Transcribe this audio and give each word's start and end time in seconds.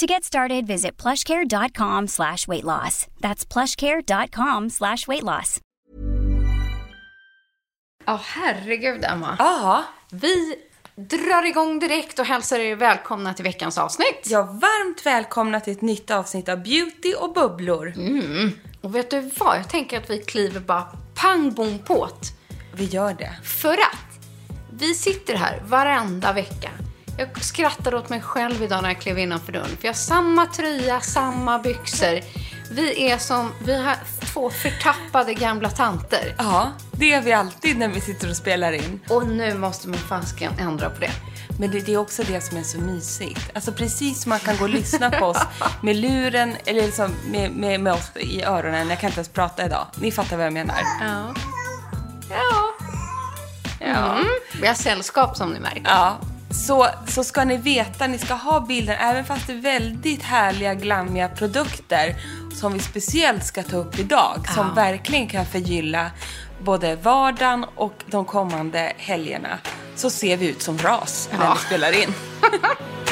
To 0.00 0.06
get 0.06 0.24
started, 0.24 0.66
visit 0.66 1.02
plushcare.com 1.02 2.08
slash 2.08 2.46
weight 2.48 2.64
loss. 2.64 3.06
That's 3.20 3.44
plushcare.com 3.52 4.70
slash 4.70 5.08
weight 5.08 5.22
loss. 5.22 5.60
Ja, 8.06 8.20
herregud 8.24 9.04
Emma. 9.04 9.36
Ja, 9.38 9.84
Vi 10.10 10.54
drar 10.96 11.46
igång 11.46 11.78
direkt 11.78 12.18
och 12.18 12.26
hälsar 12.26 12.58
er 12.58 12.76
välkomna 12.76 13.34
till 13.34 13.44
veckans 13.44 13.78
avsnitt. 13.78 14.26
ja, 14.26 14.42
varmt 14.42 15.06
välkomna 15.06 15.60
till 15.60 15.72
ett 15.72 15.82
nytt 15.82 16.10
avsnitt 16.10 16.48
av 16.48 16.62
Beauty 16.62 17.14
och 17.14 17.32
bubblor. 17.34 17.94
Och 18.80 18.94
vet 18.94 19.10
du 19.10 19.20
vad? 19.20 19.58
Jag 19.58 19.68
tänker 19.68 19.98
att 19.98 20.10
vi 20.10 20.18
kliver 20.18 20.60
bara 20.60 20.86
pang 21.14 21.54
bom 21.54 21.78
på't. 21.78 22.32
Vi 22.74 22.84
gör 22.84 23.14
det. 23.14 23.36
För 23.44 23.72
att 23.72 24.26
vi 24.72 24.94
sitter 24.94 25.34
här 25.34 25.62
varenda 25.66 26.32
vecka. 26.32 26.70
Jag 27.18 27.44
skrattade 27.44 27.96
åt 27.96 28.08
mig 28.08 28.20
själv 28.20 28.62
idag 28.62 28.82
när 28.82 28.88
jag 28.88 29.00
klev 29.00 29.18
innanför 29.18 29.52
dörren. 29.52 29.68
För 29.68 29.84
jag 29.84 29.88
har 29.88 29.94
samma 29.94 30.46
tröja, 30.46 31.00
samma 31.00 31.58
byxor. 31.58 32.20
Vi 32.70 33.10
är 33.10 33.18
som, 33.18 33.52
vi 33.64 33.82
har 33.82 33.96
två 34.20 34.50
förtappade 34.50 35.34
gamla 35.34 35.70
tanter. 35.70 36.34
Ja, 36.38 36.72
det 36.92 37.12
är 37.12 37.22
vi 37.22 37.32
alltid 37.32 37.78
när 37.78 37.88
vi 37.88 38.00
sitter 38.00 38.30
och 38.30 38.36
spelar 38.36 38.72
in. 38.72 39.00
Och 39.08 39.26
nu 39.26 39.54
måste 39.54 39.88
man 39.88 39.98
fasken 39.98 40.52
ändra 40.58 40.90
på 40.90 41.00
det. 41.00 41.10
Men 41.58 41.70
det, 41.70 41.80
det 41.80 41.94
är 41.94 41.98
också 41.98 42.22
det 42.22 42.40
som 42.40 42.56
är 42.56 42.62
så 42.62 42.78
mysigt. 42.78 43.50
Alltså 43.54 43.72
precis 43.72 44.22
som 44.22 44.30
man 44.30 44.38
kan 44.38 44.56
gå 44.56 44.64
och 44.64 44.70
lyssna 44.70 45.10
på 45.10 45.26
oss 45.26 45.42
med 45.82 45.96
luren, 45.96 46.56
eller 46.64 46.82
liksom 46.82 47.14
med, 47.30 47.50
med, 47.50 47.80
med 47.80 47.92
oss 47.92 48.10
i 48.14 48.42
öronen. 48.42 48.88
Jag 48.88 49.00
kan 49.00 49.08
inte 49.08 49.18
ens 49.18 49.28
prata 49.28 49.66
idag. 49.66 49.86
Ni 50.00 50.12
fattar 50.12 50.36
vad 50.36 50.46
jag 50.46 50.52
menar. 50.52 50.76
Ja. 51.00 51.34
Ja. 52.30 52.86
Ja. 53.80 54.12
Mm. 54.12 54.26
Vi 54.60 54.66
har 54.66 54.74
sällskap 54.74 55.36
som 55.36 55.50
ni 55.50 55.60
märker. 55.60 55.82
Ja, 55.84 56.18
så, 56.50 56.86
så 57.08 57.24
ska 57.24 57.44
ni 57.44 57.56
veta, 57.56 58.06
ni 58.06 58.18
ska 58.18 58.34
ha 58.34 58.60
bilden, 58.60 58.96
även 59.00 59.24
fast 59.24 59.46
det 59.46 59.52
är 59.52 59.56
väldigt 59.56 60.22
härliga, 60.22 60.74
glammiga 60.74 61.28
produkter 61.28 62.16
som 62.54 62.72
vi 62.72 62.78
speciellt 62.80 63.44
ska 63.44 63.62
ta 63.62 63.76
upp 63.76 63.98
idag, 63.98 64.46
som 64.54 64.74
verkligen 64.74 65.28
kan 65.28 65.46
förgylla 65.46 66.10
både 66.62 66.96
vardagen 66.96 67.64
och 67.74 67.94
de 68.06 68.24
kommande 68.24 68.92
helgerna, 68.96 69.58
så 69.96 70.10
ser 70.10 70.36
vi 70.36 70.46
ut 70.48 70.62
som 70.62 70.78
ras 70.78 71.28
när 71.38 71.44
Ja. 71.44 71.54
vi 71.60 71.66
spelar 71.66 72.02
in. 72.02 72.14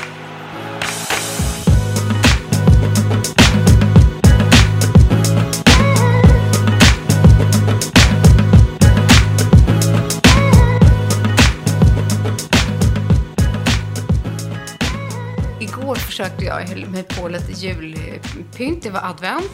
försökte 16.16 16.44
jag, 16.44 16.60
höll 16.60 16.86
mig 16.86 17.02
på 17.02 17.28
lite 17.28 17.52
julpynt, 17.52 18.82
det 18.82 18.90
var 18.90 19.00
advent. 19.00 19.52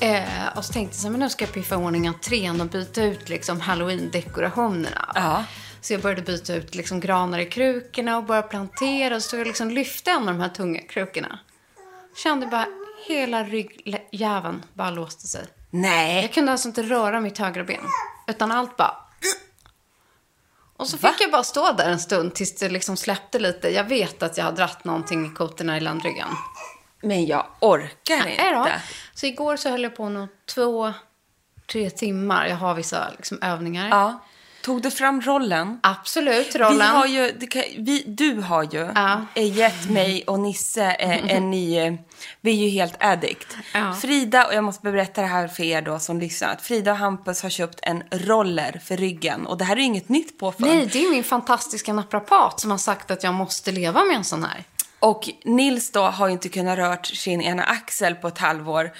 Eh, 0.00 0.56
och 0.56 0.64
så 0.64 0.72
tänkte 0.72 0.94
jag 0.94 1.02
så 1.02 1.10
men 1.10 1.20
nu 1.20 1.28
ska 1.28 1.44
jag 1.44 1.54
piffa 1.54 1.74
i 1.74 1.78
ordning 1.78 2.06
entrén 2.06 2.60
och 2.60 2.66
byta 2.66 3.02
ut 3.04 3.28
liksom 3.28 3.60
halloween-dekorationerna. 3.60 5.12
Ja. 5.14 5.44
Så 5.80 5.92
jag 5.92 6.02
började 6.02 6.22
byta 6.22 6.54
ut 6.54 6.74
liksom 6.74 7.00
granar 7.00 7.38
i 7.38 7.46
krukorna 7.46 8.16
och 8.16 8.24
började 8.24 8.48
plantera. 8.48 9.16
Och 9.16 9.22
så 9.22 9.36
jag 9.36 9.46
liksom 9.46 9.70
lyfte 9.70 10.10
en 10.10 10.28
av 10.28 10.34
de 10.34 10.40
här 10.40 10.48
tunga 10.48 10.80
krukorna. 10.80 11.38
Kände 12.16 12.46
bara 12.46 12.66
hela 13.08 13.44
ryggjäveln 13.44 14.62
bara 14.74 14.90
låste 14.90 15.26
sig. 15.26 15.44
Nej, 15.70 16.22
Jag 16.22 16.32
kunde 16.32 16.52
alltså 16.52 16.68
inte 16.68 16.82
röra 16.82 17.20
mitt 17.20 17.38
högra 17.38 17.64
ben. 17.64 17.84
Utan 18.26 18.52
allt 18.52 18.76
bara... 18.76 18.96
Och 20.80 20.88
så 20.88 20.96
fick 20.96 21.04
Va? 21.04 21.14
jag 21.20 21.30
bara 21.30 21.42
stå 21.42 21.72
där 21.72 21.90
en 21.90 22.00
stund 22.00 22.34
tills 22.34 22.54
det 22.54 22.68
liksom 22.68 22.96
släppte 22.96 23.38
lite. 23.38 23.68
Jag 23.68 23.84
vet 23.84 24.22
att 24.22 24.38
jag 24.38 24.44
har 24.44 24.52
dratt 24.52 24.84
någonting 24.84 25.26
i 25.26 25.34
kotorna 25.34 25.76
i 25.76 25.80
ländryggen. 25.80 26.28
men 27.02 27.26
jag 27.26 27.46
orkar 27.60 28.16
Nej 28.16 28.52
då. 28.54 28.58
inte. 28.58 28.82
Så 29.14 29.26
igår 29.26 29.56
så 29.56 29.68
höll 29.70 29.82
jag 29.82 29.96
på 29.96 30.08
nog 30.08 30.28
två, 30.54 30.92
tre 31.72 31.90
timmar. 31.90 32.46
Jag 32.46 32.56
har 32.56 32.74
vissa 32.74 33.10
liksom 33.16 33.38
övningar. 33.42 33.88
Ja. 33.88 34.24
Tog 34.62 34.82
du 34.82 34.90
fram 34.90 35.20
rollen? 35.20 35.80
Absolut, 35.82 36.56
rollen. 36.56 36.76
Vi 36.78 36.82
har 36.84 37.06
ju, 37.06 37.32
vi, 37.78 38.04
du 38.06 38.34
har 38.40 38.62
ju 38.62 38.88
Ja. 38.94 39.26
gett 39.40 39.90
mig 39.90 40.24
och 40.26 40.40
Nisse 40.40 40.84
eh, 40.84 41.34
en 41.36 41.50
ny, 41.50 41.78
eh, 41.78 41.94
vi 42.40 42.50
är 42.50 42.64
ju 42.64 42.68
helt 42.68 42.94
addict. 43.00 43.56
Ja. 43.74 43.94
Frida, 43.94 44.46
och 44.46 44.54
jag 44.54 44.64
måste 44.64 44.82
berätta 44.82 45.20
det 45.20 45.26
här 45.26 45.48
för 45.48 45.62
er 45.62 45.82
då 45.82 45.98
som 45.98 46.20
lyssnar, 46.20 46.48
att 46.48 46.62
Frida 46.62 46.90
och 46.92 46.98
Hampus 46.98 47.42
har 47.42 47.50
köpt 47.50 47.78
en 47.82 48.02
roller 48.10 48.80
för 48.84 48.96
ryggen. 48.96 49.46
Och 49.46 49.58
det 49.58 49.64
här 49.64 49.76
är 49.76 49.80
inget 49.80 50.08
nytt 50.08 50.38
påfund. 50.38 50.70
Nej, 50.70 50.88
det 50.92 51.04
är 51.04 51.10
min 51.10 51.24
fantastiska 51.24 51.92
naprapat 51.92 52.60
som 52.60 52.70
har 52.70 52.78
sagt 52.78 53.10
att 53.10 53.22
jag 53.22 53.34
måste 53.34 53.72
leva 53.72 54.04
med 54.04 54.16
en 54.16 54.24
sån 54.24 54.44
här. 54.44 54.64
Och 54.98 55.28
Nils 55.44 55.90
då 55.92 56.02
har 56.02 56.26
ju 56.26 56.32
inte 56.32 56.48
kunnat 56.48 56.78
rört 56.78 57.06
sin 57.06 57.40
ena 57.42 57.62
axel 57.62 58.14
på 58.14 58.28
ett 58.28 58.38
halvår 58.38 58.90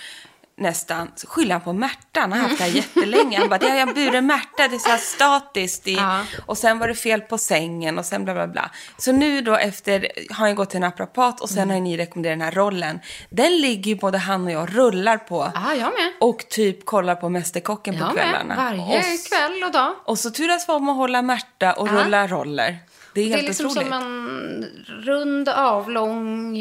nästan. 0.61 1.11
Så 1.17 1.27
skyller 1.27 1.53
han 1.53 1.61
på 1.61 1.73
Märta, 1.73 2.21
han 2.21 2.33
har 2.33 2.39
haft 2.39 2.59
det 2.59 2.65
här 2.65 2.71
jättelänge. 2.71 3.39
Han 3.39 3.49
bara, 3.49 3.59
det 3.59 3.69
har 3.71 3.77
jag 3.77 3.95
burit 3.95 4.25
Märta, 4.25 4.69
det 4.69 4.75
är 4.77 4.79
så 4.79 4.89
här 4.89 4.97
statiskt. 4.99 5.89
I, 5.89 5.95
Ja. 5.95 6.21
Och 6.47 6.59
sen 6.59 6.79
var 6.79 6.89
det 6.89 6.95
fel 6.95 7.21
på 7.21 7.39
sängen 7.39 7.99
och 7.99 8.05
sen 8.05 8.25
bla 8.25 8.35
bla 8.35 8.47
bla. 8.47 8.71
Så 8.99 9.13
nu 9.13 9.41
då 9.41 9.55
efter 9.57 10.01
har 10.31 10.47
han 10.47 10.55
gått 10.55 10.71
till 10.71 10.81
naprapat 10.81 11.41
och 11.41 11.49
sen 11.49 11.59
Mm. 11.63 11.71
har 11.75 11.81
ni 11.81 11.97
rekommenderat 11.97 12.33
den 12.39 12.45
här 12.45 12.53
rollen. 12.53 13.01
Den 13.31 13.57
ligger 13.61 13.91
ju 13.91 13.97
både 13.99 14.19
han 14.19 14.45
och 14.45 14.51
jag 14.53 14.77
rullar 14.79 15.17
på. 15.19 15.53
Ja, 15.55 15.75
jag 15.75 15.79
med. 15.93 16.13
Och 16.21 16.39
typ 16.49 16.85
kollar 16.87 17.15
på 17.15 17.29
Mästerkocken 17.29 17.95
på 17.95 18.01
Jag 18.01 18.15
med. 18.15 18.25
kvällarna. 18.25 18.55
Varje 18.57 18.99
och, 18.99 19.05
kväll 19.29 19.65
och 19.65 19.73
dag. 19.73 19.95
och 20.05 20.19
så 20.19 20.31
turas 20.31 20.69
vi 20.69 20.73
om 20.73 20.89
att 20.89 20.97
hålla 20.97 21.23
Märta 21.23 21.73
och 21.73 21.89
Ja. 21.89 21.93
rulla 21.93 22.27
roller. 22.27 22.79
Det 23.15 23.21
är 23.21 23.25
Det 23.25 23.33
är 23.33 23.37
helt 23.37 23.49
liksom 23.49 23.67
otroligt. 23.67 23.89
som 23.89 24.03
en 24.03 24.67
rund, 25.05 25.49
avlång 25.49 26.57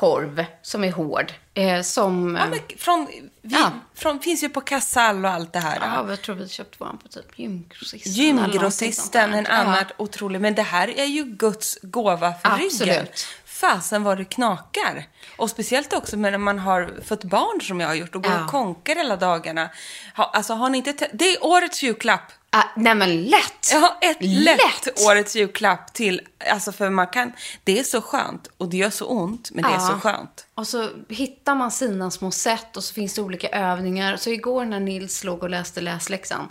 korv 0.00 0.44
som 0.62 0.84
är 0.84 0.92
hård. 0.92 1.32
Eh, 1.54 1.82
som... 1.82 2.36
Ja, 2.40 2.46
men 2.46 2.58
från, 2.78 3.06
vi, 3.42 3.54
Ja. 3.56 3.70
från, 3.94 4.20
finns 4.20 4.42
ju 4.44 4.48
på 4.48 4.60
Casall 4.60 5.24
och 5.24 5.30
allt 5.30 5.52
det 5.52 5.58
här. 5.58 5.78
Ja, 5.80 6.06
jag 6.08 6.22
tror 6.22 6.34
vi 6.36 6.48
köpte 6.48 6.76
våran 6.78 6.98
på 6.98 7.08
typ 7.08 7.38
gymgrossisten. 7.38 8.12
Gymgrossisten, 8.12 9.34
en 9.34 9.46
annan 9.46 9.74
Ja. 9.88 9.94
otrolig. 9.96 10.40
Men 10.40 10.54
det 10.54 10.62
här 10.62 10.98
är 10.98 11.04
ju 11.04 11.24
Guds 11.24 11.78
gåva 11.82 12.32
för 12.34 12.48
Absolut. 12.52 12.80
ryggen. 12.80 13.06
Fasen 13.44 14.02
vad 14.02 14.16
det 14.18 14.24
knakar. 14.24 15.06
Och 15.36 15.50
speciellt 15.50 15.92
också 15.92 16.16
när 16.16 16.38
man 16.38 16.58
har 16.58 16.90
fått 17.04 17.24
barn 17.24 17.60
som 17.60 17.80
jag 17.80 17.88
har 17.88 17.94
gjort 17.94 18.14
och 18.14 18.22
går 18.22 18.32
Ja. 18.32 18.44
och 18.44 18.50
konkar 18.50 18.96
hela 18.96 19.16
dagarna. 19.16 19.68
Ha, 20.16 20.24
alltså 20.24 20.54
har 20.54 20.68
ni 20.70 20.78
inte... 20.78 20.92
te- 20.92 21.10
Det 21.12 21.24
är 21.34 21.44
årets 21.46 21.82
julklapp. 21.82 22.32
Ah, 22.52 22.64
nej 22.76 22.94
men 22.94 23.22
lätt! 23.24 23.72
Har 23.72 23.96
ett 24.10 24.16
lätt, 24.20 24.58
Lätt. 24.86 25.06
årets 25.06 25.36
julklapp 25.36 25.92
till, 25.92 26.20
alltså 26.50 26.72
för 26.72 26.90
man 26.90 27.06
kan, 27.06 27.32
det 27.64 27.78
är 27.78 27.82
så 27.82 28.00
skönt 28.02 28.48
och 28.56 28.68
det 28.68 28.76
gör 28.76 28.90
så 28.90 29.06
ont 29.06 29.50
men 29.50 29.62
det 29.64 29.70
är 29.70 29.72
Ja. 29.74 29.80
så 29.80 29.94
skönt. 30.00 30.46
Och 30.54 30.66
så 30.66 30.88
hittar 31.08 31.54
man 31.54 31.70
sina 31.70 32.10
små 32.10 32.30
sätt 32.30 32.76
och 32.76 32.84
så 32.84 32.94
finns 32.94 33.14
det 33.14 33.22
olika 33.22 33.48
övningar. 33.48 34.16
Så 34.16 34.30
igår 34.30 34.64
när 34.64 34.80
Nils 34.80 35.24
låg 35.24 35.42
och 35.42 35.50
läste 35.50 35.80
läsläxan 35.80 36.48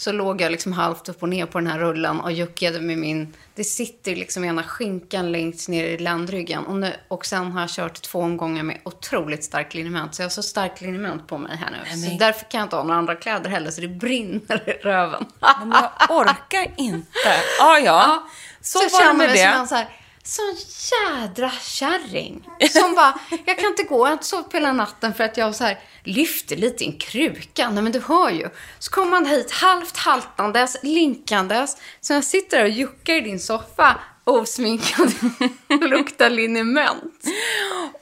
så 0.00 0.12
låg 0.12 0.40
jag 0.40 0.52
liksom 0.52 0.72
halvt 0.72 1.08
upp 1.08 1.22
och 1.22 1.28
ner 1.28 1.46
på 1.46 1.58
den 1.58 1.66
här 1.66 1.78
rullen 1.78 2.20
och 2.20 2.32
juckade 2.32 2.80
med 2.80 2.98
min... 2.98 3.34
Det 3.54 3.64
sitter 3.64 4.16
liksom 4.16 4.44
ena 4.44 4.62
skinkan 4.62 5.32
längst 5.32 5.68
ner 5.68 5.84
i 5.84 5.98
ländryggen. 5.98 6.66
Och, 6.66 6.76
nu, 6.76 6.92
och 7.08 7.26
sen 7.26 7.52
har 7.52 7.60
jag 7.60 7.70
kört 7.70 8.02
två 8.02 8.18
omgångar 8.18 8.62
med 8.62 8.78
otroligt 8.84 9.44
stark 9.44 9.74
liniment. 9.74 10.14
Så 10.14 10.22
jag 10.22 10.24
har 10.24 10.30
så 10.30 10.42
stark 10.42 10.80
liniment 10.80 11.26
på 11.28 11.38
mig 11.38 11.56
här 11.56 11.70
nu. 11.70 12.10
Så 12.10 12.16
därför 12.18 12.50
kan 12.50 12.58
jag 12.58 12.66
inte 12.66 12.76
ha 12.76 12.82
några 12.82 12.98
andra 12.98 13.14
kläder 13.14 13.50
heller, 13.50 13.70
så 13.70 13.80
det 13.80 13.88
brinner 13.88 14.68
i 14.68 14.72
röven. 14.72 15.24
Men 15.58 15.70
jag 15.70 16.10
orkar 16.10 16.66
inte. 16.76 17.34
Ja, 17.58 17.78
ja. 17.78 18.28
Så, 18.60 18.78
Så 18.78 18.98
var 18.98 19.06
det 19.06 19.18
med 19.18 19.28
det. 19.28 19.99
Sån 20.30 20.56
jädra 20.90 21.50
kärring. 21.50 22.48
Som 22.70 22.94
bara, 22.94 23.18
jag 23.44 23.58
kan 23.58 23.66
inte 23.66 23.82
gå, 23.82 23.96
jag 23.96 24.06
har 24.06 24.12
inte 24.12 24.26
sovit 24.26 24.50
på 24.50 24.56
hela 24.56 24.72
natten 24.72 25.14
för 25.14 25.24
att 25.24 25.36
jag 25.36 25.54
så 25.54 25.64
här 25.64 25.78
lyfter 26.04 26.56
lite 26.56 26.84
i 26.84 26.86
en 26.86 26.98
kruka. 26.98 27.70
Nej 27.70 27.82
men 27.82 27.92
du 27.92 28.00
hör 28.00 28.30
ju. 28.30 28.48
Så 28.78 28.90
kommer 28.90 29.10
man 29.10 29.26
hit 29.26 29.50
halvt 29.50 29.96
haltandes, 29.96 30.76
linkandes. 30.82 31.76
Så 32.00 32.12
jag 32.12 32.24
sitter 32.24 32.56
där 32.56 32.64
och 32.64 32.70
juckar 32.70 33.14
i 33.14 33.20
din 33.20 33.40
soffa, 33.40 34.00
osminkad, 34.24 35.12
luktar 35.80 36.30
liniment. 36.30 37.24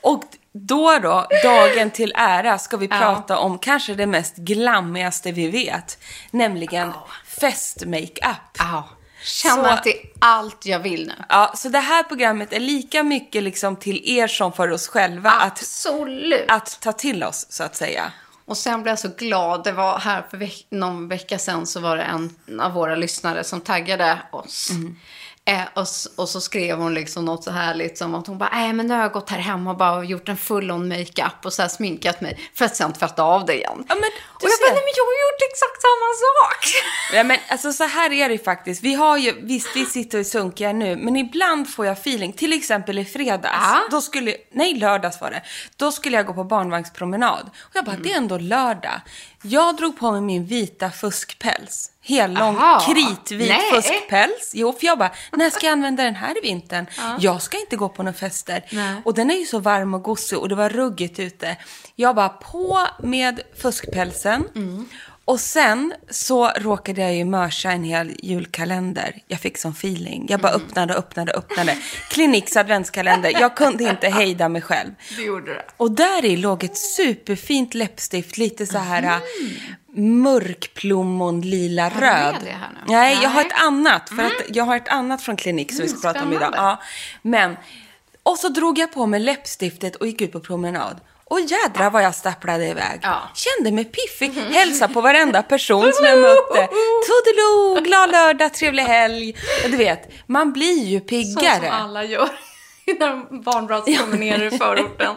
Och 0.00 0.24
då 0.52 0.98
då, 0.98 1.26
dagen 1.44 1.90
till 1.90 2.12
ära, 2.16 2.58
ska 2.58 2.76
vi 2.76 2.88
prata 2.88 3.38
om 3.38 3.58
kanske 3.58 3.94
det 3.94 4.06
mest 4.06 4.36
glammigaste 4.36 5.32
vi 5.32 5.50
vet. 5.50 5.98
Nämligen 6.31 6.92
fest-makeup. 7.40 8.58
Ja. 8.58 8.88
Känner 9.28 9.64
Så- 9.64 9.70
att 9.70 9.84
det 9.84 9.98
är 10.00 10.06
allt 10.19 10.66
jag 10.66 10.78
vill 10.78 11.06
nu. 11.06 11.14
Ja, 11.28 11.52
så 11.56 11.69
det 11.69 11.78
här 11.78 12.02
programmet 12.02 12.52
är 12.52 12.60
lika 12.60 13.02
mycket 13.02 13.42
liksom 13.42 13.76
till 13.76 14.00
er 14.04 14.26
som 14.26 14.52
för 14.52 14.70
oss 14.70 14.88
själva 14.88 15.30
att, 15.30 15.52
Absolut. 15.52 16.44
att 16.48 16.80
ta 16.80 16.92
till 16.92 17.25
oss, 17.25 17.46
så 17.50 17.62
att 17.64 17.76
säga. 17.76 18.12
Och 18.44 18.56
sen 18.56 18.82
blev 18.82 18.92
jag 18.92 18.98
så 18.98 19.08
glad. 19.19 19.64
Det 19.64 19.72
var 19.72 19.98
här 19.98 20.25
för 20.30 20.36
veck- 20.36 20.66
någon 20.70 21.08
vecka 21.08 21.38
sedan 21.38 21.66
så 21.66 21.80
var 21.80 21.96
det 21.96 22.02
en 22.02 22.60
av 22.60 22.72
våra 22.72 22.94
lyssnare 22.96 23.44
som 23.44 23.60
taggade 23.60 24.19
oss. 24.32 24.70
Eh, 25.48 25.62
och, 25.74 25.86
och 26.16 26.28
så 26.28 26.40
skrev 26.40 26.78
hon 26.78 26.94
liksom 26.94 27.24
något 27.24 27.44
så 27.44 27.50
härligt 27.50 27.98
som 27.98 28.14
att 28.14 28.26
hon 28.26 28.38
bara, 28.38 28.50
nej 28.52 28.72
men 28.72 28.86
nu 28.86 28.94
har 28.94 29.00
jag 29.00 29.12
gått 29.12 29.30
här 29.30 29.38
hemma 29.38 29.70
och 29.70 29.76
bara 29.76 30.04
gjort 30.04 30.28
en 30.28 30.36
full-on 30.36 30.88
makeup 30.88 31.44
och 31.44 31.52
så 31.52 31.62
här 31.62 31.68
sminkat 31.68 32.20
mig 32.20 32.50
för 32.54 32.64
att 32.64 32.76
sen 32.76 32.92
tvätta 32.92 33.22
av 33.22 33.46
det 33.46 33.54
igen. 33.54 33.84
Ja, 33.88 33.94
men 33.94 34.04
och 34.04 34.42
jag 34.42 34.50
ser. 34.52 34.64
bara, 34.64 34.74
nej 34.74 34.82
men 34.84 34.92
jag 34.96 35.04
har 35.04 35.12
gjort 35.12 35.42
exakt 35.52 35.82
samma 35.82 36.08
sak. 36.24 36.84
Ja, 37.12 37.24
men 37.24 37.38
alltså 37.48 37.72
så 37.72 37.84
här 37.84 38.12
är 38.12 38.28
det 38.28 38.38
faktiskt. 38.44 38.82
Vi 38.82 38.94
har 38.94 39.16
ju, 39.18 39.32
visst 39.46 39.76
vi 39.76 39.86
sitter 39.86 40.20
och 40.20 40.26
sunkiga 40.26 40.72
nu, 40.72 40.96
men 40.96 41.16
ibland 41.16 41.68
får 41.74 41.86
jag 41.86 41.92
feeling. 41.98 42.32
Till 42.32 42.52
exempel 42.52 42.98
i 42.98 43.04
fredags, 43.04 43.54
Ja. 43.62 43.80
då 43.90 44.00
skulle, 44.00 44.36
nej 44.52 44.74
lördags 44.74 45.20
var 45.20 45.30
det. 45.30 45.42
Då 45.76 45.92
skulle 45.92 46.16
jag 46.16 46.26
gå 46.26 46.34
på 46.34 46.44
barnvagnspromenad. 46.44 47.50
Och 47.60 47.70
jag 47.76 47.84
bara, 47.84 47.92
Mm. 47.92 48.02
det 48.02 48.12
är 48.12 48.16
ändå 48.16 48.38
lördag. 48.38 49.00
Jag 49.42 49.76
drog 49.76 49.98
på 49.98 50.10
mig 50.12 50.20
min 50.20 50.46
vita 50.46 50.90
fuskpäls. 50.90 51.90
Hellång, 52.08 52.56
Aha. 52.56 52.81
kritvit 52.87 53.49
Nej. 53.49 53.70
fuskpäls. 53.72 54.50
Jo, 54.55 54.72
för 54.72 54.87
jag 54.87 54.99
bara, 54.99 55.10
när 55.32 55.50
ska 55.50 55.66
jag 55.66 55.72
använda 55.72 56.02
den 56.02 56.14
här 56.14 56.38
i 56.38 56.40
vintern? 56.40 56.87
Jag 57.20 57.43
ska 57.43 57.58
inte 57.60 57.76
gå 57.76 57.88
på 57.88 58.02
några 58.02 58.19
fester. 58.19 58.64
Nej. 58.70 58.94
Och 59.05 59.14
den 59.14 59.31
är 59.31 59.34
ju 59.34 59.44
så 59.46 59.58
varm 59.58 59.94
och 59.94 60.02
gosig 60.02 60.38
och 60.38 60.49
det 60.49 60.55
var 60.55 60.69
ruggigt 60.70 61.19
ute. 61.19 61.56
Jag 61.96 62.16
bara 62.16 62.28
på 62.28 62.81
med 63.02 63.40
fuskpälsen. 63.62 64.44
Mm. 64.56 64.88
Och 65.25 65.40
sen 65.40 65.94
så 66.10 66.49
råkade 66.49 67.00
jag 67.00 67.14
ju 67.14 67.25
mörsa 67.25 67.70
en 67.70 67.84
hel 67.84 68.12
julkalender. 68.22 69.14
Jag 69.26 69.40
fick 69.40 69.58
sån 69.58 69.72
feeling. 69.72 70.26
Jag 70.28 70.40
bara 70.40 70.52
Mm. 70.52 70.66
öppnade, 70.66 70.94
öppnade, 70.94 71.32
öppnade. 71.32 71.76
Kliniks 72.10 72.56
adventskalender. 72.56 73.31
Jag 73.40 73.56
kunde 73.56 73.84
inte 73.84 74.08
hejda 74.19 74.49
mig 74.49 74.62
själv. 74.62 74.90
Du 75.16 75.25
gjorde 75.26 75.55
det. 75.55 75.64
Och 75.76 75.90
där 75.90 76.25
i 76.25 76.37
låg 76.37 76.64
ett 76.64 76.76
superfint 76.78 77.75
läppstift, 77.75 78.38
lite 78.38 78.66
så 78.66 78.78
här 78.78 79.02
Mm. 79.02 79.20
Mörkplommon, 79.98 81.40
lila 81.40 81.88
röd. 81.88 82.32
med 82.32 82.42
det 82.44 82.50
här 82.50 82.68
nu? 82.72 82.80
Nej, 82.92 83.12
jag 83.14 83.22
Nej. 83.22 83.32
har 83.32 83.40
ett 83.40 83.62
annat. 83.62 84.08
För 84.08 84.22
att 84.22 84.32
jag 84.56 84.64
har 84.64 84.76
ett 84.76 84.88
annat 84.88 85.22
från 85.22 85.36
klinik 85.36 85.72
som 85.72 85.82
vi 85.82 85.88
ska 85.88 86.00
prata 86.00 86.22
om 86.24 86.32
idag. 86.32 86.54
Ja. 86.56 86.80
Men, 87.22 87.56
och 88.22 88.38
så 88.38 88.48
drog 88.48 88.78
jag 88.78 88.92
på 88.92 89.06
mig 89.06 89.20
läppstiftet 89.20 89.96
och 89.96 90.06
gick 90.06 90.20
ut 90.20 90.32
på 90.32 90.40
promenad. 90.40 91.00
Och 91.24 91.40
jädra 91.40 91.90
vad 91.90 92.02
jag 92.04 92.14
stapplade 92.14 92.66
iväg. 92.68 93.00
Ja. 93.02 93.18
Kände 93.34 93.72
mig 93.72 93.84
piffig. 93.84 94.32
Hälsa 94.32 94.88
på 94.88 95.00
varenda 95.00 95.42
person 95.42 95.92
som 95.94 96.04
jag 96.04 96.18
mötte. 96.20 96.68
Toodiloo, 97.06 97.80
glad 97.84 98.10
lördag, 98.10 98.54
trevlig 98.54 98.82
helg. 98.82 99.36
Du 99.64 99.76
vet, 99.76 100.10
man 100.26 100.52
blir 100.52 100.84
ju 100.84 101.00
Så 101.00 101.06
piggare. 101.06 101.56
som 101.56 101.68
alla 101.70 102.04
gör 102.04 102.28
när 102.98 103.08
de 103.08 103.42
barnbrottspromenerar 103.42 104.54
i 104.54 104.58
förorten. 104.58 105.14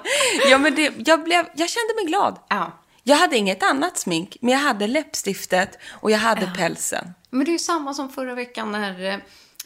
Ja, 0.49 0.57
men 0.57 0.75
det, 0.75 0.91
jag, 1.05 1.23
blev, 1.23 1.45
jag 1.55 1.69
kände 1.69 1.93
mig 1.95 2.05
glad. 2.05 2.39
Ja. 2.49 2.71
Jag 3.03 3.15
hade 3.15 3.37
inget 3.37 3.63
annat 3.63 3.97
smink, 3.97 4.37
men 4.41 4.51
jag 4.53 4.59
hade 4.59 4.87
läppstiftet 4.87 5.79
och 5.91 6.11
jag 6.11 6.17
hade 6.17 6.51
pälsen. 6.57 7.13
Men 7.29 7.45
det 7.45 7.49
är 7.51 7.53
ju 7.53 7.59
samma 7.59 7.93
som 7.93 8.09
förra 8.09 8.35
veckan 8.35 8.71
när 8.71 9.05
eh, 9.13 9.17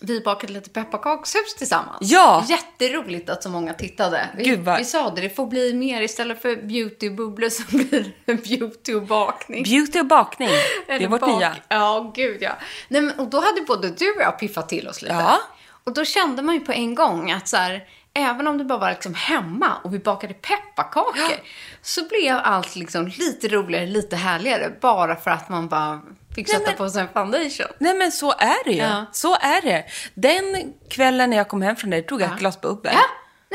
vi 0.01 0.21
bakade 0.21 0.53
lite 0.53 0.69
pepparkakshus 0.69 1.55
tillsammans. 1.57 1.97
Ja. 2.01 2.45
Jätteroligt 2.49 3.29
att 3.29 3.43
så 3.43 3.49
många 3.49 3.73
tittade. 3.73 4.29
Vi, 4.37 4.55
vad- 4.55 4.77
vi 4.77 4.85
sa 4.85 5.09
det, 5.09 5.21
det 5.21 5.29
får 5.29 5.47
bli 5.47 5.73
mer. 5.73 6.01
Istället 6.01 6.41
för 6.41 6.55
beautybubblor 6.55 7.49
så 7.49 7.63
blir 7.77 8.11
det 8.25 8.33
beauty 8.33 8.93
och 8.93 9.01
bakning. 9.03 9.63
Beauty 9.63 9.99
och 9.99 10.05
bakning, 10.05 10.49
det 10.87 10.93
är 10.93 11.07
vårt 11.07 11.21
bak- 11.21 11.37
nya. 11.39 11.55
Ja, 11.67 12.11
gud 12.15 12.37
ja. 12.41 12.51
Nej, 12.87 13.01
men, 13.01 13.19
och 13.19 13.29
då 13.29 13.39
hade 13.39 13.61
både 13.61 13.89
du 13.89 14.11
och 14.15 14.21
jag 14.21 14.39
piffat 14.39 14.69
till 14.69 14.87
oss 14.87 15.01
lite. 15.01 15.13
Ja. 15.13 15.39
Och 15.83 15.93
då 15.93 16.05
kände 16.05 16.41
man 16.41 16.55
ju 16.55 16.61
på 16.61 16.71
en 16.71 16.95
gång 16.95 17.31
att 17.31 17.47
så 17.47 17.57
här, 17.57 17.83
även 18.15 18.47
om 18.47 18.57
det 18.57 18.63
bara 18.63 18.79
var 18.79 18.89
liksom 18.89 19.13
hemma 19.13 19.77
och 19.83 19.93
vi 19.93 19.99
bakade 19.99 20.33
pepparkakor 20.33 21.35
så 21.81 22.07
blev 22.07 22.37
allt 22.43 22.75
liksom 22.75 23.07
lite 23.07 23.47
roligare, 23.47 23.85
lite 23.85 24.15
härligare 24.15 24.77
bara 24.81 25.15
för 25.15 25.31
att 25.31 25.49
man 25.49 25.67
bara 25.67 26.01
fick 26.35 26.49
sätta 26.49 26.71
på 26.71 26.89
sig 26.89 27.01
en 27.01 27.07
foundation. 27.07 27.67
Nej 27.79 27.97
men 27.97 28.11
så 28.11 28.31
är 28.31 28.63
det 28.65 28.71
ju. 28.71 28.81
Ja. 28.81 29.05
Så 29.11 29.35
är 29.35 29.61
det. 29.61 29.85
Den 30.13 30.73
kvällen 30.89 31.29
när 31.29 31.37
jag 31.37 31.47
kom 31.47 31.61
hem 31.61 31.75
från 31.75 31.89
det 31.89 32.01
tog 32.01 32.21
jag 32.21 32.33
ett 32.33 32.39
glas 32.39 32.61
bubbel. 32.61 32.91
Ja, 32.93 33.05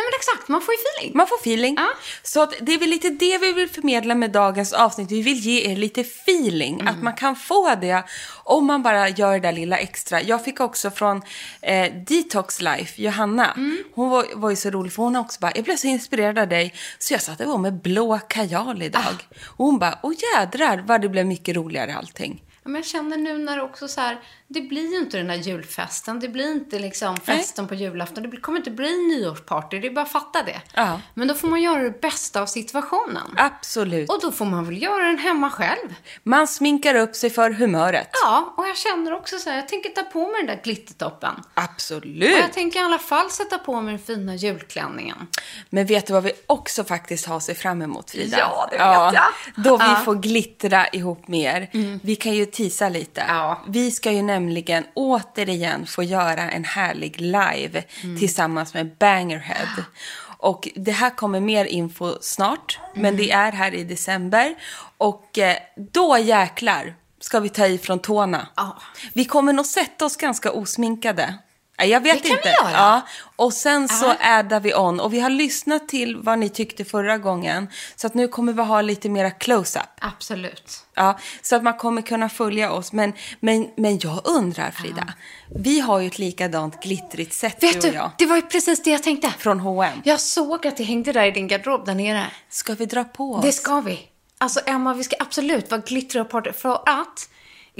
nej 0.00 0.06
men 0.10 0.18
exakt. 0.18 0.48
Man 0.48 0.60
får 0.62 0.74
ju 0.74 0.78
feeling. 0.80 1.16
Man 1.16 1.26
får 1.26 1.36
feeling. 1.36 1.74
Ja. 1.78 1.88
Så 2.22 2.42
att 2.42 2.54
det 2.60 2.74
är 2.74 2.78
väl 2.78 2.88
lite 2.88 3.10
det 3.10 3.38
vi 3.38 3.52
vill 3.52 3.68
förmedla 3.68 4.14
med 4.14 4.30
dagens 4.30 4.72
avsnitt. 4.72 5.10
Vi 5.10 5.22
vill 5.22 5.38
ge 5.38 5.70
er 5.70 5.76
lite 5.76 6.00
feeling. 6.00 6.88
Att 6.88 7.02
man 7.02 7.14
kan 7.14 7.36
få 7.36 7.74
det 7.74 8.02
om 8.44 8.66
man 8.66 8.82
bara 8.82 9.08
gör 9.08 9.32
det 9.32 9.38
där 9.38 9.52
lilla 9.52 9.78
extra. 9.78 10.22
Jag 10.22 10.44
fick 10.44 10.60
också 10.60 10.90
från 10.90 11.22
eh, 11.62 11.92
Detox 12.06 12.60
Life, 12.60 13.02
Johanna. 13.02 13.56
Hon 13.94 14.10
var, 14.10 14.26
var 14.34 14.50
ju 14.50 14.56
så 14.56 14.70
rolig 14.70 14.92
för 14.92 15.02
hon 15.02 15.14
har 15.14 15.22
också 15.22 15.40
bara, 15.40 15.52
jag 15.54 15.64
blev 15.64 15.76
så 15.76 15.86
inspirerad 15.86 16.38
av 16.38 16.48
dig. 16.48 16.74
Så 16.98 17.14
jag 17.14 17.22
satte 17.22 17.44
på 17.44 17.58
med 17.58 17.80
blå 17.80 18.18
kajal 18.28 18.82
idag. 18.82 19.14
Och 19.46 19.66
hon 19.66 19.78
bara, 19.78 19.98
åh 20.02 20.12
jädrar 20.12 20.84
vad 20.86 21.00
det 21.00 21.08
blev 21.08 21.26
mycket 21.26 21.56
roligare 21.56 21.94
allting. 21.94 22.42
Ja, 22.62 22.68
Men 22.70 22.74
jag 22.74 22.86
känner 22.86 23.16
nu 23.16 23.38
när 23.38 23.60
också 23.60 23.88
så 23.88 24.00
här, 24.00 24.20
det 24.52 24.60
blir 24.60 24.90
ju 24.92 24.98
inte 24.98 25.16
den 25.16 25.26
där 25.26 25.34
julfesten. 25.34 26.20
Det 26.20 26.28
blir 26.28 26.52
inte 26.52 26.78
liksom 26.78 27.16
festen 27.16 27.68
på 27.68 27.74
julafton. 27.74 28.30
Det 28.30 28.36
kommer 28.36 28.58
inte 28.58 28.70
bli 28.70 28.96
nyårsparty. 29.08 29.78
Det 29.78 29.86
är 29.86 29.90
bara 29.90 30.02
att 30.02 30.12
fatta 30.12 30.42
det. 30.42 30.60
Ja. 30.74 31.00
Men 31.14 31.28
då 31.28 31.34
får 31.34 31.48
man 31.48 31.62
göra 31.62 31.82
det 31.82 32.00
bästa 32.00 32.42
av 32.42 32.46
situationen. 32.46 33.34
Absolut. 33.36 34.10
Och 34.10 34.20
då 34.22 34.32
får 34.32 34.44
man 34.44 34.64
väl 34.64 34.82
göra 34.82 35.04
den 35.04 35.18
hemma 35.18 35.50
själv. 35.50 35.94
Man 36.22 36.46
sminkar 36.48 36.94
upp 36.94 37.16
sig 37.16 37.30
för 37.30 37.50
humöret. 37.50 38.08
Ja, 38.24 38.54
och 38.56 38.68
jag 38.68 38.76
känner 38.76 39.12
också 39.12 39.38
så 39.38 39.50
här, 39.50 39.56
jag 39.56 39.68
tänker 39.68 39.90
ta 39.90 40.02
på 40.02 40.18
mig 40.28 40.36
den 40.36 40.46
där 40.56 40.62
glittertoppen. 40.64 41.34
Absolut. 41.54 42.34
Och 42.34 42.40
jag 42.40 42.52
tänker 42.52 42.80
i 42.80 42.82
alla 42.82 42.98
fall 42.98 43.30
sätta 43.30 43.58
på 43.58 43.80
mig 43.80 43.94
den 43.94 44.04
fina 44.04 44.34
julklänningen. 44.34 45.26
Men 45.70 45.86
vet 45.86 46.06
du 46.06 46.12
vad 46.12 46.22
vi 46.22 46.32
också 46.46 46.84
faktiskt 46.84 47.26
har 47.26 47.40
se 47.40 47.54
fram 47.54 47.82
emot, 47.82 48.10
Frida? 48.10 48.38
Ja, 48.38 48.68
det 48.70 48.76
vet 48.76 48.84
jag. 48.84 49.64
Då 49.64 49.76
vi 49.76 49.84
Ja. 49.84 49.90
Mm. 49.90 50.04
får 50.04 50.14
glittra 50.14 50.88
ihop 50.88 51.28
med 51.28 51.54
er. 51.56 51.68
Vi 52.02 52.16
kan 52.16 52.34
ju 52.34 52.46
tisa 52.46 52.88
lite. 52.88 53.24
Ja. 53.28 53.62
Vi 53.68 53.90
ska 53.90 54.10
ju 54.12 54.22
nämligen 54.22 54.39
återigen 54.94 55.86
få 55.86 56.02
göra 56.02 56.50
en 56.50 56.64
härlig 56.64 57.20
live 57.20 57.84
Mm. 58.04 58.18
tillsammans 58.18 58.74
med 58.74 58.96
Bangerhead. 58.98 59.84
Och 60.42 60.68
det 60.74 60.92
här 60.92 61.10
kommer 61.10 61.40
mer 61.40 61.64
info 61.64 62.14
snart, 62.20 62.78
men 62.94 63.04
Mm. 63.04 63.16
det 63.16 63.30
är 63.30 63.52
här 63.52 63.74
i 63.74 63.84
december. 63.84 64.54
Och 64.98 65.38
eh, 65.38 65.56
då 65.76 66.18
jäklar 66.18 66.94
ska 67.20 67.40
vi 67.40 67.48
ta 67.48 67.66
i 67.66 67.78
från 67.78 67.98
tårna. 67.98 68.48
Ja. 68.56 68.78
Vi 69.12 69.24
kommer 69.24 69.52
nog 69.52 69.66
sätta 69.66 70.04
oss 70.04 70.16
ganska 70.16 70.52
osminkade. 70.52 71.34
Jag 71.86 72.00
vet 72.00 72.22
Det 72.22 72.28
kan 72.28 72.36
inte. 72.36 72.48
vi 72.48 72.68
göra. 72.68 72.72
Ja. 72.78 73.00
Och 73.36 73.52
sen 73.52 73.88
så 73.88 74.06
Ja. 74.06 74.16
addar 74.38 74.60
vi 74.60 74.74
on. 74.74 75.00
Och 75.00 75.12
vi 75.12 75.20
har 75.20 75.30
lyssnat 75.30 75.88
till 75.88 76.16
vad 76.16 76.38
ni 76.38 76.48
tyckte 76.48 76.84
förra 76.84 77.18
gången. 77.18 77.68
Så 77.96 78.06
att 78.06 78.14
nu 78.14 78.28
kommer 78.28 78.52
vi 78.52 78.62
ha 78.62 78.80
lite 78.80 79.08
mera 79.08 79.30
close-up. 79.30 79.82
Absolut. 80.00 80.86
Ja, 80.94 81.18
så 81.42 81.56
att 81.56 81.62
man 81.62 81.74
kommer 81.74 82.02
kunna 82.02 82.28
följa 82.28 82.72
oss. 82.72 82.92
Men, 82.92 83.12
men, 83.40 83.68
men 83.76 83.98
jag 83.98 84.20
undrar, 84.24 84.70
Frida. 84.70 85.12
Vi 85.56 85.80
har 85.80 86.00
ju 86.00 86.06
ett 86.06 86.18
likadant 86.18 86.82
glittrigt 86.82 87.32
sätt, 87.34 87.62
Vet 87.62 87.80
du 87.82 87.88
och 87.88 87.94
jag. 87.94 88.10
det 88.18 88.26
var 88.26 88.36
ju 88.36 88.42
precis 88.42 88.82
det 88.82 88.90
jag 88.90 89.02
tänkte. 89.02 89.30
Från 89.38 89.60
H&M. 89.60 90.00
Jag 90.04 90.20
såg 90.20 90.66
att 90.66 90.76
det 90.76 90.84
hängde 90.84 91.12
där 91.12 91.24
i 91.24 91.30
din 91.30 91.48
garderob 91.48 91.86
där 91.86 91.94
nere. 91.94 92.26
Ska 92.48 92.74
vi 92.74 92.86
dra 92.86 93.04
på 93.04 93.34
oss? 93.34 93.44
Det 93.44 93.52
ska 93.52 93.80
vi. 93.80 94.00
Alltså 94.38 94.60
Emma, 94.66 94.94
vi 94.94 95.04
ska 95.04 95.16
absolut 95.18 95.70
vara 95.70 95.80
glittra 95.80 96.20
och 96.22 96.28
party. 96.30 96.52
För 96.52 96.74
att 96.86 97.28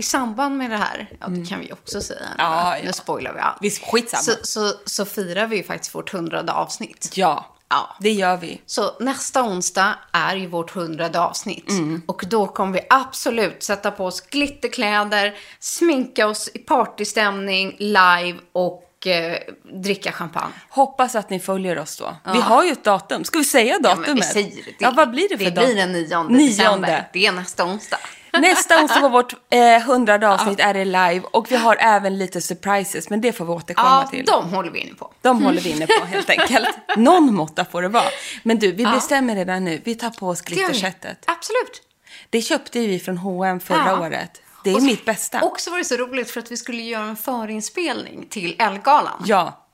i 0.00 0.02
samband 0.02 0.56
med 0.58 0.70
det 0.70 0.76
här, 0.76 1.10
ja 1.20 1.26
det 1.28 1.46
kan 1.46 1.60
vi 1.60 1.72
också 1.72 2.00
säga. 2.00 2.20
nu, 2.20 2.34
Ja, 2.38 2.76
ja. 2.78 2.84
Nu 2.84 2.92
spoilar 2.92 3.32
vi 3.32 3.40
allt. 3.40 3.58
Vi- 3.60 3.70
skitsamma. 3.70 4.22
Så, 4.22 4.32
så, 4.42 4.72
så 4.84 5.04
firar 5.04 5.46
vi 5.46 5.56
ju 5.56 5.62
faktiskt 5.62 5.94
vårt 5.94 6.12
hundrade 6.12 6.52
avsnitt. 6.52 7.12
Ja. 7.14 7.56
Ja. 7.68 7.96
Det 8.00 8.10
gör 8.12 8.36
vi. 8.36 8.60
Så 8.66 8.90
nästa 9.00 9.42
onsdag 9.42 9.94
är 10.12 10.36
ju 10.36 10.46
vårt 10.46 10.70
hundrade 10.70 11.20
avsnitt. 11.20 11.70
Mm. 11.70 12.02
Och 12.06 12.24
då 12.30 12.46
kommer 12.46 12.72
vi 12.72 12.86
absolut 12.90 13.62
sätta 13.62 13.90
på 13.90 14.06
oss 14.06 14.20
glitterkläder, 14.20 15.34
sminka 15.60 16.26
oss 16.26 16.48
i 16.54 16.58
partystämning, 16.58 17.76
live 17.78 18.38
och 18.52 18.89
eh, 19.06 19.36
dricka 19.82 20.12
champagne. 20.12 20.52
Hoppas 20.68 21.14
att 21.14 21.30
ni 21.30 21.40
följer 21.40 21.78
oss 21.78 21.96
då. 21.96 22.16
Vi 22.32 22.40
har 22.40 22.64
ju 22.64 22.72
ett 22.72 22.84
datum. 22.84 23.24
Ska 23.24 23.38
vi 23.38 23.44
säga 23.44 23.72
Ja, 23.72 23.78
datumet? 23.78 24.06
men 24.08 24.16
vi 24.16 24.22
säger 24.22 24.64
det. 24.64 24.72
Ja, 24.78 24.90
vad 24.96 25.10
blir 25.10 25.28
det 25.28 25.38
för 25.38 25.44
Det 25.44 25.50
datum? 25.50 25.70
blir 25.70 25.76
den 25.82 25.92
9 25.92 26.06
Nionde. 26.22 26.38
december. 26.46 27.08
Det 27.12 27.26
är 27.26 27.32
nästa 27.32 27.64
onsdag. 27.64 27.98
Nästa 28.32 28.82
onsdag 28.82 29.00
på 29.00 29.08
vårt 29.08 29.34
eh, 29.50 29.80
hundrade 29.82 30.28
avsnitt 30.28 30.60
är 30.60 30.74
det 30.74 30.84
live 30.84 31.20
och 31.32 31.52
vi 31.52 31.56
har 31.56 31.76
även 31.80 32.18
lite 32.18 32.40
surprises, 32.40 33.10
men 33.10 33.20
det 33.20 33.32
får 33.32 33.44
vi 33.44 33.50
återkomma 33.52 34.02
Ja, 34.04 34.10
till. 34.10 34.24
de 34.24 34.48
håller 34.54 34.70
vi 34.70 34.78
inne 34.78 34.94
på. 34.94 35.12
De 35.22 35.44
håller 35.44 35.60
vi 35.60 35.70
inne 35.70 35.86
på 35.86 36.04
helt 36.06 36.30
enkelt. 36.40 36.68
Någon 36.96 37.34
måtta 37.34 37.64
får 37.64 37.82
det 37.82 37.88
vara. 37.88 38.04
Men 38.42 38.58
du, 38.58 38.72
vi 38.72 38.84
bestämmer 38.86 39.34
redan 39.34 39.64
nu. 39.64 39.80
Vi 39.84 39.94
tar 39.94 40.10
på 40.10 40.28
oss 40.28 40.42
Det 40.42 40.54
glittersättet. 40.54 41.24
Absolut. 41.26 41.82
Det 42.30 42.42
köpte 42.42 42.78
vi 42.80 42.98
från 42.98 43.16
H&M 43.18 43.60
förra 43.60 43.84
Ja. 43.86 44.00
året. 44.00 44.40
Det 44.64 44.70
är 44.70 44.74
Och 44.74 44.80
så- 44.80 44.86
mitt 44.86 45.04
bästa. 45.04 45.40
Och 45.42 45.60
så 45.60 45.70
var 45.70 45.78
det 45.78 45.84
så 45.84 45.96
roligt 45.96 46.30
för 46.30 46.40
att 46.40 46.50
vi 46.50 46.56
skulle 46.56 46.82
göra 46.82 47.04
en 47.04 47.16
förinspelning 47.16 48.26
till 48.30 48.56
Ellegalan. 48.58 49.22
Ja, 49.26 49.66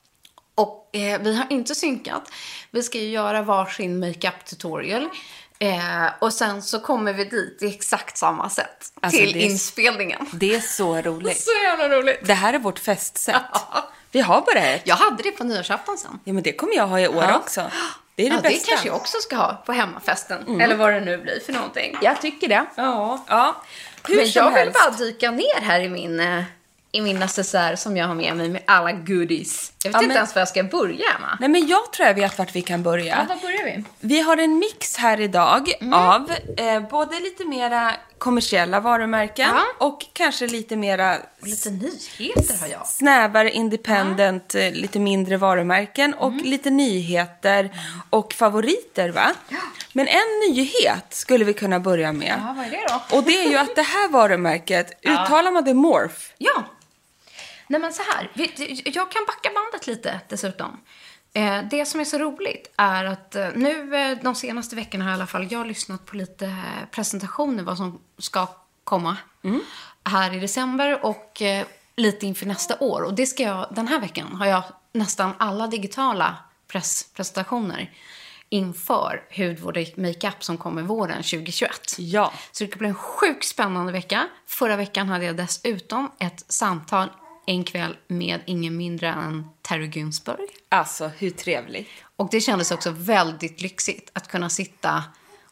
Och 0.54 0.90
eh, 0.92 1.20
vi 1.20 1.36
har 1.36 1.46
inte 1.50 1.74
synkat. 1.74 2.22
Vi 2.70 2.82
ska 2.82 2.98
ju 2.98 3.08
göra 3.10 3.42
varsin 3.42 3.98
makeup 4.00 4.44
tutorial. 4.44 5.08
Eh, 5.58 6.06
och 6.18 6.32
sen 6.32 6.62
så 6.62 6.80
kommer 6.80 7.12
vi 7.12 7.24
dit 7.24 7.58
i 7.62 7.66
exakt 7.66 8.16
samma 8.18 8.50
sätt 8.50 8.92
Alltså, 9.00 9.18
till 9.20 9.32
det 9.32 9.38
är- 9.44 9.50
inspelningen. 9.50 10.26
det 10.32 10.54
är 10.54 10.60
så 10.60 10.96
roligt. 11.02 11.40
Så 11.42 11.50
jävla 11.64 11.88
roligt. 11.96 12.20
Det 12.22 12.34
här 12.34 12.52
är 12.54 12.58
vårt 12.58 12.78
festsätt. 12.78 13.42
Vi 14.10 14.20
har 14.20 14.40
bara 14.40 14.60
ett. 14.60 14.82
Jag 14.84 14.96
hade 14.96 15.22
det 15.22 15.30
på 15.30 15.44
nyårsafton 15.44 15.98
sen. 15.98 16.18
Ja, 16.24 16.32
men 16.32 16.42
det 16.42 16.52
kommer 16.52 16.74
jag 16.74 16.86
ha 16.86 17.00
i 17.00 17.08
år 17.08 17.24
Ja. 17.24 17.36
också. 17.38 17.70
Det 18.16 18.26
är 18.26 18.30
det 18.30 18.36
ja, 18.36 18.40
det 18.42 18.48
bästa. 18.48 18.68
kanske 18.68 18.88
jag 18.88 18.96
också 18.96 19.18
ska 19.18 19.36
ha 19.36 19.62
på 19.66 19.72
hemmafesten. 19.72 20.60
Eller 20.60 20.74
vad 20.76 20.92
det 20.92 21.00
nu 21.00 21.18
blir 21.18 21.40
för 21.40 21.52
någonting. 21.52 21.96
Jag 22.02 22.20
tycker 22.20 22.48
det. 22.48 22.64
Ja. 22.76 23.24
Ja, 23.28 23.62
hur 24.08 24.16
Men 24.16 24.30
jag 24.30 24.54
vill 24.64 24.72
bara 24.72 24.90
dyka 24.90 25.30
ner 25.30 25.60
här 25.62 25.80
i 25.80 25.88
min, 25.88 26.20
eh, 26.20 26.42
i 26.92 27.00
min 27.00 27.18
necessär 27.18 27.76
som 27.76 27.96
jag 27.96 28.06
har 28.06 28.14
med 28.14 28.36
mig 28.36 28.48
med 28.48 28.62
alla 28.66 28.92
goodies. 28.92 29.72
Jag 29.84 29.90
vet 29.90 29.94
Ja, 29.94 29.98
inte 29.98 30.08
men- 30.08 30.16
ens 30.16 30.34
var 30.34 30.40
jag 30.40 30.48
ska 30.48 30.62
börja, 30.62 31.04
Emma. 31.18 31.36
Nej, 31.40 31.48
men 31.48 31.66
jag 31.66 31.92
tror 31.92 32.06
jag 32.08 32.14
vet 32.14 32.38
vart 32.38 32.54
vi 32.56 32.62
kan 32.62 32.82
börja. 32.82 33.26
var 33.28 33.36
börjar 33.36 33.64
vi? 33.64 33.84
Vi 34.00 34.20
har 34.20 34.36
en 34.36 34.58
mix 34.58 34.96
här 34.96 35.20
idag 35.20 35.72
Mm. 35.80 35.92
av 35.92 36.32
eh, 36.56 36.80
både 36.80 37.20
lite 37.20 37.44
mera 37.44 37.92
kommersiella 38.18 38.80
varumärken 38.80 39.48
Ja. 39.54 39.86
och 39.86 40.06
kanske 40.12 40.46
lite 40.46 40.76
mera 40.76 41.16
Lite 41.42 41.70
nyheter 41.70 42.60
har 42.60 42.66
jag. 42.68 42.86
snävare 42.86 43.50
independent, 43.50 44.54
eh, 44.54 44.72
lite 44.72 44.98
mindre 44.98 45.36
varumärken 45.36 46.14
och 46.14 46.32
Mm. 46.32 46.44
lite 46.44 46.70
nyheter 46.70 47.70
och 48.10 48.32
favoriter 48.32 49.08
va? 49.08 49.32
Men 49.92 50.08
en 50.08 50.40
nyhet 50.50 51.04
skulle 51.14 51.44
vi 51.44 51.52
kunna 51.54 51.80
börja 51.80 52.12
med. 52.12 52.38
Ja, 52.46 52.54
vad 52.56 52.66
är 52.66 52.70
det 52.70 52.86
då? 53.10 53.16
Och 53.16 53.22
det 53.24 53.44
är 53.44 53.50
ju 53.50 53.56
att 53.56 53.76
det 53.76 53.82
här 53.82 54.08
varumärket, 54.08 54.92
uttalar 55.02 55.50
man 55.52 55.64
det 55.64 55.74
morph? 55.74 56.20
Ja. 56.38 56.64
Nej 57.68 57.80
men 57.80 57.92
så 57.92 58.02
här, 58.02 58.30
jag 58.84 59.10
kan 59.10 59.24
backa 59.26 59.50
bandet 59.54 59.86
lite 59.86 60.20
dessutom. 60.28 60.80
Eh, 61.36 61.62
Det 61.70 61.86
som 61.86 62.00
är 62.00 62.04
så 62.04 62.18
roligt 62.18 62.72
är 62.76 63.04
att 63.04 63.34
eh, 63.34 63.48
nu 63.54 63.96
eh, 63.96 64.18
de 64.22 64.34
senaste 64.34 64.76
veckorna 64.76 65.04
har 65.04 65.10
i 65.10 65.14
alla 65.14 65.26
fall 65.26 65.48
jag 65.50 65.66
lyssnat 65.66 66.06
på 66.06 66.16
lite 66.16 66.56
presentationer 66.90 67.62
vad 67.62 67.76
som 67.76 68.00
ska 68.18 68.46
komma 68.84 69.16
här 70.04 70.34
i 70.34 70.40
december 70.40 71.04
och 71.06 71.42
lite 71.96 72.26
inför 72.26 72.46
nästa 72.46 72.78
år. 72.78 73.02
Och 73.02 73.14
det 73.14 73.26
ska 73.26 73.42
jag, 73.42 73.66
den 73.70 73.88
här 73.88 74.00
veckan 74.00 74.34
har 74.34 74.46
jag 74.46 74.62
nästan 74.92 75.32
alla 75.38 75.66
digitala 75.66 76.36
presspresentationer 76.68 77.90
inför 78.48 79.22
hudvård 79.36 79.76
och 79.76 79.98
makeup 79.98 80.44
som 80.44 80.58
kommer 80.58 80.82
våren 80.82 81.22
2021. 81.22 81.70
Ja. 81.98 82.32
Så 82.52 82.64
det 82.64 82.76
blir 82.76 82.88
en 82.88 82.94
sjukt 82.94 83.44
spännande 83.44 83.92
vecka. 83.92 84.28
Förra 84.46 84.76
veckan 84.76 85.08
hade 85.08 85.24
jag 85.24 85.36
dessutom 85.36 86.10
ett 86.18 86.44
samtal 86.48 87.08
en 87.46 87.64
kväll 87.64 87.96
med 88.08 88.40
ingen 88.46 88.76
mindre 88.76 89.08
än 89.08 89.48
Terry 89.62 89.86
Günzburg. 89.86 90.48
Alltså, 90.68 91.10
hur 91.18 91.30
trevligt. 91.30 91.88
Och 92.16 92.28
det 92.30 92.40
kändes 92.40 92.70
också 92.70 92.90
väldigt 92.90 93.62
lyxigt 93.62 94.10
att 94.12 94.28
kunna 94.28 94.48
sitta 94.48 95.04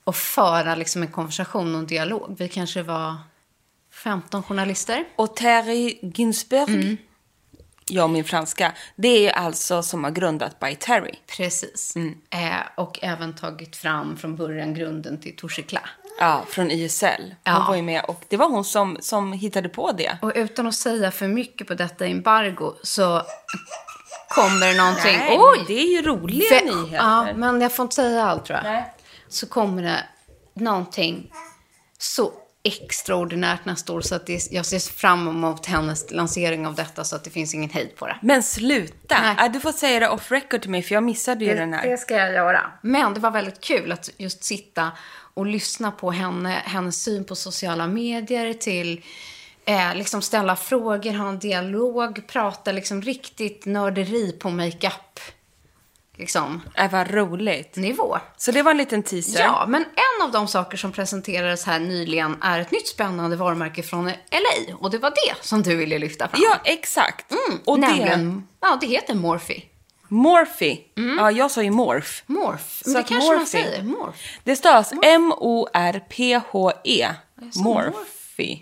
och 0.04 0.16
föra 0.16 0.74
liksom 0.74 1.02
en 1.02 1.12
konversation 1.12 1.74
och 1.74 1.80
en 1.80 1.86
dialog. 1.86 2.36
Vi 2.38 2.48
kanske 2.48 2.82
var 2.82 3.16
15 3.90 4.42
journalister. 4.42 5.04
Och 5.16 5.36
Terry 5.36 5.98
Ginsberg, 6.02 6.98
ja 7.86 8.06
min 8.06 8.24
franska, 8.24 8.72
det 8.96 9.28
är 9.28 9.32
alltså 9.32 9.82
som 9.82 10.04
har 10.04 10.10
grundat 10.10 10.60
by 10.60 10.74
Terry. 10.74 11.14
Precis. 11.36 11.96
Mm. 11.96 12.14
Eh, 12.30 12.60
och 12.76 12.98
även 13.02 13.34
tagit 13.34 13.76
fram 13.76 14.16
från 14.16 14.36
början 14.36 14.74
grunden 14.74 15.20
till 15.20 15.36
Torsikla. 15.36 15.80
Ja, 16.18 16.44
från 16.48 16.70
YSL. 16.70 17.08
Hon 17.20 17.34
Ja. 17.44 17.64
var 17.68 17.76
ju 17.76 17.82
med 17.82 18.04
och 18.04 18.24
det 18.28 18.36
var 18.36 18.48
hon 18.48 18.64
som, 18.64 18.96
som 19.00 19.32
hittade 19.32 19.68
på 19.68 19.92
det. 19.92 20.18
Och 20.22 20.32
utan 20.34 20.66
att 20.66 20.74
säga 20.74 21.10
för 21.10 21.28
mycket 21.28 21.66
på 21.66 21.74
detta 21.74 22.06
embargo 22.06 22.74
så 22.82 23.22
kommer 24.28 24.66
det 24.66 24.74
någonting. 24.78 25.16
Nej, 25.18 25.36
Oj! 25.40 25.64
det 25.66 25.78
är 25.80 25.92
ju 25.96 26.02
roliga 26.02 26.50
Fe- 26.60 26.64
nyheter. 26.64 26.96
Ja, 27.06 27.28
men 27.36 27.60
jag 27.60 27.72
får 27.72 27.82
inte 27.82 27.94
säga 27.94 28.24
allt 28.24 28.44
tror 28.44 28.56
jag. 28.56 28.64
Nej. 28.72 28.94
Så 29.28 29.46
kommer 29.46 29.82
det 29.82 30.04
någonting 30.54 31.32
så 31.98 32.32
extraordinärt 32.66 33.64
nästa 33.64 33.92
år 33.92 34.00
så 34.00 34.14
att 34.14 34.26
det, 34.26 34.52
jag 34.52 34.66
ser 34.66 34.78
fram 34.92 35.28
emot 35.28 35.66
hennes 35.66 36.10
lansering 36.10 36.66
av 36.66 36.74
detta 36.74 37.04
så 37.04 37.16
att 37.16 37.24
det 37.24 37.30
finns 37.30 37.54
ingen 37.54 37.70
hejd 37.70 37.96
på 37.96 38.06
det. 38.06 38.16
Men 38.22 38.42
sluta! 38.42 39.16
Nej. 39.38 39.50
Du 39.50 39.60
får 39.60 39.72
säga 39.72 40.00
det 40.00 40.08
off 40.08 40.30
record 40.30 40.60
till 40.62 40.70
mig 40.70 40.82
för 40.82 40.94
jag 40.94 41.02
missade 41.02 41.44
ju 41.44 41.54
den 41.54 41.72
här. 41.72 41.88
Det 41.90 41.96
ska 41.98 42.14
jag 42.16 42.32
göra. 42.32 42.60
Men 42.82 43.14
det 43.14 43.20
var 43.20 43.30
väldigt 43.30 43.60
kul 43.60 43.92
att 43.92 44.10
just 44.16 44.44
sitta 44.44 44.92
och 45.34 45.46
lyssna 45.46 45.90
på 45.90 46.10
henne, 46.10 46.62
hennes 46.64 47.02
syn 47.02 47.24
på 47.24 47.34
sociala 47.36 47.86
medier 47.86 48.52
till 48.54 49.04
eh, 49.64 49.94
liksom 49.94 50.22
ställa 50.22 50.56
frågor, 50.56 51.12
ha 51.12 51.28
en 51.28 51.38
dialog, 51.38 52.26
prata 52.26 52.72
liksom 52.72 53.02
riktigt 53.02 53.66
nörderi 53.66 54.32
på 54.32 54.50
makeup 54.50 55.20
liksom, 56.16 56.62
Äh, 56.74 56.90
vad 56.90 57.10
roligt. 57.10 57.76
nivå. 57.76 58.18
Så 58.36 58.52
det 58.52 58.62
var 58.62 58.70
en 58.70 58.76
liten 58.76 59.02
teaser. 59.02 59.40
Ja, 59.40 59.64
men 59.68 59.82
en 59.82 60.26
av 60.26 60.32
de 60.32 60.48
saker 60.48 60.76
som 60.76 60.92
presenterades 60.92 61.64
här 61.64 61.78
nyligen 61.80 62.36
är 62.42 62.60
ett 62.60 62.70
nytt 62.70 62.88
spännande 62.88 63.36
varumärke 63.36 63.82
från 63.82 64.04
LA. 64.06 64.76
Och 64.78 64.90
det 64.90 64.98
var 64.98 65.10
det 65.10 65.44
som 65.46 65.62
du 65.62 65.76
ville 65.76 65.98
lyfta 65.98 66.28
fram. 66.28 66.40
Ja, 66.44 66.60
exakt. 66.64 67.32
och 67.64 67.80
det, 67.80 67.86
Nämligen, 67.86 68.48
ja, 68.60 68.78
det 68.80 68.86
heter 68.86 69.14
Morphe. 69.14 69.62
Morphe. 70.14 70.76
Ja, 71.18 71.30
jag 71.30 71.50
sa 71.50 71.62
ju 71.62 71.70
morph. 71.70 72.10
Morph. 72.26 72.64
Men 72.84 72.92
Så 72.92 72.98
det 72.98 73.04
kanske 73.04 73.28
man 73.30 73.38
Morphe. 73.38 73.46
säger. 73.50 73.82
Morph. 73.82 74.18
Det 74.44 74.56
stavas 74.56 74.92
M-O-R-P-H-E. 75.94 77.14
sa 77.52 77.60
Morphe. 77.62 78.58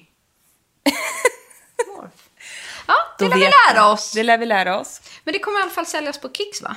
Morph. 1.97 2.23
Ja, 2.87 2.95
det 3.19 3.25
Då 3.25 3.29
lär 3.31 3.37
vi 3.37 3.43
lära 3.45 3.83
man. 3.83 3.93
oss. 3.93 4.13
Det 4.13 4.23
lär 4.23 4.39
vi 4.39 4.47
lära 4.47 4.79
oss. 4.81 5.01
Men 5.25 5.33
det 5.33 5.39
kommer 5.39 5.59
i 5.59 5.63
alla 5.63 5.71
fall 5.71 5.87
säljas 5.87 6.19
på 6.21 6.29
Kicks, 6.33 6.63
va? 6.63 6.77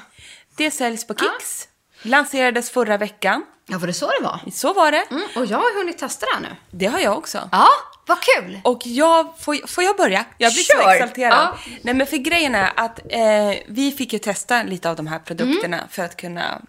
Det 0.58 0.72
säljs 0.72 1.08
på 1.08 1.14
Kicks. 1.16 1.68
Lanserades 2.06 2.70
förra 2.70 2.98
veckan. 2.98 3.46
Ja, 3.68 3.78
var 3.78 3.88
det 3.88 3.94
så 3.94 4.08
det 4.20 4.24
var? 4.24 4.40
Så 4.52 4.74
var 4.74 4.92
det. 4.92 5.04
Mm, 5.12 5.24
och 5.36 5.46
jag 5.46 5.58
har 5.58 5.78
hunnit 5.80 5.98
testa 5.98 6.26
det 6.26 6.32
här 6.34 6.42
nu. 6.42 6.56
Det 6.72 6.86
har 6.86 7.00
jag 7.00 7.18
också. 7.18 7.50
Ja, 7.52 7.68
vad 8.08 8.18
kul! 8.22 8.60
Och 8.64 8.82
jag, 8.86 9.34
får, 9.40 9.68
får 9.68 9.84
jag 9.84 9.98
börja? 9.98 10.26
Jag 10.38 10.54
blir 10.54 10.64
så 10.64 10.74
Kör! 10.82 10.94
exalterad. 10.94 11.34
Ja. 11.34 11.58
Nej 11.82 11.94
men 11.94 12.08
för 12.08 12.18
grejen 12.18 12.56
är 12.56 12.72
att 12.76 13.00
eh, 13.10 13.54
vi 13.68 13.92
fick 13.98 14.14
ju 14.14 14.20
testa 14.20 14.64
lite 14.64 14.90
av 14.90 14.96
de 14.96 15.08
här 15.08 15.20
produkterna 15.20 15.78
Mm. 15.78 15.90
för 15.90 16.04
att 16.04 16.18
kunna, 16.18 16.62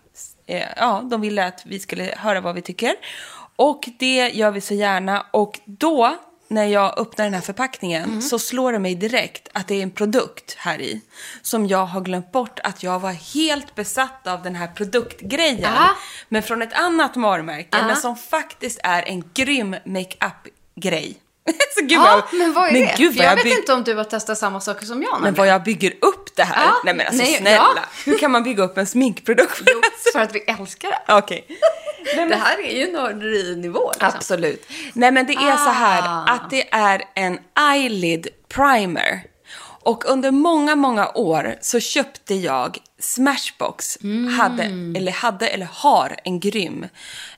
eh, 0.47 0.63
ja 0.77 1.01
de 1.11 1.21
ville 1.21 1.47
att 1.47 1.63
vi 1.67 1.79
skulle 1.81 2.15
höra 2.19 2.41
vad 2.41 2.55
vi 2.55 2.63
tycker. 2.63 2.95
Och 3.57 3.89
det 3.99 4.29
gör 4.35 4.51
vi 4.51 4.61
så 4.61 4.75
gärna 4.75 5.27
och 5.31 5.61
då 5.65 6.17
när 6.49 6.65
jag 6.65 6.99
öppnar 6.99 7.25
den 7.25 7.35
här 7.35 7.41
förpackningen 7.41 8.05
Mm. 8.05 8.23
så 8.23 8.39
slår 8.39 8.73
det 8.73 8.79
mig 8.79 8.95
direkt 8.95 9.49
att 9.53 9.69
det 9.69 9.75
är 9.75 9.83
en 9.83 9.91
produkt 9.91 10.55
här 10.59 10.81
i 10.81 11.01
som 11.43 11.67
jag 11.67 11.87
har 11.87 12.01
glömt 12.01 12.33
bort 12.33 12.61
att 12.65 12.83
jag 12.83 12.99
var 13.01 13.13
helt 13.13 13.75
besatt 13.75 14.27
av 14.27 14.43
den 14.43 14.55
här 14.55 14.67
produktgrejen. 14.67 15.61
Ja. 15.77 15.89
Men 16.29 16.43
från 16.43 16.63
ett 16.63 16.73
annat 16.73 17.17
varumärke 17.17 17.69
Ja. 17.71 17.87
men 17.87 17.97
som 17.97 18.17
faktiskt 18.17 18.81
är 18.83 19.03
en 19.03 19.25
grym 19.35 19.77
makeup-grej. 19.85 21.17
så 21.79 21.81
gud 21.81 21.93
Ja, 21.93 22.23
vad, 22.31 22.41
men 22.41 22.53
vad 22.53 22.69
är 22.69 22.73
det? 22.73 22.95
gud 22.99 23.17
jag 23.17 23.25
jag 23.27 23.35
vet 23.37 23.45
bygg- 23.45 23.59
inte 23.59 23.73
om 23.73 23.85
du 23.85 23.95
har 23.95 24.05
testat 24.05 24.39
samma 24.39 24.61
saker 24.61 24.87
som 24.87 25.03
jag. 25.03 25.21
Men 25.21 25.35
vad 25.35 25.47
jag 25.49 25.63
bygger 25.63 25.91
upp 26.01 26.37
det 26.37 26.43
här. 26.45 26.65
Ja, 26.65 26.73
nej 26.85 26.95
men 26.95 27.07
alltså 27.07 27.23
nej, 27.23 27.37
snälla. 27.37 27.69
ja. 27.77 27.83
Hur 28.05 28.19
kan 28.19 28.31
man 28.31 28.43
bygga 28.43 28.63
upp 28.63 28.79
en 28.79 28.87
sminkprodukt? 28.87 29.63
Jo, 29.67 29.81
för 30.13 30.21
att 30.21 30.35
vi 30.35 30.41
älskar 30.41 30.89
det. 30.91 30.99
Okej. 31.19 31.45
Nej, 31.49 31.59
men- 32.17 32.29
Det 32.29 32.37
här 32.37 32.59
är 32.65 32.79
ju 32.87 32.93
nörderinivå. 32.93 33.91
Liksom. 33.93 34.09
Absolut. 34.15 34.69
Nej 34.93 35.11
men 35.13 35.27
det 35.27 35.33
är 35.33 35.57
så 35.57 35.71
här 35.71 36.03
Ah. 36.07 36.25
att 36.33 36.51
det 36.51 36.69
är 36.75 37.03
en 37.15 37.39
eyelid 37.73 38.29
primer. 38.49 39.23
Och 39.83 40.05
under 40.11 40.31
många, 40.31 40.77
många 40.77 41.09
år 41.15 41.55
så 41.61 41.81
köpte 41.81 42.35
jag 42.35 42.79
Smashbox. 42.99 43.99
Hade, 44.39 44.63
eller 44.99 45.13
hade, 45.13 45.47
eller 45.49 45.69
har 45.73 46.17
en 46.25 46.41
grym 46.41 46.87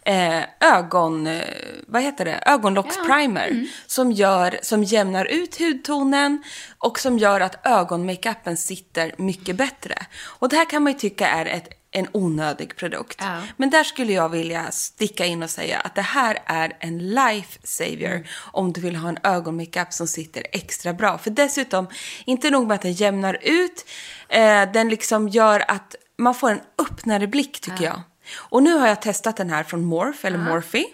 eh, 0.04 0.42
ögon... 0.60 1.26
Eh, 1.26 1.42
vad 1.86 2.02
heter 2.02 2.24
det? 2.24 2.42
Ögonlocksprimer. 2.46 3.66
Som, 3.86 4.12
gör, 4.12 4.58
som 4.62 4.84
jämnar 4.84 5.24
ut 5.24 5.58
hudtonen 5.58 6.42
och 6.78 6.98
som 6.98 7.18
gör 7.18 7.40
att 7.40 7.66
ögonmakeupen 7.66 8.56
sitter 8.56 9.14
mycket 9.18 9.56
bättre. 9.56 9.94
Och 10.24 10.48
det 10.48 10.56
här 10.56 10.64
kan 10.70 10.82
man 10.82 10.92
ju 10.92 10.98
tycka 10.98 11.28
är 11.28 11.46
ett 11.46 11.68
en 11.90 12.08
onödig 12.12 12.76
produkt. 12.76 13.16
Ja. 13.20 13.42
Men 13.56 13.70
där 13.70 13.84
skulle 13.84 14.12
jag 14.12 14.28
vilja 14.28 14.70
sticka 14.70 15.26
in 15.26 15.42
och 15.42 15.50
säga 15.50 15.78
att 15.80 15.94
det 15.94 16.02
här 16.02 16.38
är 16.46 16.76
en 16.80 16.98
lifesaver 16.98 18.10
Mm. 18.10 18.24
om 18.52 18.72
du 18.72 18.80
vill 18.80 18.96
ha 18.96 19.08
en 19.08 19.18
ögonmakeup 19.22 19.92
som 19.92 20.06
sitter 20.06 20.42
extra 20.52 20.92
bra. 20.92 21.18
För 21.18 21.30
dessutom, 21.30 21.86
inte 22.24 22.50
nog 22.50 22.66
med 22.68 22.74
att 22.74 22.82
den 22.82 22.92
jämnar 22.92 23.38
ut, 23.42 23.86
eh, 24.28 24.72
den 24.72 24.88
liksom 24.88 25.28
gör 25.28 25.64
att 25.68 25.94
man 26.18 26.34
får 26.34 26.50
en 26.50 26.60
öppnare 26.78 27.26
blick 27.26 27.60
tycker 27.60 27.84
jag. 27.84 28.02
Och 28.36 28.62
nu 28.62 28.72
har 28.74 28.88
jag 28.88 29.02
testat 29.02 29.36
den 29.36 29.50
här 29.50 29.64
från 29.64 29.84
Morph, 29.84 30.26
eller 30.26 30.38
Morphe. 30.38 30.84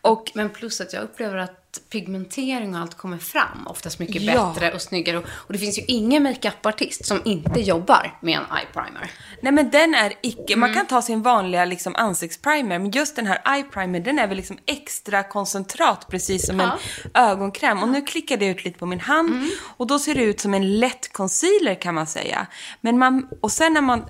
Och 0.00 0.30
Men 0.34 0.50
plus 0.50 0.80
att 0.80 0.92
jag 0.92 1.02
upplever 1.02 1.36
att 1.36 1.63
pigmentering 1.90 2.74
och 2.74 2.80
allt 2.80 2.94
kommer 2.94 3.18
fram 3.18 3.66
oftast 3.66 3.98
mycket 3.98 4.22
Ja. 4.22 4.52
bättre 4.54 4.72
och 4.74 4.82
snyggare. 4.82 5.18
Och, 5.18 5.24
och 5.28 5.52
det 5.52 5.58
finns 5.58 5.78
ju 5.78 5.82
ingen 5.88 6.22
makeupartist 6.22 7.06
som 7.06 7.20
inte 7.24 7.60
jobbar 7.60 8.18
med 8.20 8.34
en 8.38 8.56
eye 8.58 8.66
primer. 8.72 9.10
Nej 9.40 9.52
men 9.52 9.70
den 9.70 9.94
är 9.94 10.12
icke, 10.22 10.52
Mm. 10.52 10.60
man 10.60 10.74
kan 10.74 10.86
ta 10.86 11.02
sin 11.02 11.22
vanliga 11.22 11.64
liksom 11.64 11.94
ansiktsprimer, 11.96 12.78
men 12.78 12.90
just 12.90 13.16
den 13.16 13.26
här 13.26 13.54
eye 13.54 13.62
primer 13.64 14.00
den 14.00 14.18
är 14.18 14.26
väl 14.26 14.36
liksom 14.36 14.58
extra 14.66 15.22
koncentrat 15.22 16.06
precis 16.10 16.46
som 16.46 16.60
en 16.60 16.70
ögonkräm. 17.14 17.82
Och 17.82 17.88
nu 17.88 18.02
klickade 18.02 18.44
jag 18.44 18.56
ut 18.58 18.64
lite 18.64 18.78
på 18.78 18.86
min 18.86 19.00
hand 19.00 19.28
Mm. 19.28 19.50
och 19.76 19.86
då 19.86 19.98
ser 19.98 20.14
det 20.14 20.22
ut 20.22 20.40
som 20.40 20.54
en 20.54 20.78
lätt 20.80 21.12
concealer 21.12 21.74
kan 21.74 21.94
man 21.94 22.06
säga. 22.06 22.46
Men 22.80 22.98
man, 22.98 23.28
och 23.40 23.52
sen 23.52 23.72
när 23.74 23.80
man 23.80 24.04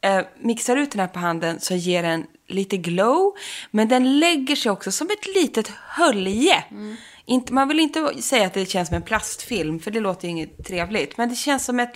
eh, 0.00 0.20
mixar 0.40 0.76
ut 0.76 0.90
den 0.90 1.00
här 1.00 1.08
på 1.08 1.18
handen 1.18 1.60
så 1.60 1.74
ger 1.74 2.02
den 2.02 2.26
lite 2.48 2.76
glow, 2.76 3.34
men 3.70 3.88
den 3.88 4.18
lägger 4.18 4.56
sig 4.56 4.72
också 4.72 4.92
som 4.92 5.06
ett 5.10 5.26
litet 5.34 5.68
hölje. 5.88 6.64
Mm. 6.70 6.96
Inte, 7.24 7.52
man 7.52 7.68
vill 7.68 7.80
inte 7.80 8.22
säga 8.22 8.46
att 8.46 8.54
det 8.54 8.66
känns 8.70 8.88
som 8.88 8.96
en 8.96 9.02
plastfilm, 9.02 9.80
för 9.80 9.90
det 9.90 10.00
låter 10.00 10.24
ju 10.24 10.30
inget 10.30 10.66
trevligt. 10.66 11.16
Men 11.16 11.28
det 11.28 11.34
känns 11.34 11.64
som 11.64 11.80
ett, 11.80 11.92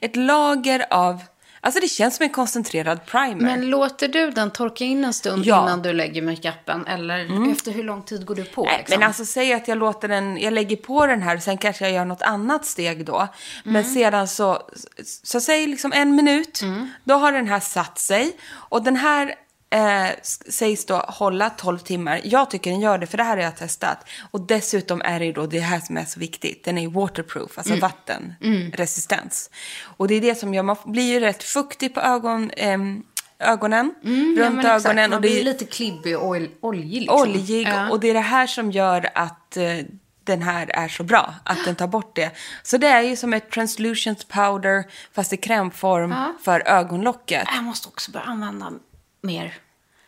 ett 0.00 0.16
lager 0.16 0.84
av... 0.90 1.20
Alltså 1.64 1.80
det 1.80 1.88
känns 1.88 2.16
som 2.16 2.24
en 2.24 2.30
koncentrerad 2.30 3.06
primer. 3.06 3.34
Men 3.44 3.70
låter 3.70 4.08
du 4.08 4.30
den 4.30 4.50
torka 4.50 4.84
in 4.84 5.04
en 5.04 5.12
stund 5.12 5.46
Ja. 5.46 5.62
innan 5.62 5.82
du 5.82 5.92
lägger 5.92 6.22
makeupen? 6.22 6.86
Eller 6.86 7.50
efter 7.52 7.72
hur 7.72 7.82
lång 7.82 8.02
tid 8.02 8.26
går 8.26 8.34
du 8.34 8.44
på? 8.44 8.64
Nej, 8.64 8.78
liksom? 8.78 8.98
Men 9.00 9.06
alltså 9.08 9.24
säg 9.24 9.52
att 9.52 9.68
jag 9.68 9.78
låter 9.78 10.08
den, 10.08 10.38
jag 10.38 10.52
lägger 10.52 10.76
på 10.76 11.06
den 11.06 11.22
här 11.22 11.36
och 11.36 11.42
sen 11.42 11.58
kanske 11.58 11.84
jag 11.84 11.92
gör 11.94 12.04
något 12.04 12.22
annat 12.22 12.66
steg 12.66 13.04
då. 13.06 13.28
Men 13.64 13.76
Mm. 13.76 13.94
sedan 13.94 14.28
så, 14.28 14.62
så 15.24 15.40
säg 15.40 15.66
liksom 15.66 15.92
en 15.92 16.14
minut, 16.14 16.62
Mm. 16.62 16.88
då 17.04 17.14
har 17.14 17.32
den 17.32 17.48
här 17.48 17.60
satt 17.60 17.98
sig. 17.98 18.32
Och 18.52 18.82
den 18.82 18.96
här 18.96 19.34
eh, 19.72 20.06
sägs 20.48 20.86
då 20.86 20.96
hålla 20.96 21.50
12 21.50 21.78
timmar. 21.78 22.20
Jag 22.24 22.50
tycker 22.50 22.70
den 22.70 22.80
gör 22.80 22.98
det, 22.98 23.06
för 23.06 23.16
det 23.18 23.24
här 23.24 23.36
har 23.36 23.44
jag 23.44 23.56
testat. 23.56 24.08
Och 24.30 24.40
dessutom 24.40 25.02
är 25.04 25.18
det 25.18 25.24
ju 25.26 25.32
då 25.32 25.46
det 25.46 25.60
här 25.60 25.80
som 25.80 25.96
är 25.96 26.04
så 26.04 26.20
viktigt. 26.20 26.64
Den 26.64 26.78
är 26.78 26.88
waterproof, 26.88 27.58
alltså 27.58 27.72
Mm. 27.72 27.80
vattenresistens. 27.80 29.50
Och 29.82 30.08
det 30.08 30.14
är 30.14 30.20
det 30.20 30.34
som 30.34 30.54
gör, 30.54 30.62
man 30.62 30.76
blir 30.84 31.12
ju 31.12 31.20
rätt 31.20 31.42
fuktig 31.42 31.94
på 31.94 32.00
ögon, 32.00 32.50
ehm, 32.56 33.02
ögonen, 33.38 33.94
Mm, 34.04 34.34
Ja, 34.38 34.44
runt 34.44 34.58
exakt. 34.58 34.86
ögonen. 34.86 35.10
Man 35.10 35.16
och 35.16 35.22
det 35.22 35.28
blir 35.28 35.44
lite 35.44 35.64
klibbig 35.64 36.18
och 36.18 36.28
ol- 36.28 36.48
oljig. 36.60 37.00
Liksom. 37.00 37.20
oljig 37.20 37.68
Ja. 37.68 37.90
och 37.90 38.00
det 38.00 38.10
är 38.10 38.14
det 38.14 38.20
här 38.20 38.46
som 38.46 38.70
gör 38.70 39.10
att 39.14 39.56
eh, 39.56 39.64
den 40.24 40.42
här 40.42 40.66
är 40.70 40.88
så 40.88 41.02
bra, 41.04 41.34
att 41.44 41.64
den 41.64 41.76
tar 41.76 41.86
bort 41.86 42.16
det. 42.16 42.30
Så 42.62 42.76
det 42.76 42.86
är 42.86 43.02
ju 43.02 43.16
som 43.16 43.32
ett 43.32 43.50
translucent 43.50 44.28
powder 44.28 44.84
fast 45.14 45.32
i 45.32 45.36
krämform 45.36 46.14
för 46.44 46.60
ögonlocket. 46.68 47.48
Jag 47.54 47.64
måste 47.64 47.88
också 47.88 48.10
börja 48.10 48.26
använda 48.26 48.72
mer. 49.22 49.54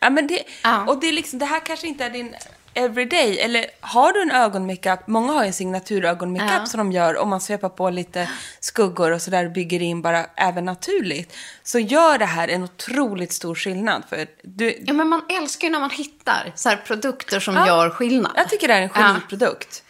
Ja, 0.05 0.09
men 0.09 0.27
det, 0.27 0.43
Ja. 0.63 0.85
Och 0.87 0.99
det, 0.99 1.07
är 1.07 1.11
liksom, 1.13 1.39
det 1.39 1.45
här 1.45 1.59
kanske 1.59 1.87
inte 1.87 2.05
är 2.05 2.09
din 2.09 2.35
everyday, 2.73 3.39
eller 3.39 3.65
har 3.81 4.13
du 4.13 4.21
en 4.21 4.31
ögonmakeup, 4.31 5.07
många 5.07 5.33
har 5.33 5.41
ju 5.43 5.47
en 5.47 5.53
signaturögonmakeup 5.53 6.51
Ja. 6.59 6.65
som 6.65 6.77
de 6.77 6.91
gör 6.91 7.17
om 7.17 7.29
man 7.29 7.41
svepar 7.41 7.69
på 7.69 7.89
lite 7.89 8.29
skuggor 8.59 9.11
och 9.11 9.21
sådär 9.21 9.45
och 9.45 9.51
bygger 9.51 9.81
in 9.81 10.01
bara 10.01 10.25
även 10.35 10.65
naturligt. 10.65 11.33
Så 11.63 11.79
gör 11.79 12.17
det 12.17 12.25
här 12.25 12.47
en 12.47 12.63
otroligt 12.63 13.33
stor 13.33 13.55
skillnad. 13.55 14.03
För 14.09 14.25
du, 14.43 14.77
Ja, 14.85 14.93
men 14.93 15.07
man 15.09 15.21
älskar 15.29 15.67
ju 15.67 15.71
när 15.71 15.79
man 15.79 15.89
hittar 15.89 16.51
så 16.55 16.69
här 16.69 16.77
produkter 16.77 17.39
som 17.39 17.55
gör 17.55 17.89
skillnad. 17.89 18.31
jag 18.35 18.49
tycker 18.49 18.67
det 18.67 18.73
är 18.73 18.81
en 18.81 18.89
Ja. 18.95 19.01
geniprodukt. 19.01 19.83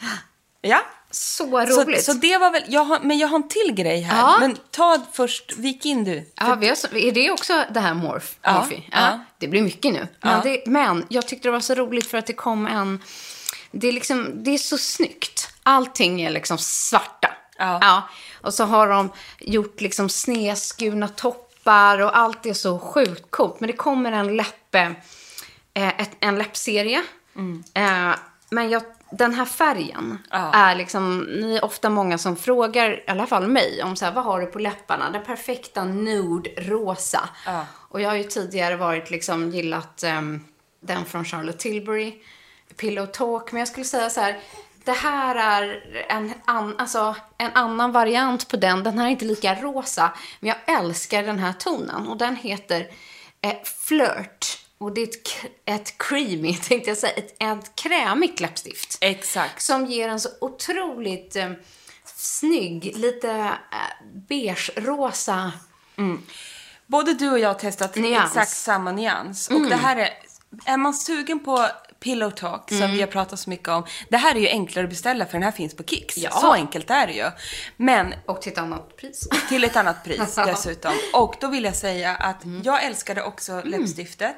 Ja. 0.62 0.80
Så 1.16 1.66
Så, 1.68 1.84
roligt. 1.84 2.04
så 2.04 2.14
det 2.14 2.38
var 2.38 2.52
väl, 2.52 2.64
jag 2.68 2.84
har, 2.86 3.00
men 3.00 3.18
jag 3.18 3.28
har 3.28 3.36
en 3.36 3.48
till 3.48 3.74
grej 3.74 4.02
här. 4.02 4.18
Ja. 4.20 4.38
Men 4.40 4.58
ta 4.72 4.98
först, 5.14 5.54
vik 5.58 5.86
in 5.86 6.04
du. 6.04 6.32
Ja, 6.36 6.56
vi 6.56 6.68
har, 6.68 6.76
så- 6.76 6.96
är 6.98 7.12
det 7.12 7.32
också 7.32 7.64
det 7.74 7.80
här 7.80 7.94
morph? 7.94 8.26
Ja? 8.42 8.68
Ja, 8.72 8.78
ja. 8.92 9.20
Det 9.38 9.48
blir 9.48 9.62
mycket 9.62 9.94
nu. 9.94 10.08
Men, 10.22 10.44
det, 10.44 10.64
men 10.68 11.06
jag 11.10 11.28
tyckte 11.28 11.48
det 11.48 11.52
var 11.52 11.60
så 11.60 11.76
roligt 11.76 12.08
för 12.08 12.18
att 12.18 12.26
det 12.28 12.34
kom 12.34 12.68
en... 12.68 13.04
Det 13.72 13.88
är, 13.88 13.92
liksom, 13.92 14.44
det 14.44 14.52
är 14.52 14.58
så 14.58 14.78
snyggt. 14.78 15.50
Allting 15.64 16.22
är 16.22 16.30
liksom 16.30 16.58
svarta. 16.58 17.30
Ja. 17.58 18.10
Och 18.42 18.54
så 18.54 18.64
har 18.64 18.88
de 18.88 19.10
gjort 19.40 19.82
liksom 19.82 20.10
snedskurna 20.10 21.08
toppar 21.08 22.00
och 22.02 22.18
allt 22.18 22.46
är 22.46 22.54
så 22.54 22.80
sjukt 22.80 23.32
coolt. 23.32 23.60
Men 23.60 23.68
det 23.68 23.74
kommer 23.78 24.12
en 24.12 24.36
läppe, 24.38 24.96
eh, 25.74 25.88
ett, 26.02 26.12
en 26.20 26.38
läppserie. 26.38 27.04
Eh, 27.74 28.12
men 28.50 28.70
jag, 28.70 28.84
den 29.18 29.34
här 29.34 29.46
färgen 29.46 30.18
Ja. 30.30 30.54
är 30.54 30.76
liksom, 30.76 31.20
ni 31.20 31.56
är 31.56 31.66
ofta 31.66 31.90
många 31.90 32.18
som 32.18 32.36
frågar, 32.36 32.92
i 32.92 33.04
alla 33.08 33.28
fall 33.28 33.48
mig, 33.48 33.84
om 33.84 33.96
så 33.96 34.06
här, 34.06 34.12
vad 34.12 34.24
har 34.24 34.42
du 34.42 34.46
på 34.46 34.60
läpparna? 34.60 35.10
Den 35.10 35.24
perfekta 35.24 35.84
nude 35.84 36.50
rosa. 36.58 37.30
Ja. 37.46 37.66
Och 37.90 38.02
jag 38.02 38.10
har 38.10 38.16
ju 38.16 38.24
tidigare 38.24 38.76
varit 38.76 39.10
liksom 39.12 39.50
gillat 39.50 40.04
ehm, 40.04 40.46
den 40.80 41.06
från 41.06 41.26
Charlotte 41.26 41.60
Tilbury, 41.60 42.14
Pillow 42.78 43.06
Talk, 43.06 43.52
men 43.52 43.60
jag 43.60 43.68
skulle 43.68 43.86
säga 43.86 44.10
så 44.10 44.22
här, 44.22 44.40
det 44.84 44.92
här 44.92 45.36
är 45.36 45.82
en, 46.10 46.34
an, 46.46 46.76
alltså, 46.78 47.16
en 47.38 47.52
annan 47.54 47.92
variant 47.92 48.48
på 48.48 48.58
den. 48.58 48.84
Den 48.84 48.98
här 49.00 49.06
är 49.06 49.10
inte 49.10 49.26
lika 49.26 49.56
rosa, 49.56 50.12
men 50.40 50.48
jag 50.48 50.80
älskar 50.80 51.24
den 51.24 51.40
här 51.40 51.54
tonen. 51.54 52.08
Och 52.08 52.18
den 52.18 52.36
heter 52.36 52.88
eh, 53.42 53.56
Flirt. 53.88 54.65
Och 54.78 54.94
det 54.94 55.02
är 55.02 55.08
ett, 55.08 55.52
ett 55.66 55.98
creamy, 55.98 56.56
tänkte 56.64 56.90
jag 56.90 56.98
säga, 56.98 57.14
ett, 57.14 57.36
ett 57.44 57.76
krämigt 57.76 58.40
läppstift. 58.40 58.98
Exakt. 59.02 59.62
Som 59.62 59.86
ger 59.86 60.10
en 60.10 60.20
så 60.20 60.30
otroligt 60.42 61.36
eh, 61.36 61.52
snygg, 62.16 62.98
lite 62.98 63.30
eh, 63.30 64.08
beige-rosa. 64.14 65.52
Både 66.88 67.14
du 67.14 67.32
och 67.32 67.40
jag 67.40 67.50
har 67.50 67.54
testat 67.54 67.96
Nyans. 67.96 68.16
Mm. 68.16 68.26
exakt 68.26 68.52
samma 68.52 68.92
nyans. 68.92 69.48
Och 69.48 69.62
det 69.70 69.76
här 69.76 69.96
är, 69.98 70.10
är 70.66 70.78
man 70.78 70.94
sugen 70.94 71.40
på 71.40 71.68
Pillow 72.00 72.32
Talk, 72.32 72.70
som 72.70 72.92
vi 72.92 73.00
har 73.00 73.08
pratat 73.08 73.40
så 73.40 73.50
mycket 73.50 73.68
om. 73.68 73.86
Det 74.10 74.18
här 74.18 74.36
är 74.36 74.40
ju 74.40 74.48
enklare 74.48 74.84
att 74.84 74.90
beställa 74.90 75.26
för 75.26 75.34
den 75.34 75.44
här 75.44 75.52
finns 75.52 75.76
på 75.76 75.84
Kicks. 75.84 76.18
Ja. 76.18 76.32
Så 76.32 76.52
enkelt 76.52 76.90
är 76.90 77.08
det 77.08 77.14
ju. 77.14 77.32
Men 77.78 78.14
Och 78.26 78.42
till 78.42 78.52
ett 78.52 78.58
annat 78.58 78.98
pris. 78.98 79.28
till 79.50 79.64
ett 79.64 79.76
annat 79.76 80.04
pris 80.04 80.36
dessutom. 80.46 80.94
Och 81.14 81.36
då 81.40 81.48
vill 81.48 81.64
jag 81.64 81.76
säga 81.76 82.16
att 82.16 82.42
jag 82.64 82.84
älskade 82.84 83.24
också 83.24 83.62
läppstiftet. 83.66 84.36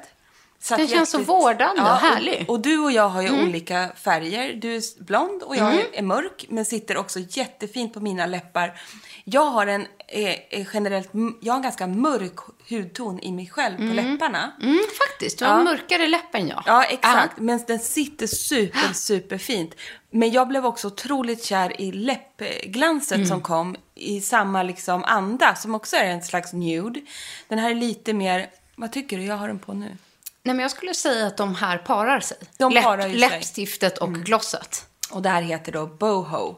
Satt 0.60 0.78
Den 0.78 0.88
känns 0.88 1.10
så 1.10 1.18
vårdande 1.18 1.82
och 1.82 1.88
härlig. 1.88 2.44
Och, 2.48 2.54
och 2.54 2.60
du 2.60 2.78
och 2.78 2.92
jag 2.92 3.08
har 3.08 3.22
ju 3.22 3.42
olika 3.42 3.90
färger. 3.96 4.52
Du 4.52 4.76
är 4.76 5.02
blond 5.04 5.42
och 5.42 5.56
jag 5.56 5.74
är 5.92 6.02
mörk, 6.02 6.46
men 6.48 6.64
sitter 6.64 6.96
också 6.96 7.18
jättefint 7.28 7.94
på 7.94 8.00
mina 8.00 8.26
läppar. 8.26 8.80
Jag 9.24 9.44
har 9.44 9.66
en 9.66 9.86
eh, 10.08 10.24
eh, 10.50 10.66
generellt, 10.74 11.10
jag 11.40 11.52
har 11.52 11.56
en 11.56 11.62
ganska 11.62 11.86
mörk 11.86 12.34
hudton 12.70 13.20
i 13.20 13.32
mig 13.32 13.46
själv 13.46 13.76
på 13.76 13.82
läpparna. 13.94 14.52
Mm, 14.62 14.78
faktiskt. 15.08 15.38
Du 15.38 15.44
har 15.44 15.52
Ja. 15.58 15.64
mörkare 15.64 16.06
läpp 16.06 16.34
än 16.34 16.48
jag. 16.48 16.62
Ja, 16.66 16.84
exakt. 16.84 17.38
Men 17.38 17.60
den 17.66 17.78
sitter 17.78 18.26
super, 18.26 18.92
super 18.94 19.38
fint. 19.38 19.74
Men 20.10 20.30
jag 20.30 20.48
blev 20.48 20.66
också 20.66 20.86
otroligt 20.86 21.44
kär 21.44 21.80
i 21.80 21.92
läppglanset 21.92 23.16
Mm. 23.16 23.28
som 23.28 23.40
kom 23.40 23.76
i 23.94 24.20
samma 24.20 24.62
liksom 24.62 25.04
anda, 25.04 25.54
som 25.54 25.74
också 25.74 25.96
är 25.96 26.04
en 26.04 26.22
slags 26.22 26.52
nude. 26.52 27.00
Den 27.48 27.58
här 27.58 27.70
är 27.70 27.74
lite 27.74 28.12
mer, 28.12 28.46
vad 28.76 28.92
tycker 28.92 29.18
du? 29.18 29.24
Jag 29.24 29.36
har 29.36 29.48
den 29.48 29.58
på 29.58 29.72
nu. 29.72 29.96
Nej, 30.42 30.54
men 30.54 30.62
jag 30.62 30.70
skulle 30.70 30.94
säga 30.94 31.26
att 31.26 31.36
de 31.36 31.54
här 31.54 31.78
parar 31.78 32.20
sig. 32.20 32.36
De 32.58 32.72
Läpp, 32.72 32.84
parar 32.84 33.06
ju 33.06 33.12
sig. 33.18 33.22
Mm. 33.24 33.30
Läppstiftet 33.30 33.98
och 33.98 34.14
glosset. 34.14 34.86
Och 35.10 35.22
det 35.22 35.28
här 35.28 35.42
heter 35.42 35.72
då 35.72 35.86
Boho. 35.86 36.56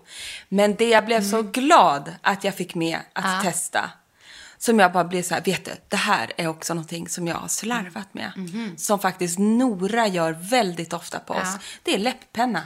Men 0.48 0.74
det 0.74 0.88
jag 0.88 1.06
blev 1.06 1.22
så 1.30 1.42
glad 1.42 2.14
att 2.22 2.44
jag 2.44 2.54
fick 2.54 2.74
med 2.74 2.98
att 3.12 3.24
Mm. 3.24 3.36
Ja. 3.36 3.42
testa. 3.42 3.90
Som 4.58 4.78
jag 4.78 4.92
bara 4.92 5.04
blev 5.04 5.22
så 5.22 5.34
här, 5.34 5.42
vet 5.42 5.64
du, 5.64 5.70
det 5.88 5.96
här 5.96 6.32
är 6.36 6.46
också 6.46 6.74
någonting 6.74 7.08
som 7.08 7.26
jag 7.26 7.34
har 7.36 7.48
slarvat 7.48 8.14
med. 8.14 8.32
Som 8.76 8.98
faktiskt 8.98 9.38
Nora 9.38 10.06
gör 10.06 10.32
väldigt 10.32 10.92
ofta 10.92 11.18
på 11.18 11.34
oss. 11.34 11.40
Ja. 11.44 11.58
Det 11.82 11.94
är 11.94 11.98
läpppenna. 11.98 12.62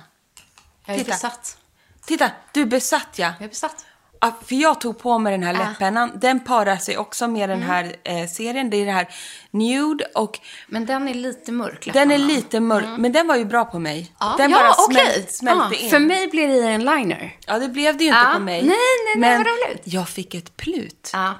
Jag 0.86 0.94
är 0.94 0.98
Titta. 0.98 1.10
besatt. 1.10 1.58
Titta, 2.06 2.30
du 2.52 2.62
är 2.62 2.66
besatt 2.66 3.08
ja. 3.18 3.32
Jag 3.38 3.44
är 3.44 3.48
besatt. 3.48 3.84
Ja, 4.24 4.32
för 4.46 4.54
jag 4.54 4.80
tog 4.80 4.98
på 4.98 5.18
mig 5.18 5.32
den 5.32 5.42
här 5.42 5.54
Ja. 5.54 5.58
läpppennan. 5.68 6.12
Den 6.14 6.40
parar 6.40 6.76
sig 6.76 6.98
också 6.98 7.28
med 7.28 7.50
Mm. 7.50 7.60
den 7.60 7.68
här 7.68 7.96
eh, 8.04 8.26
serien. 8.28 8.70
Det 8.70 8.76
är 8.76 8.86
det 8.86 8.92
här 8.92 9.08
nude 9.50 10.04
och 10.14 10.40
Men 10.68 10.86
den 10.86 11.08
är 11.08 11.14
lite 11.14 11.52
mörk, 11.52 11.90
den 11.92 12.10
är 12.10 12.18
lite 12.18 12.60
mörk. 12.60 12.84
Men 12.98 13.12
den 13.12 13.26
var 13.26 13.36
ju 13.36 13.44
bra 13.44 13.64
på 13.64 13.78
mig. 13.78 13.96
Mm. 13.98 14.12
Ja, 14.20 14.34
Den 14.38 14.50
ja, 14.50 14.58
bara 14.58 14.72
okej. 14.78 15.04
smält, 15.06 15.30
smälte 15.32 15.74
Ja, 15.74 15.80
in. 15.80 15.90
För 15.90 15.98
mig 15.98 16.28
blir 16.28 16.48
det 16.48 16.68
en 16.68 16.84
liner. 16.84 17.36
Ja, 17.46 17.58
det 17.58 17.68
blev 17.68 17.96
det 17.96 18.04
ju 18.04 18.10
inte 18.10 18.20
Ja. 18.24 18.32
på 18.34 18.40
mig. 18.40 18.62
Nej, 18.62 18.68
nej, 18.70 19.16
nej, 19.16 19.30
men 19.30 19.38
vad 19.38 19.46
roligt. 19.70 19.82
jag 19.84 20.08
fick 20.08 20.34
ett 20.34 20.56
plut. 20.56 21.10
Ja. 21.12 21.34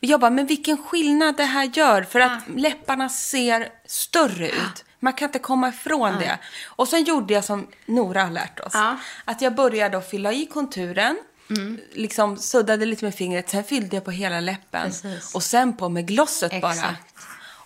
Jag 0.00 0.20
bara, 0.20 0.30
men 0.30 0.46
vilken 0.46 0.76
skillnad 0.82 1.36
det 1.36 1.44
här 1.44 1.70
gör. 1.74 2.02
För 2.02 2.20
att 2.20 2.42
läpparna 2.56 3.08
ser 3.08 3.68
större 3.86 4.48
ut. 4.48 4.84
Man 5.00 5.12
kan 5.12 5.28
inte 5.28 5.38
komma 5.38 5.68
ifrån 5.68 6.12
det. 6.18 6.38
Och 6.66 6.88
sen 6.88 7.04
gjorde 7.04 7.34
jag 7.34 7.44
som 7.44 7.66
Nora 7.86 8.22
har 8.24 8.30
lärt 8.30 8.60
oss. 8.60 8.70
Ja. 8.74 8.96
Att 9.24 9.42
jag 9.42 9.54
började 9.54 9.96
att 9.98 10.10
fylla 10.10 10.32
i 10.32 10.46
konturen. 10.46 11.16
Mm. 11.50 11.80
Liksom 11.92 12.36
suddade 12.36 12.86
lite 12.86 13.04
med 13.04 13.14
fingret. 13.14 13.50
Sen 13.50 13.64
fyllde 13.64 13.96
jag 13.96 14.04
på 14.04 14.10
hela 14.10 14.40
läppen. 14.40 14.82
Precis. 14.90 15.34
Och 15.34 15.42
sen 15.42 15.76
på 15.76 15.88
med 15.88 16.06
glosset 16.06 16.60
bara. 16.60 16.72
Exakt. 16.72 17.14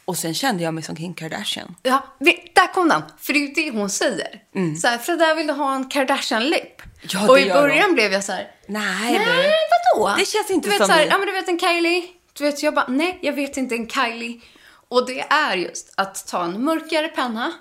Och 0.04 0.18
sen 0.18 0.34
kände 0.34 0.62
jag 0.62 0.74
mig 0.74 0.82
som 0.82 0.96
Kim 0.96 1.14
Kardashian. 1.14 1.74
Ja, 1.82 2.16
där 2.54 2.72
kom 2.72 2.88
den. 2.88 3.02
För 3.18 3.32
det 3.32 3.38
är 3.38 3.40
ju 3.40 3.52
det 3.54 3.78
hon 3.78 3.90
säger. 3.90 4.42
Så 4.80 4.88
här, 4.88 4.98
Frida, 4.98 5.34
vill 5.34 5.46
du 5.46 5.52
ha 5.52 5.74
en 5.74 5.88
Kardashian-lip? 5.88 6.82
Mm. 6.82 7.00
Ja, 7.02 7.28
och 7.28 7.40
i 7.40 7.48
början 7.48 7.84
hon. 7.84 7.94
blev 7.94 8.12
jag 8.12 8.24
så 8.24 8.32
här, 8.32 8.50
Nej, 8.66 9.18
nej, 9.26 9.50
vadå? 9.94 10.14
Det 10.18 10.24
känns 10.24 10.50
inte 10.50 10.66
du 10.66 10.70
vet, 10.70 10.78
som 10.78 10.86
så 10.86 10.92
här. 10.92 11.06
Ja, 11.06 11.18
men 11.18 11.26
du 11.26 11.32
vet 11.32 11.48
en 11.48 11.58
Kylie. 11.58 12.02
Du 12.32 12.44
vet, 12.44 12.62
jag 12.62 12.74
bara, 12.74 12.86
nej, 12.88 13.18
jag 13.22 13.32
vet 13.32 13.56
inte 13.56 13.74
en 13.74 13.88
Kylie. 13.88 14.40
Och 14.88 15.06
det 15.06 15.20
är 15.20 15.56
just 15.56 15.92
att 15.94 16.26
ta 16.26 16.44
en 16.44 16.64
mörkare 16.64 17.08
penna 17.08 17.52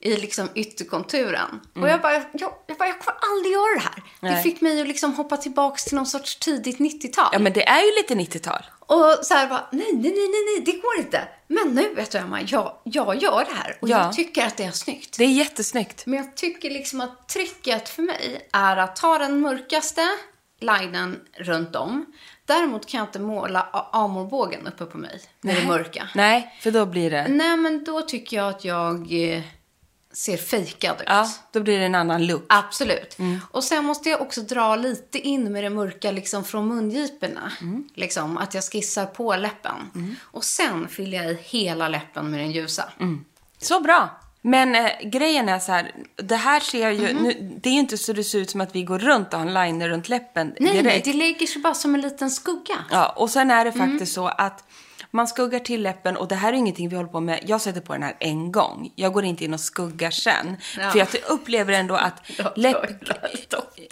i 0.00 0.16
liksom 0.16 0.48
ytterkonturen. 0.54 1.60
Och 1.74 1.88
jag 1.88 2.00
bara, 2.00 2.12
jag, 2.12 2.22
jag 2.66 2.76
bara, 2.78 2.88
jag 2.88 2.98
kommer 3.00 3.18
aldrig 3.32 3.52
göra 3.52 3.74
det 3.74 3.80
här. 3.80 3.94
Det 4.20 4.26
Mm. 4.26 4.34
Nej. 4.34 4.42
fick 4.42 4.60
mig 4.60 4.80
att 4.80 4.88
liksom 4.88 5.14
hoppa 5.14 5.36
tillbaks 5.36 5.84
till 5.84 5.94
någon 5.96 6.06
sorts 6.06 6.36
tidigt 6.38 6.78
90-tal. 6.78 7.28
Ja, 7.32 7.38
men 7.38 7.52
det 7.52 7.68
är 7.68 7.80
ju 7.82 7.92
lite 7.96 8.38
90-tal. 8.38 8.62
Och 8.80 9.18
så 9.22 9.34
här 9.34 9.46
bara, 9.48 9.68
nej, 9.72 9.92
nej, 9.92 10.10
nej, 10.10 10.28
nej, 10.56 10.62
det 10.66 10.72
går 10.72 10.98
inte. 10.98 11.28
Men 11.48 11.74
nu 11.74 11.94
vet 11.94 12.10
du 12.10 12.18
Emma, 12.18 12.40
jag, 12.42 12.72
jag 12.84 13.22
gör 13.22 13.44
det 13.44 13.54
här 13.54 13.78
och 13.80 13.88
Ja. 13.88 13.98
jag 14.02 14.12
tycker 14.12 14.46
att 14.46 14.56
det 14.56 14.64
är 14.64 14.70
snyggt. 14.70 15.18
Det 15.18 15.24
är 15.24 15.28
jättesnyggt. 15.28 16.06
Men 16.06 16.18
jag 16.18 16.36
tycker 16.36 16.70
liksom 16.70 17.00
att 17.00 17.28
tricket 17.28 17.88
för 17.88 18.02
mig 18.02 18.48
är 18.52 18.76
att 18.76 18.96
ta 18.96 19.18
den 19.18 19.40
mörkaste 19.40 20.08
linen 20.60 21.20
runt 21.36 21.76
om. 21.76 22.06
Däremot 22.44 22.86
kan 22.86 22.98
jag 22.98 23.08
inte 23.08 23.18
måla 23.20 23.62
amorbågen 23.92 24.66
uppe 24.66 24.84
på 24.84 24.98
mig 24.98 25.20
med 25.40 25.56
det 25.56 25.66
mörka. 25.66 26.08
Nej, 26.14 26.58
för 26.60 26.70
då 26.70 26.86
blir 26.86 27.10
det... 27.10 27.26
Nej, 27.28 27.56
men 27.56 27.84
då 27.84 28.02
tycker 28.02 28.36
jag 28.36 28.48
att 28.48 28.64
jag 28.64 28.94
eh, 29.34 29.42
ser 30.18 30.36
fejkad 30.36 30.96
ut. 30.96 31.02
Ja, 31.06 31.28
då 31.52 31.60
blir 31.60 31.78
det 31.78 31.84
en 31.86 31.94
annan 31.94 32.26
look. 32.26 32.44
Absolut. 32.48 33.16
Och 33.50 33.64
sen 33.64 33.84
måste 33.84 34.08
jag 34.08 34.20
också 34.20 34.40
dra 34.40 34.76
lite 34.76 35.18
in 35.18 35.52
med 35.52 35.64
det 35.64 35.70
mörka 35.70 36.10
liksom 36.10 36.44
från 36.44 36.68
mungiporna. 36.68 37.52
Liksom, 37.94 38.38
att 38.38 38.54
jag 38.54 38.64
skissar 38.64 39.06
på 39.06 39.36
läppen. 39.36 40.16
Och 40.22 40.44
sen 40.44 40.88
fyller 40.88 41.22
jag 41.22 41.32
i 41.32 41.38
hela 41.42 41.88
läppen 41.88 42.30
med 42.30 42.40
den 42.40 42.52
ljusa. 42.52 42.84
Så 43.58 43.80
bra. 43.80 44.10
Men 44.42 44.74
eh, 44.74 44.90
grejen 45.04 45.48
är 45.48 45.58
så 45.58 45.72
här, 45.72 45.94
det 46.16 46.36
här 46.36 46.60
ser 46.60 46.90
ju, 46.90 47.14
Mhm. 47.14 47.22
nu, 47.22 47.58
det 47.62 47.68
är 47.68 47.72
ju 47.72 47.78
inte 47.80 47.98
så 47.98 48.12
det 48.12 48.24
ser 48.24 48.38
ut 48.38 48.50
som 48.50 48.60
att 48.60 48.74
vi 48.74 48.82
går 48.82 48.98
runt 48.98 49.32
och 49.34 49.40
har 49.40 49.46
en 49.46 49.54
liner 49.54 49.88
runt 49.88 50.08
läppen 50.08 50.46
Nej, 50.60 50.72
nej, 50.74 50.82
direkt. 50.82 51.04
det 51.04 51.12
lägger 51.12 51.46
sig 51.46 51.62
bara 51.62 51.74
som 51.74 51.94
en 51.94 52.00
liten 52.00 52.30
skugga. 52.30 52.76
Ja, 52.90 53.08
och 53.16 53.30
sen 53.30 53.50
är 53.50 53.64
det 53.64 53.70
Mm. 53.70 53.90
faktiskt 53.90 54.12
så 54.14 54.26
att 54.28 54.64
man 55.10 55.28
skuggar 55.28 55.58
till 55.58 55.82
läppen 55.82 56.16
och 56.16 56.28
det 56.28 56.34
här 56.34 56.52
är 56.52 56.56
ingenting 56.56 56.88
vi 56.88 56.96
håller 56.96 57.08
på 57.08 57.20
med. 57.20 57.40
Jag 57.46 57.60
sätter 57.60 57.80
på 57.80 57.92
den 57.92 58.02
här 58.02 58.16
en 58.20 58.52
gång. 58.52 58.92
Jag 58.94 59.12
går 59.12 59.24
inte 59.24 59.44
in 59.44 59.54
och 59.54 59.60
skuggar 59.60 60.10
sen. 60.10 60.56
Ja. 60.78 60.90
För 60.90 60.98
jag 60.98 61.08
upplever 61.28 61.72
ändå 61.72 61.94
att 61.94 62.22
läpp... 62.56 62.76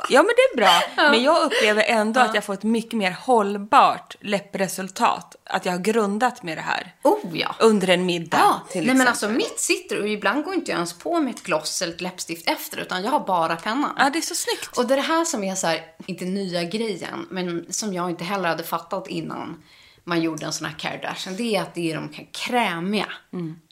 Ja, 0.08 0.22
men 0.22 0.32
det 0.36 0.42
är 0.52 0.56
bra. 0.56 0.80
Men 1.10 1.22
jag 1.22 1.42
upplever 1.42 1.82
ändå 1.82 2.20
att 2.20 2.34
jag 2.34 2.44
får 2.44 2.54
ett 2.54 2.62
mycket 2.62 2.92
mer 2.92 3.10
hållbart 3.20 4.16
läppresultat. 4.20 5.36
Att 5.44 5.64
jag 5.66 5.72
har 5.72 5.78
grundat 5.78 6.42
med 6.42 6.58
det 6.58 6.62
här. 6.62 6.94
Oh 7.02 7.18
ja. 7.32 7.54
Under 7.58 7.88
en 7.88 8.06
middag 8.06 8.38
Ja, 8.40 8.60
till 8.70 8.86
nej 8.86 8.94
men 8.94 9.08
exempel. 9.08 9.08
alltså 9.08 9.28
mitt 9.50 9.60
sitter 9.60 10.00
och 10.00 10.08
ibland 10.08 10.44
går 10.44 10.54
inte 10.54 10.70
jag 10.70 10.76
ens 10.76 10.98
på 10.98 11.20
med 11.20 11.34
ett 11.34 11.42
gloss 11.42 11.82
eller 11.82 11.94
ett 11.94 12.00
läppstift 12.00 12.48
efter 12.50 12.78
utan 12.78 13.02
jag 13.04 13.10
har 13.10 13.20
bara 13.20 13.56
pennan. 13.56 13.90
Ja, 13.98 14.10
det 14.10 14.18
är 14.18 14.22
så 14.22 14.34
snyggt. 14.34 14.78
Och 14.78 14.86
det 14.86 14.94
är 14.94 14.96
det 14.96 15.02
här 15.02 15.24
som 15.24 15.44
är 15.44 15.54
så 15.54 15.66
här, 15.66 15.80
inte 16.06 16.24
nya 16.24 16.62
grejen, 16.64 17.26
men 17.30 17.66
som 17.72 17.94
jag 17.94 18.10
inte 18.10 18.24
heller 18.24 18.48
hade 18.48 18.62
fattat 18.64 19.08
innan 19.08 19.62
man 20.06 20.22
gjorde 20.22 20.46
en 20.46 20.52
sån 20.52 20.66
här 20.66 20.78
Kardashian, 20.78 21.36
det 21.36 21.56
är 21.56 21.62
att 21.62 21.74
det 21.74 21.90
är 21.92 21.94
de 21.94 22.12
här 22.14 22.28
krämiga 22.32 23.06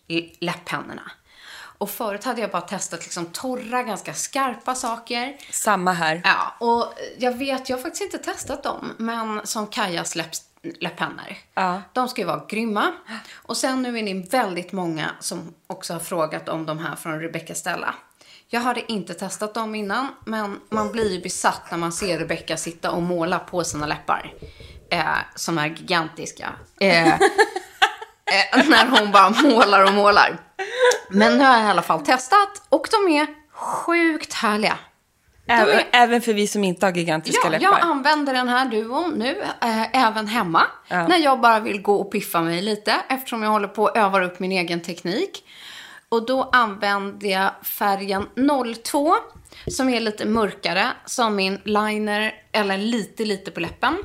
l- 0.08 0.30
läpppennorna. 0.40 1.10
Och 1.78 1.90
förut 1.90 2.24
hade 2.24 2.40
jag 2.40 2.50
bara 2.50 2.62
testat 2.62 3.02
liksom 3.02 3.26
torra, 3.26 3.82
ganska 3.82 4.14
skarpa 4.14 4.74
saker. 4.74 5.36
Samma 5.50 5.92
här. 5.92 6.20
Ja, 6.24 6.54
och 6.66 6.94
jag 7.18 7.38
vet, 7.38 7.68
jag 7.68 7.76
har 7.76 7.82
faktiskt 7.82 8.02
inte 8.02 8.18
testat 8.18 8.62
dem, 8.62 8.92
men 8.98 9.46
som 9.46 9.66
Kajas 9.66 10.16
läpps, 10.16 10.42
läpppennor. 10.80 11.36
Ja. 11.54 11.82
De 11.92 12.08
ska 12.08 12.20
ju 12.20 12.26
vara 12.26 12.44
grymma. 12.48 12.92
Och 13.34 13.56
sen 13.56 13.82
nu 13.82 13.98
är 13.98 14.02
ni 14.02 14.22
väldigt 14.22 14.72
många 14.72 15.10
som 15.20 15.54
också 15.66 15.92
har 15.92 16.00
frågat 16.00 16.48
om 16.48 16.66
de 16.66 16.78
här 16.78 16.96
från 16.96 17.20
Rebecca 17.20 17.54
Stella. 17.54 17.94
Jag 18.48 18.60
hade 18.60 18.92
inte 18.92 19.14
testat 19.14 19.54
dem 19.54 19.74
innan, 19.74 20.08
men 20.24 20.60
man 20.68 20.92
blir 20.92 21.12
ju 21.12 21.20
besatt 21.22 21.62
när 21.70 21.78
man 21.78 21.92
ser 21.92 22.18
Rebecca 22.18 22.56
sitta 22.56 22.90
och 22.90 23.02
måla 23.02 23.38
på 23.38 23.64
sina 23.64 23.86
läppar. 23.86 24.32
Eh, 24.94 25.04
som 25.35 25.59
är 25.59 25.66
gigantiska. 25.66 26.52
Eh, 26.80 27.09
eh, 27.14 27.18
när 28.68 28.87
hon 28.98 29.12
bara 29.12 29.30
målar 29.30 29.85
och 29.85 29.92
målar. 29.94 30.38
Men 31.11 31.38
nu 31.38 31.44
har 31.44 31.57
jag 31.57 31.66
i 31.66 31.70
alla 31.70 31.83
fall 31.83 32.00
testat 32.04 32.62
och 32.68 32.87
de 32.90 33.12
är 33.12 33.26
sjukt 33.52 34.33
härliga. 34.35 34.76
Även, 35.48 35.74
är- 35.78 35.85
även 35.92 36.20
för 36.22 36.33
vi 36.35 36.46
som 36.46 36.64
inte 36.64 36.87
har 36.87 36.92
gigantiska 36.92 37.40
Ja, 37.44 37.50
läppar. 37.50 37.64
jag 37.64 37.80
använder 37.80 38.35
den 38.35 38.48
här 38.48 38.64
duon 38.66 39.11
nu, 39.16 39.42
eh, 39.61 40.07
även 40.07 40.26
hemma. 40.26 40.62
Ja. 40.88 41.09
När 41.09 41.18
jag 41.18 41.40
bara 41.40 41.61
vill 41.61 41.83
gå 41.83 41.96
och 41.96 42.12
piffa 42.12 42.40
mig 42.40 42.62
lite, 42.62 42.94
eftersom 43.09 43.42
jag 43.42 43.50
håller 43.50 43.68
på 43.68 43.87
att 43.87 43.96
öva 43.96 44.24
upp 44.24 44.38
min 44.40 44.52
egen 44.52 44.80
teknik. 44.83 45.44
Och 46.09 46.26
då 46.26 46.50
använder 46.52 47.28
jag 47.28 47.50
färgen 47.62 48.26
02, 48.85 49.14
som 49.66 49.88
är 49.88 50.00
lite 50.00 50.26
mörkare, 50.26 50.87
som 51.07 51.37
min 51.37 51.61
liner, 51.64 52.33
eller 52.52 52.78
lite, 52.78 53.24
lite 53.24 53.50
på 53.50 53.61
läppen. 53.61 53.96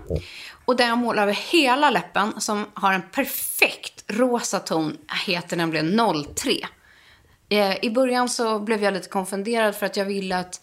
Och 0.70 0.76
den 0.76 0.88
jag 0.88 0.98
målar 0.98 1.24
över 1.24 1.34
hela 1.34 1.90
läppen, 1.90 2.42
som 2.42 2.66
har 2.74 2.94
en 2.94 3.02
perfekt 3.02 4.04
rosa 4.08 4.60
ton, 4.60 4.98
heter 5.26 5.58
nämligen 5.58 6.02
03. 6.36 6.52
Eh, 7.50 7.86
I 7.86 7.90
början 7.90 8.30
så 8.30 8.60
blev 8.60 8.84
jag 8.84 8.94
lite 8.94 9.10
konfunderad 9.10 9.76
för 9.76 9.86
att 9.86 9.98
jag 9.98 10.06
ville 10.06 10.38
att 10.38 10.62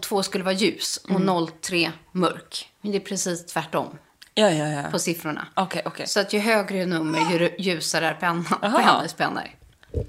02 0.00 0.22
skulle 0.22 0.44
vara 0.44 0.54
ljus 0.54 0.96
och 0.96 1.50
03 1.60 1.92
mörk. 2.12 2.68
Men 2.80 2.92
det 2.92 2.98
är 2.98 3.00
precis 3.00 3.46
tvärtom 3.46 3.98
Ja, 4.34 4.50
ja, 4.50 4.66
ja. 4.68 4.90
på 4.90 4.98
siffrorna. 4.98 5.46
Okej, 5.54 5.82
okej. 5.84 6.06
Så 6.06 6.20
att 6.20 6.32
ju 6.32 6.38
högre 6.38 6.86
nummer, 6.86 7.32
ju 7.32 7.50
ljusare 7.58 8.06
är 8.06 8.14
pennan 8.14 8.44
på 8.44 8.66
Aha. 8.66 8.78
hennes 8.78 9.14
pennor. 9.14 9.42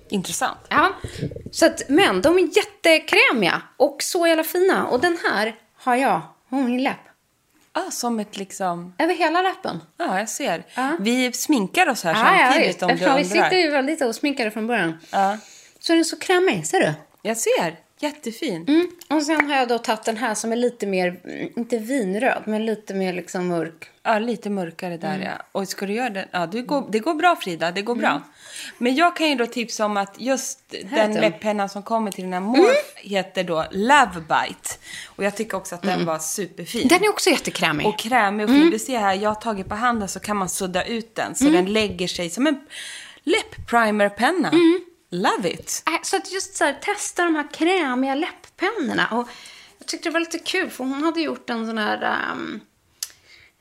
Intressant. 0.09 0.59
Ja, 0.69 0.91
så 1.51 1.65
att, 1.65 1.81
men 1.89 2.21
de 2.21 2.37
är 2.37 2.57
jättekrämiga 2.57 3.61
och 3.77 3.97
så 3.99 4.27
jävla 4.27 4.43
fina. 4.43 4.87
Och 4.87 4.99
den 4.99 5.17
här 5.23 5.55
har 5.77 5.95
jag 5.95 6.21
på 6.49 6.55
min 6.55 6.83
läpp. 6.83 7.10
Ah, 7.73 7.91
som 7.91 8.19
ett 8.19 8.37
liksom... 8.37 8.93
Över 8.97 9.13
hela 9.15 9.41
läppen. 9.41 9.81
Ja, 9.97 10.19
jag 10.19 10.29
ser. 10.29 10.63
Ja. 10.75 10.91
Vi 10.99 11.31
sminkar 11.33 11.89
oss 11.89 12.03
här 12.03 12.13
Ja, 12.13 12.17
ja, 12.41 12.45
samtidigt 12.45 12.69
visst. 12.69 12.81
om 12.83 12.87
du 12.87 12.93
Eftersom 12.93 13.15
vi 13.17 13.23
undrar. 13.23 13.43
sitter 13.43 13.57
ju 13.57 13.69
väldigt 13.71 14.01
osminkade 14.01 14.51
från 14.51 14.67
början. 14.67 14.97
Ja. 15.11 15.37
Så 15.79 15.93
är 15.93 15.95
den 15.97 16.05
så 16.05 16.19
krämig, 16.19 16.67
ser 16.67 16.79
du? 16.79 16.93
Jag 17.21 17.37
ser. 17.37 17.75
Jättefin. 18.01 18.65
Mm. 18.67 18.87
Och 19.09 19.23
sen 19.23 19.49
har 19.49 19.57
jag 19.57 19.67
då 19.67 19.77
tagit 19.77 20.03
den 20.03 20.17
här 20.17 20.35
som 20.35 20.51
är 20.51 20.55
lite 20.55 20.87
mer, 20.87 21.19
mm, 21.23 21.49
inte 21.55 21.77
vinröd, 21.77 22.43
men 22.45 22.65
lite 22.65 22.93
mer 22.93 23.13
liksom 23.13 23.47
mörk. 23.47 23.87
Ja, 24.03 24.19
lite 24.19 24.49
mörkare 24.49 24.97
där 24.97 25.15
Mm. 25.15 25.21
ja. 25.21 25.45
Och 25.51 25.67
ska 25.67 25.85
du 25.85 25.93
göra 25.93 26.09
det? 26.09 26.27
Ja, 26.31 26.45
du 26.45 26.63
går, 26.63 26.87
det 26.91 26.99
går 26.99 27.13
bra 27.13 27.35
Frida, 27.35 27.71
det 27.71 27.81
går 27.81 27.95
bra. 27.95 28.21
Men 28.77 28.95
jag 28.95 29.15
kan 29.15 29.29
ju 29.29 29.35
då 29.35 29.45
tipsa 29.45 29.85
om 29.85 29.97
att 29.97 30.15
just 30.17 30.59
den 30.69 31.11
den. 31.11 31.21
läpppennan 31.21 31.69
som 31.69 31.83
kommer 31.83 32.11
till 32.11 32.23
den 32.23 32.33
här 32.33 32.39
Morph 32.39 32.95
heter 32.95 33.43
då 33.43 33.65
Love 33.71 34.19
Bite. 34.21 34.69
Och 35.05 35.23
jag 35.23 35.35
tycker 35.35 35.57
också 35.57 35.75
att 35.75 35.81
den 35.81 36.05
var 36.05 36.19
superfin. 36.19 36.87
Den 36.87 37.03
är 37.03 37.09
också 37.09 37.29
jättekrämig. 37.29 37.87
Och 37.87 37.99
krämig 37.99 38.43
och 38.43 38.49
fin. 38.49 38.69
Du 38.69 38.79
ser 38.79 38.99
här, 38.99 39.13
jag 39.13 39.29
har 39.29 39.35
tagit 39.41 39.69
på 39.69 39.75
handen 39.75 40.07
så 40.09 40.19
kan 40.19 40.37
man 40.37 40.49
sudda 40.49 40.83
ut 40.83 41.15
den. 41.15 41.35
Så 41.35 41.43
den 41.43 41.65
lägger 41.73 42.07
sig 42.07 42.29
som 42.29 42.47
en 42.47 42.59
läppprimerpenna. 43.23 44.51
Love 45.11 45.49
it. 45.49 45.83
Äh, 45.87 45.99
Så 46.03 46.17
att 46.17 46.31
just 46.31 46.55
så 46.55 46.63
här, 46.63 46.73
testa 46.73 47.23
de 47.23 47.35
här 47.35 47.47
krämiga 47.53 48.15
läpppennorna. 48.15 49.07
Och 49.11 49.27
jag 49.79 49.87
tyckte 49.87 50.09
det 50.09 50.13
var 50.13 50.19
lite 50.19 50.39
kul 50.39 50.69
för 50.69 50.83
hon 50.83 51.03
hade 51.03 51.21
gjort 51.21 51.49
en 51.49 51.67
sån 51.67 51.77
här... 51.77 52.17
Um, 52.33 52.61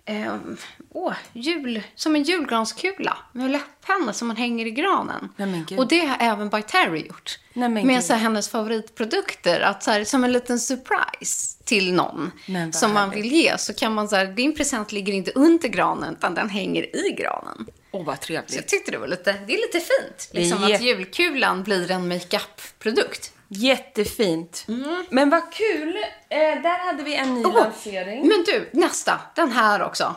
um, 0.09 0.57
åh, 0.93 1.15
jul, 1.33 1.83
som 1.95 2.17
en 2.17 2.23
julgranskula 2.23 3.17
med 3.33 3.51
läpppenna 3.51 4.13
som 4.13 4.29
man 4.29 4.37
hänger 4.37 4.67
i 4.67 4.71
granen. 4.71 5.29
Nej, 5.37 5.65
och 5.79 5.89
det 5.89 6.01
har 6.07 6.17
även 6.21 6.49
By 6.49 6.63
Terry 6.63 7.07
gjort. 7.07 7.39
Nej, 7.53 7.69
med 7.69 8.05
så 8.05 8.13
här, 8.13 8.21
hennes 8.21 8.49
favoritprodukter. 8.49 9.61
Att, 9.61 9.83
så 9.83 9.91
här, 9.91 10.05
som 10.05 10.25
en 10.25 10.33
liten 10.33 10.61
surprise 10.61 11.65
till 11.65 11.93
någon 11.95 12.31
som 12.73 12.93
man 12.95 13.11
vill 13.11 13.33
ge. 13.33 13.59
Så 13.59 13.75
kan 13.75 13.95
man 13.95 14.09
så 14.09 14.17
här, 14.17 14.27
din 14.27 14.55
present 14.55 14.93
ligger 14.93 15.13
inte 15.13 15.31
under 15.35 15.69
granen 15.69 16.15
utan 16.15 16.35
den 16.35 16.49
hänger 16.49 16.97
i 16.97 17.11
granen. 17.19 17.67
Åh, 17.93 18.05
vad 18.05 18.25
Så 18.25 18.33
jag 18.33 18.47
trevligt. 18.49 18.69
tyckte 18.69 18.91
det 18.91 18.99
var 18.99 19.07
lite, 19.09 19.33
det 19.47 19.53
är 19.55 19.57
lite 19.57 19.81
fint. 19.81 20.29
Liksom 20.31 20.65
att 20.65 20.81
julkulan 20.83 21.63
blir 21.63 21.91
en 21.91 22.09
makeup-produkt. 22.09 23.33
Jättefint. 23.49 24.65
Mm. 24.69 25.05
Men 25.11 25.31
vad 25.31 25.53
kul. 25.53 25.97
Eh, 26.29 26.39
där 26.39 26.79
hade 26.87 27.03
vi 27.03 27.15
en 27.15 27.35
ny 27.35 27.45
Åh, 27.45 27.55
lansering. 27.55 28.29
Men 28.29 28.45
du, 28.47 28.71
nästa. 28.73 29.21
Den 29.35 29.53
här 29.53 29.83
också. 29.83 30.15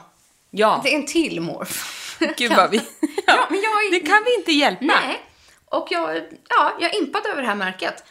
Ja, 0.51 0.81
Det 0.83 0.93
är 0.93 0.95
en 0.99 1.05
till 1.05 1.41
morph. 1.41 1.79
gud 2.38 2.51
vad 2.55 2.71
vi... 2.71 2.77
Ja, 3.27 3.47
men 3.49 3.62
jag 3.62 3.86
är- 3.86 3.91
Det 3.91 3.99
kan 3.99 4.23
vi 4.25 4.36
inte 4.36 4.51
hjälpa. 4.51 4.86
Nej. 4.86 5.21
Och 5.65 5.88
jag, 5.91 6.15
ja, 6.49 6.77
jag 6.79 6.95
är 6.95 6.99
impad 7.01 7.25
över 7.25 7.41
det 7.41 7.47
här 7.47 7.55
märket. 7.55 8.03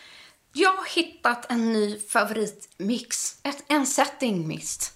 Jag 0.52 0.72
har 0.72 0.84
hittat 0.84 1.50
en 1.52 1.72
ny 1.72 1.98
favoritmix. 2.08 3.36
Ett, 3.42 3.64
en 3.68 3.86
setting 3.86 4.48
mist. 4.48 4.92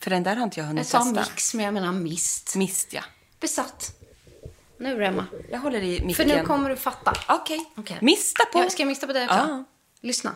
För 0.00 0.10
den 0.10 0.22
där 0.22 0.36
har 0.36 0.42
inte 0.44 0.60
jag 0.60 0.64
Jag 0.64 0.68
hunnit 0.68 0.86
sa 0.86 0.98
testa. 0.98 1.20
mix, 1.20 1.54
men 1.54 1.64
jag 1.64 1.74
menar 1.74 1.92
mist. 1.92 2.54
Mist, 2.56 2.92
ja. 2.92 3.02
Besatt. 3.40 3.92
Nu 4.78 5.04
Emma. 5.04 5.26
Jag 5.50 5.58
håller 5.58 5.80
i 5.82 5.98
För 5.98 6.04
micken. 6.06 6.28
nu 6.28 6.44
kommer 6.44 6.70
du 6.70 6.76
fatta. 6.76 7.12
Okej. 7.28 7.64
Okej. 7.76 7.98
Mista 8.00 8.44
på. 8.44 8.58
Jag 8.58 8.72
ska 8.72 8.82
jag 8.82 8.88
mista 8.88 9.06
på 9.06 9.12
dig 9.12 9.24
också? 9.24 9.36
Ja. 9.36 9.64
Lyssna. 10.00 10.34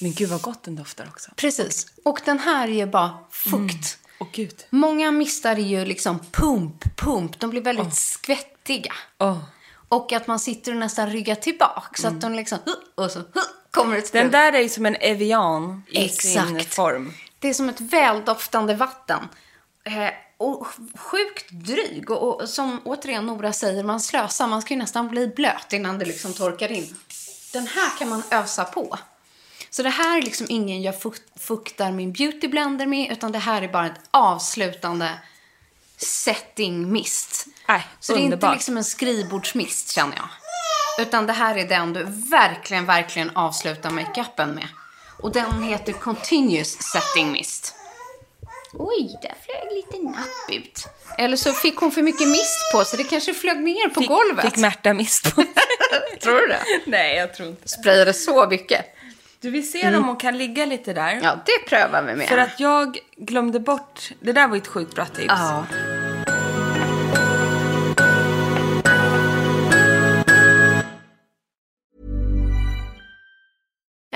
Men 0.00 0.12
gud 0.12 0.28
vad 0.28 0.42
gott 0.42 0.62
den 0.62 0.76
doftar 0.76 1.06
också. 1.08 1.30
Precis. 1.36 1.86
Och 2.04 2.20
den 2.24 2.38
här 2.38 2.68
ger 2.68 2.86
bara 2.86 3.18
fukt. 3.30 3.98
Åh 4.18 4.26
gud. 4.32 4.64
Många 4.70 5.10
mistar 5.10 5.52
är 5.56 5.56
ju 5.62 5.84
liksom 5.84 6.18
pump, 6.32 6.96
pump. 6.96 7.40
De 7.40 7.50
blir 7.50 7.60
väldigt 7.62 7.94
skvättiga. 7.94 8.92
Åh. 9.18 9.38
Och 9.88 10.12
att 10.12 10.26
man 10.26 10.38
sitter 10.38 10.72
och 10.72 10.78
nästan 10.78 11.10
ryggar 11.10 11.34
tillbaka. 11.34 12.02
Så 12.02 12.08
att 12.08 12.20
de 12.20 12.32
liksom, 12.34 12.58
och 12.94 13.10
så 13.10 13.22
kommer 13.70 13.96
ett 13.96 14.12
Den 14.12 14.20
skruv. 14.22 14.30
där 14.30 14.52
är 14.52 14.60
ju 14.60 14.68
som 14.68 14.86
en 14.86 14.96
Evian 14.96 15.82
i 15.88 16.08
sin 16.08 16.40
Exakt. 16.56 16.74
form. 16.74 17.12
Det 17.44 17.48
är 17.48 17.54
som 17.54 17.68
ett 17.68 17.80
väldoftande 17.80 18.74
vatten. 18.74 19.28
Eh, 19.84 20.10
och 20.36 20.66
sjukt 20.94 21.50
dryg. 21.50 22.10
Och, 22.10 22.40
och 22.40 22.48
som 22.48 22.80
återigen 22.84 23.26
Nora 23.26 23.52
säger, 23.52 23.84
man 23.84 24.00
slösar. 24.00 24.46
Man 24.46 24.62
ska 24.62 24.74
ju 24.74 24.78
nästan 24.78 25.08
bli 25.08 25.26
blöt 25.28 25.72
innan 25.72 25.98
det 25.98 26.04
liksom 26.04 26.32
torkar 26.32 26.72
in. 26.72 26.96
Den 27.52 27.66
här 27.66 27.98
kan 27.98 28.08
man 28.08 28.22
ösa 28.30 28.64
på. 28.64 28.98
Så 29.70 29.82
det 29.82 29.90
här 29.90 30.18
är 30.18 30.22
liksom 30.22 30.46
ingen 30.50 30.82
jag 30.82 31.00
fukt, 31.00 31.22
fuktar 31.36 31.92
min 31.92 32.12
beautyblender 32.12 32.86
med. 32.86 33.12
Utan 33.12 33.32
det 33.32 33.38
här 33.38 33.62
är 33.62 33.68
bara 33.68 33.86
ett 33.86 34.00
avslutande 34.10 35.10
setting 35.96 36.92
mist. 36.92 37.46
Nej, 37.68 37.86
Så 38.00 38.14
det 38.14 38.20
är 38.20 38.22
inte 38.22 38.52
liksom 38.52 38.76
en 38.76 38.84
skrivbordsmist 38.84 39.90
känner 39.90 40.16
jag. 40.16 40.28
Utan 41.06 41.26
det 41.26 41.32
här 41.32 41.58
är 41.58 41.68
den 41.68 41.92
du 41.92 42.04
verkligen, 42.30 42.86
verkligen 42.86 43.36
avslutar 43.36 43.90
makeupen 43.90 44.54
med. 44.54 44.68
Och 45.24 45.32
den 45.32 45.62
heter 45.62 45.92
Continuous 45.92 46.68
Setting 46.82 47.32
Mist. 47.32 47.74
Oj, 48.72 49.18
där 49.22 49.34
flög 49.44 49.72
lite 49.76 50.04
napp 50.04 50.50
ut. 50.52 50.86
Eller 51.18 51.36
så 51.36 51.52
fick 51.52 51.76
hon 51.76 51.90
för 51.90 52.02
mycket 52.02 52.28
mist 52.28 52.72
på 52.72 52.84
sig. 52.84 52.96
Det 52.96 53.04
kanske 53.04 53.34
flög 53.34 53.60
ner 53.60 53.88
på 53.88 54.00
Fick, 54.00 54.08
golvet. 54.08 54.44
fick 54.44 54.56
Märta 54.56 54.94
mist 54.94 55.34
på 55.34 55.44
Tror 56.22 56.40
du 56.40 56.46
det? 56.46 56.60
Nej, 56.86 57.16
jag 57.16 57.34
tror 57.34 57.48
inte. 57.48 57.68
Sprayade 57.68 58.12
så 58.12 58.46
mycket. 58.48 58.86
Du 59.40 59.50
vill 59.50 59.70
se 59.72 59.96
om 59.96 60.04
hon 60.04 60.16
kan 60.16 60.38
ligga 60.38 60.66
lite 60.66 60.92
där? 60.92 61.20
Ja, 61.22 61.38
det 61.46 61.68
prövar 61.68 62.02
vi 62.02 62.14
med. 62.14 62.28
För 62.28 62.38
att 62.38 62.60
jag 62.60 62.98
glömde 63.16 63.60
bort, 63.60 64.10
det 64.20 64.32
där 64.32 64.48
var 64.48 64.56
ett 64.56 64.66
sjukt 64.66 64.94
bra 64.94 65.06
tips. 65.06 65.26
Ja. 65.28 65.64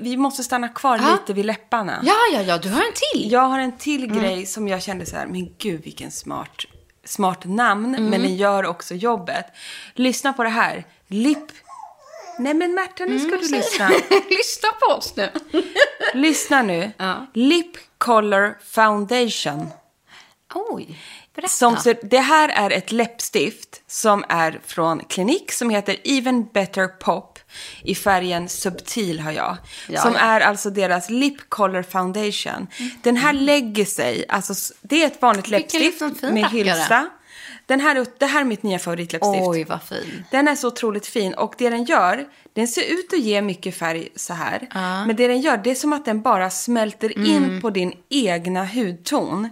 Vi 0.00 0.16
måste 0.16 0.42
stanna 0.44 0.68
kvar 0.68 0.98
Ja. 1.02 1.12
lite 1.12 1.32
vid 1.32 1.44
läpparna. 1.46 2.00
ja, 2.02 2.14
ja, 2.32 2.42
ja, 2.42 2.58
du 2.58 2.68
har 2.70 2.82
en 2.82 2.92
till. 3.12 3.32
Jag 3.32 3.40
har 3.40 3.58
en 3.58 3.78
till 3.78 4.06
grej 4.06 4.46
som 4.46 4.68
jag 4.68 4.82
kände 4.82 5.06
så 5.06 5.16
här, 5.16 5.26
men 5.26 5.54
gud 5.58 5.82
vilken 5.84 6.10
smart, 6.10 6.62
smart 7.04 7.44
namn, 7.44 7.90
men 7.90 8.22
den 8.22 8.36
gör 8.36 8.66
också 8.66 8.94
jobbet. 8.94 9.46
Lyssna 9.94 10.32
på 10.32 10.42
det 10.42 10.48
här. 10.48 10.84
Lip... 11.06 11.38
Nej 12.38 12.54
men 12.54 12.74
Märta, 12.74 13.04
nu 13.04 13.18
ska 13.18 13.30
du 13.30 13.48
lyssna. 13.56 13.88
Lyssna 14.30 14.68
på 14.80 14.94
oss 14.94 15.16
nu. 15.16 15.30
Lyssna 16.14 16.62
nu. 16.62 16.92
Ja. 16.96 17.26
Lip 17.34 17.76
Color 17.98 18.58
Foundation. 18.64 19.70
Oj, 20.54 20.98
berätta. 21.34 21.48
Som 21.48 21.76
ser, 21.76 21.98
det 22.02 22.18
här 22.18 22.48
är 22.48 22.70
ett 22.70 22.92
läppstift 22.92 23.82
som 23.86 24.24
är 24.28 24.60
från 24.64 25.00
Clinique 25.04 25.52
som 25.52 25.70
heter 25.70 25.96
Even 26.04 26.44
Better 26.44 26.88
Pop 26.88 27.31
i 27.84 27.94
färgen 27.94 28.48
Subtil 28.48 29.20
har 29.20 29.32
jag. 29.32 29.56
Ja, 29.88 30.00
som 30.02 30.16
är 30.16 30.40
alltså 30.40 30.70
deras 30.70 31.10
Lip 31.10 31.36
Color 31.48 31.82
Foundation. 31.82 32.66
Den 33.02 33.16
här 33.16 33.32
lägger 33.32 33.84
sig, 33.84 34.24
alltså 34.28 34.74
det 34.82 35.02
är 35.02 35.06
ett 35.06 35.22
vanligt 35.22 35.48
läppstift 35.48 36.00
med 36.22 36.50
hylsa. 36.50 37.08
Den 37.66 37.80
här, 37.80 37.96
är- 37.96 38.06
det 38.18 38.26
här 38.26 38.40
är 38.40 38.44
mitt 38.44 38.62
nya 38.62 38.78
favoritläppstift. 38.78 39.42
Oj, 39.46 39.64
vad 39.64 39.82
fin. 39.82 40.24
Den 40.30 40.48
är 40.48 40.54
så 40.54 40.68
otroligt 40.68 41.06
fin 41.06 41.34
och 41.34 41.54
det 41.58 41.70
den 41.70 41.84
gör, 41.84 42.24
den 42.54 42.68
ser 42.68 42.82
ut 42.82 43.12
att 43.12 43.18
ge 43.20 43.42
mycket 43.42 43.76
färg 43.78 44.08
så 44.16 44.34
här. 44.34 44.68
Men 45.06 45.16
det 45.16 45.28
den 45.28 45.40
gör, 45.40 45.56
det 45.56 45.70
är 45.70 45.74
som 45.74 45.92
att 45.92 46.04
den 46.04 46.22
bara 46.22 46.50
smälter 46.50 47.12
Mm. 47.16 47.26
in 47.30 47.60
på 47.60 47.70
din 47.70 47.92
egna 48.08 48.64
hudton. 48.66 49.48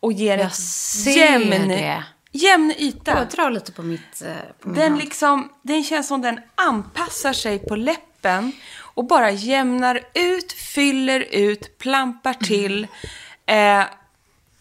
Och 0.00 0.12
ger 0.12 0.38
Jag 0.38 0.46
ett 0.46 1.16
jämn, 1.16 1.68
det. 1.68 2.04
Jämn 2.32 2.72
yta. 2.78 3.18
Jag 3.18 3.28
drar 3.28 3.50
lite 3.50 3.72
på 3.72 3.82
mitt... 3.82 4.22
eh, 4.22 4.32
På 4.60 4.68
min 4.68 4.78
Den, 4.78 4.90
hand. 4.92 5.02
liksom, 5.04 5.48
den 5.62 5.84
känns 5.84 6.08
som 6.08 6.22
den 6.22 6.40
anpassar 6.54 7.32
sig 7.32 7.58
på 7.58 7.76
läppen 7.76 8.52
och 8.80 9.04
bara 9.06 9.30
jämnar 9.30 10.00
ut, 10.14 10.52
fyller 10.52 11.20
ut, 11.20 11.78
plampar 11.78 12.34
till. 12.34 12.86
Eh, 13.46 13.82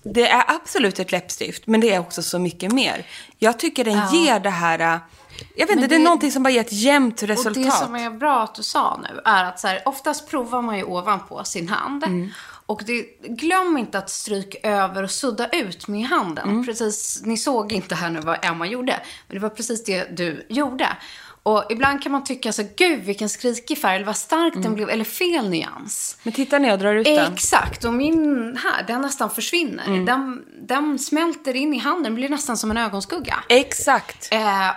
det 0.04 0.30
är 0.30 0.44
absolut 0.56 1.00
ett 1.00 1.12
läppstift, 1.12 1.68
men 1.68 1.82
det 1.82 1.94
är 1.94 2.00
också 2.00 2.24
så 2.24 2.40
mycket 2.40 2.72
mer. 2.72 3.06
Jag 3.40 3.60
tycker 3.60 3.84
den 3.84 4.14
ger 4.14 4.40
det 4.40 4.50
här... 4.50 4.80
eh, 4.80 4.98
Jag 5.56 5.68
vet 5.68 5.76
inte, 5.76 5.88
det, 5.88 5.96
är 5.96 6.00
någonting 6.00 6.32
som 6.32 6.44
bara 6.44 6.50
ger 6.50 6.62
ett 6.62 6.72
jämnt 6.74 7.22
Och 7.22 7.28
resultat. 7.28 7.64
det 7.64 7.72
som 7.72 7.96
är 7.96 8.10
bra 8.10 8.44
att 8.44 8.56
du 8.56 8.64
sa 8.64 9.00
nu 9.10 9.22
är 9.26 9.44
att 9.44 9.60
så 9.60 9.68
här, 9.68 9.82
oftast 9.86 10.30
provar 10.30 10.62
man 10.62 10.78
ju 10.78 10.84
ovanpå 10.84 11.44
sin 11.44 11.70
hand. 11.70 12.04
Mm. 12.04 12.30
Och 12.66 12.82
det, 12.86 13.02
glöm 13.22 13.78
inte 13.78 13.98
att 13.98 14.10
stryka 14.10 14.70
över 14.70 15.04
och 15.04 15.12
sudda 15.12 15.50
ut 15.50 15.88
med 15.88 16.06
handen. 16.06 16.50
Mm. 16.50 16.66
Precis, 16.66 17.22
ni 17.26 17.38
såg 17.38 17.72
inte 17.72 17.96
här 17.96 18.10
nu 18.10 18.20
vad 18.20 18.46
Emma 18.46 18.68
gjorde. 18.68 19.00
Men 19.28 19.36
det 19.36 19.42
var 19.42 19.50
precis 19.50 19.84
det 19.84 20.18
du 20.18 20.46
gjorde. 20.50 20.88
Och 21.44 21.64
ibland 21.70 22.04
kan 22.04 22.12
man 22.12 22.24
tycka 22.24 22.54
så 22.54 22.64
gud 22.76 23.04
vilken 23.04 23.30
skrikig 23.30 23.78
färg, 23.78 23.96
eller 23.96 24.06
vad 24.06 24.18
stark 24.18 24.54
Mm. 24.54 24.64
den 24.64 24.76
blev, 24.76 24.90
eller 24.90 25.04
fel 25.04 25.50
nyans. 25.50 26.18
Men 26.24 26.34
titta 26.34 26.60
när 26.60 26.70
jag 26.70 26.80
drar 26.80 26.96
ut 26.96 27.06
den. 27.06 27.34
Exakt, 27.34 27.86
och 27.86 27.94
min 27.94 28.58
här, 28.64 28.84
den 28.88 29.02
nästan 29.02 29.30
försvinner. 29.30 29.88
Mm. 29.88 30.06
Den, 30.06 30.46
den 30.62 31.00
smälter 31.00 31.56
in 31.56 31.74
i 31.74 31.78
handen, 31.78 32.16
blir 32.16 32.30
nästan 32.30 32.58
som 32.58 32.72
en 32.72 32.78
ögonskugga. 32.78 33.44
Exakt. 33.50 34.28
Eh, 34.32 34.70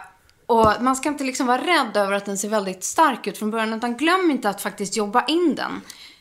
och 0.47 0.73
man 0.81 0.97
ska 0.97 1.09
inte 1.09 1.25
liksom 1.25 1.47
vara 1.47 1.63
rädd 1.63 1.97
över 1.97 2.13
att 2.13 2.25
den 2.25 2.39
ser 2.39 2.49
väldigt 2.49 2.85
stark 2.85 3.27
ut 3.27 3.39
från 3.39 3.51
början, 3.51 3.73
utan 3.73 3.97
glöm 3.97 4.31
inte 4.31 4.49
att 4.49 4.63
faktiskt 4.63 4.97
jobba 4.97 5.25
in 5.25 5.55
den. 5.55 5.81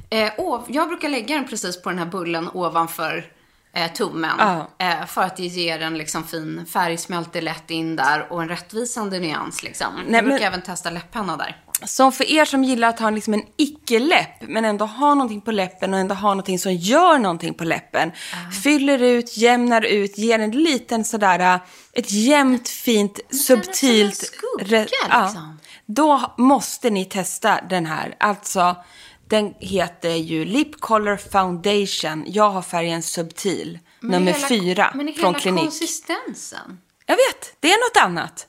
Eh, 0.09 0.31
och 0.37 0.65
jag 0.67 0.87
brukar 0.87 1.09
lägga 1.09 1.35
den 1.35 1.47
precis 1.47 1.81
på 1.81 1.89
den 1.89 1.99
här 1.99 2.05
bullen 2.05 2.49
ovanför 2.53 3.31
eh, 3.73 3.91
tummen. 3.91 4.31
Ja. 4.39 4.67
Eh, 4.79 5.05
för 5.05 5.21
att 5.21 5.37
det 5.37 5.43
ger 5.45 5.79
en 5.81 5.97
liksom 5.97 6.23
fin 6.23 6.65
färg, 6.73 6.97
smälter 6.97 7.41
lätt 7.41 7.71
in 7.71 7.95
där 7.95 8.27
och 8.31 8.41
en 8.41 8.49
rättvisande 8.49 9.19
nyans 9.19 9.63
liksom. 9.63 9.87
Nej, 9.95 10.15
jag 10.15 10.23
brukar 10.23 10.39
men- 10.39 10.47
även 10.47 10.61
testa 10.61 10.89
läpparna 10.89 11.37
där. 11.37 11.57
som 11.85 12.11
för 12.11 12.31
er 12.31 12.45
som 12.45 12.63
gillar 12.63 12.87
att 12.89 12.99
ha 12.99 13.09
liksom 13.09 13.33
en 13.33 13.43
icke-läpp, 13.57 14.41
men 14.41 14.65
ändå 14.65 14.85
ha 14.85 15.13
någonting 15.13 15.41
på 15.41 15.51
läppen 15.51 15.93
och 15.93 15.99
ändå 15.99 16.15
ha 16.15 16.29
någonting 16.29 16.59
som 16.59 16.73
gör 16.73 17.19
någonting 17.19 17.53
på 17.53 17.63
läppen. 17.63 18.11
Fyller 18.63 19.01
ut, 19.03 19.37
jämnar 19.37 19.81
ut, 19.85 20.17
ger 20.17 20.39
en 20.39 20.51
liten 20.51 21.03
sådär, 21.05 21.39
äh, 21.39 21.59
ett 21.93 22.11
jämnt, 22.11 22.69
fint, 22.69 23.19
subtilt... 23.47 24.15
skugga, 24.17 24.65
re- 24.83 24.87
ja. 25.09 25.23
liksom. 25.23 25.59
Då 25.85 26.33
måste 26.37 26.89
ni 26.89 27.05
testa 27.05 27.59
den 27.69 27.85
här. 27.85 28.15
Alltså, 28.19 28.75
den 29.29 29.53
heter 29.59 30.09
ju 30.15 30.45
Lip 30.45 30.81
Color 30.81 31.17
Foundation. 31.17 32.23
Jag 32.27 32.49
har 32.49 32.61
färgen 32.61 33.03
subtil, 33.03 33.79
nummer 33.99 34.31
hela- 34.31 34.47
fyra 34.47 34.91
Men 34.95 35.07
hela 35.07 35.19
från 35.19 35.33
Klinik. 35.33 35.61
konsistensen. 35.63 36.79
Jag 37.05 37.15
vet, 37.15 37.55
det 37.59 37.67
är 37.71 37.77
något 37.89 38.03
annat. 38.05 38.47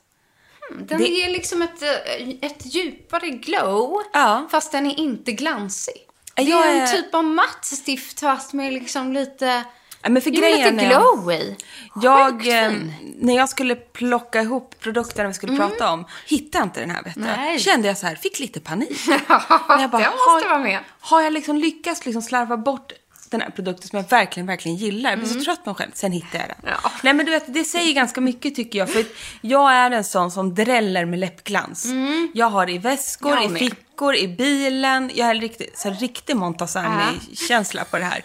Den 0.79 0.97
Det- 0.97 1.07
ger 1.07 1.29
liksom 1.29 1.61
ett, 1.61 1.81
eh, 1.81 2.29
ett 2.41 2.75
djupare 2.75 3.29
glow, 3.29 4.01
Ja. 4.13 4.47
fast 4.51 4.71
den 4.71 4.85
är 4.85 4.99
inte 4.99 5.31
glansig. 5.31 5.95
Det 6.35 6.41
Jag 6.43 6.67
är 6.67 6.75
en 6.75 6.81
är- 6.81 6.87
typ 6.87 7.15
av 7.15 7.23
matt 7.23 7.65
stift 7.65 8.19
fast 8.19 8.53
med 8.53 8.73
liksom 8.73 9.13
lite, 9.13 9.63
Men 10.01 10.21
för 10.21 10.31
ja, 10.31 10.41
men 10.41 10.51
lite 10.51 10.61
grejen 10.61 10.79
är... 10.79 11.55
Jag, 12.01 12.47
eh, 12.47 12.71
när 13.15 13.35
jag 13.35 13.49
skulle 13.49 13.75
plocka 13.75 14.41
ihop 14.41 14.75
produkterna 14.79 15.27
vi 15.27 15.33
skulle 15.33 15.57
prata 15.57 15.91
om, 15.91 16.05
hittade 16.25 16.57
jag 16.57 16.65
inte 16.65 16.79
den 16.79 16.91
här 16.91 17.03
vet 17.03 17.15
du. 17.15 17.21
Nej. 17.21 17.59
Kände 17.59 17.87
jag 17.87 17.97
så 17.97 18.07
här, 18.07 18.15
fick 18.15 18.39
lite 18.39 18.59
panik. 18.59 19.01
Men 19.07 19.81
jag 19.81 19.89
bara, 19.89 20.11
måste 20.11 20.29
har, 20.29 20.49
vara 20.49 20.59
med. 20.59 20.79
Har 20.99 21.21
jag 21.21 21.33
liksom 21.33 21.57
lyckats 21.57 22.05
liksom 22.05 22.21
slarva 22.21 22.57
bort 22.57 22.91
den 23.31 23.41
här 23.41 23.49
produkten 23.49 23.87
som 23.89 23.97
jag 23.97 24.09
verkligen, 24.09 24.47
verkligen 24.47 24.77
gillar. 24.77 25.09
Jag 25.09 25.19
blir 25.19 25.29
så 25.29 25.41
trött 25.43 25.63
på 25.63 25.69
mig 25.69 25.75
själv. 25.75 25.91
Sen 25.93 26.11
hittade 26.11 26.37
jag 26.37 26.47
den. 26.47 26.57
Mm. 26.69 26.79
Ja. 26.83 26.91
Nej 27.03 27.13
men 27.13 27.25
du 27.25 27.31
vet, 27.31 27.53
det 27.53 27.63
säger 27.63 27.93
ganska 27.93 28.21
mycket 28.21 28.55
tycker 28.55 28.79
jag. 28.79 28.89
För 28.89 29.05
jag 29.41 29.73
är 29.73 29.91
en 29.91 30.03
sån 30.03 30.31
som 30.31 30.55
dräller 30.55 31.05
med 31.05 31.19
läppglans. 31.19 31.85
Jag 32.33 32.49
har 32.49 32.69
i 32.69 32.77
väskor, 32.77 33.29
Mm. 33.31 33.41
Jag 33.43 33.49
i 33.49 33.53
med. 33.53 33.59
fickor, 33.59 34.15
i 34.15 34.27
bilen. 34.27 35.11
Jag 35.13 35.25
har 35.25 35.35
en 35.35 35.41
riktig, 35.41 35.69
så 35.75 35.89
här, 35.89 35.95
riktig 35.95 36.35
Montazami-känsla 36.35 37.83
på 37.83 37.97
det 37.97 38.03
här. 38.05 38.23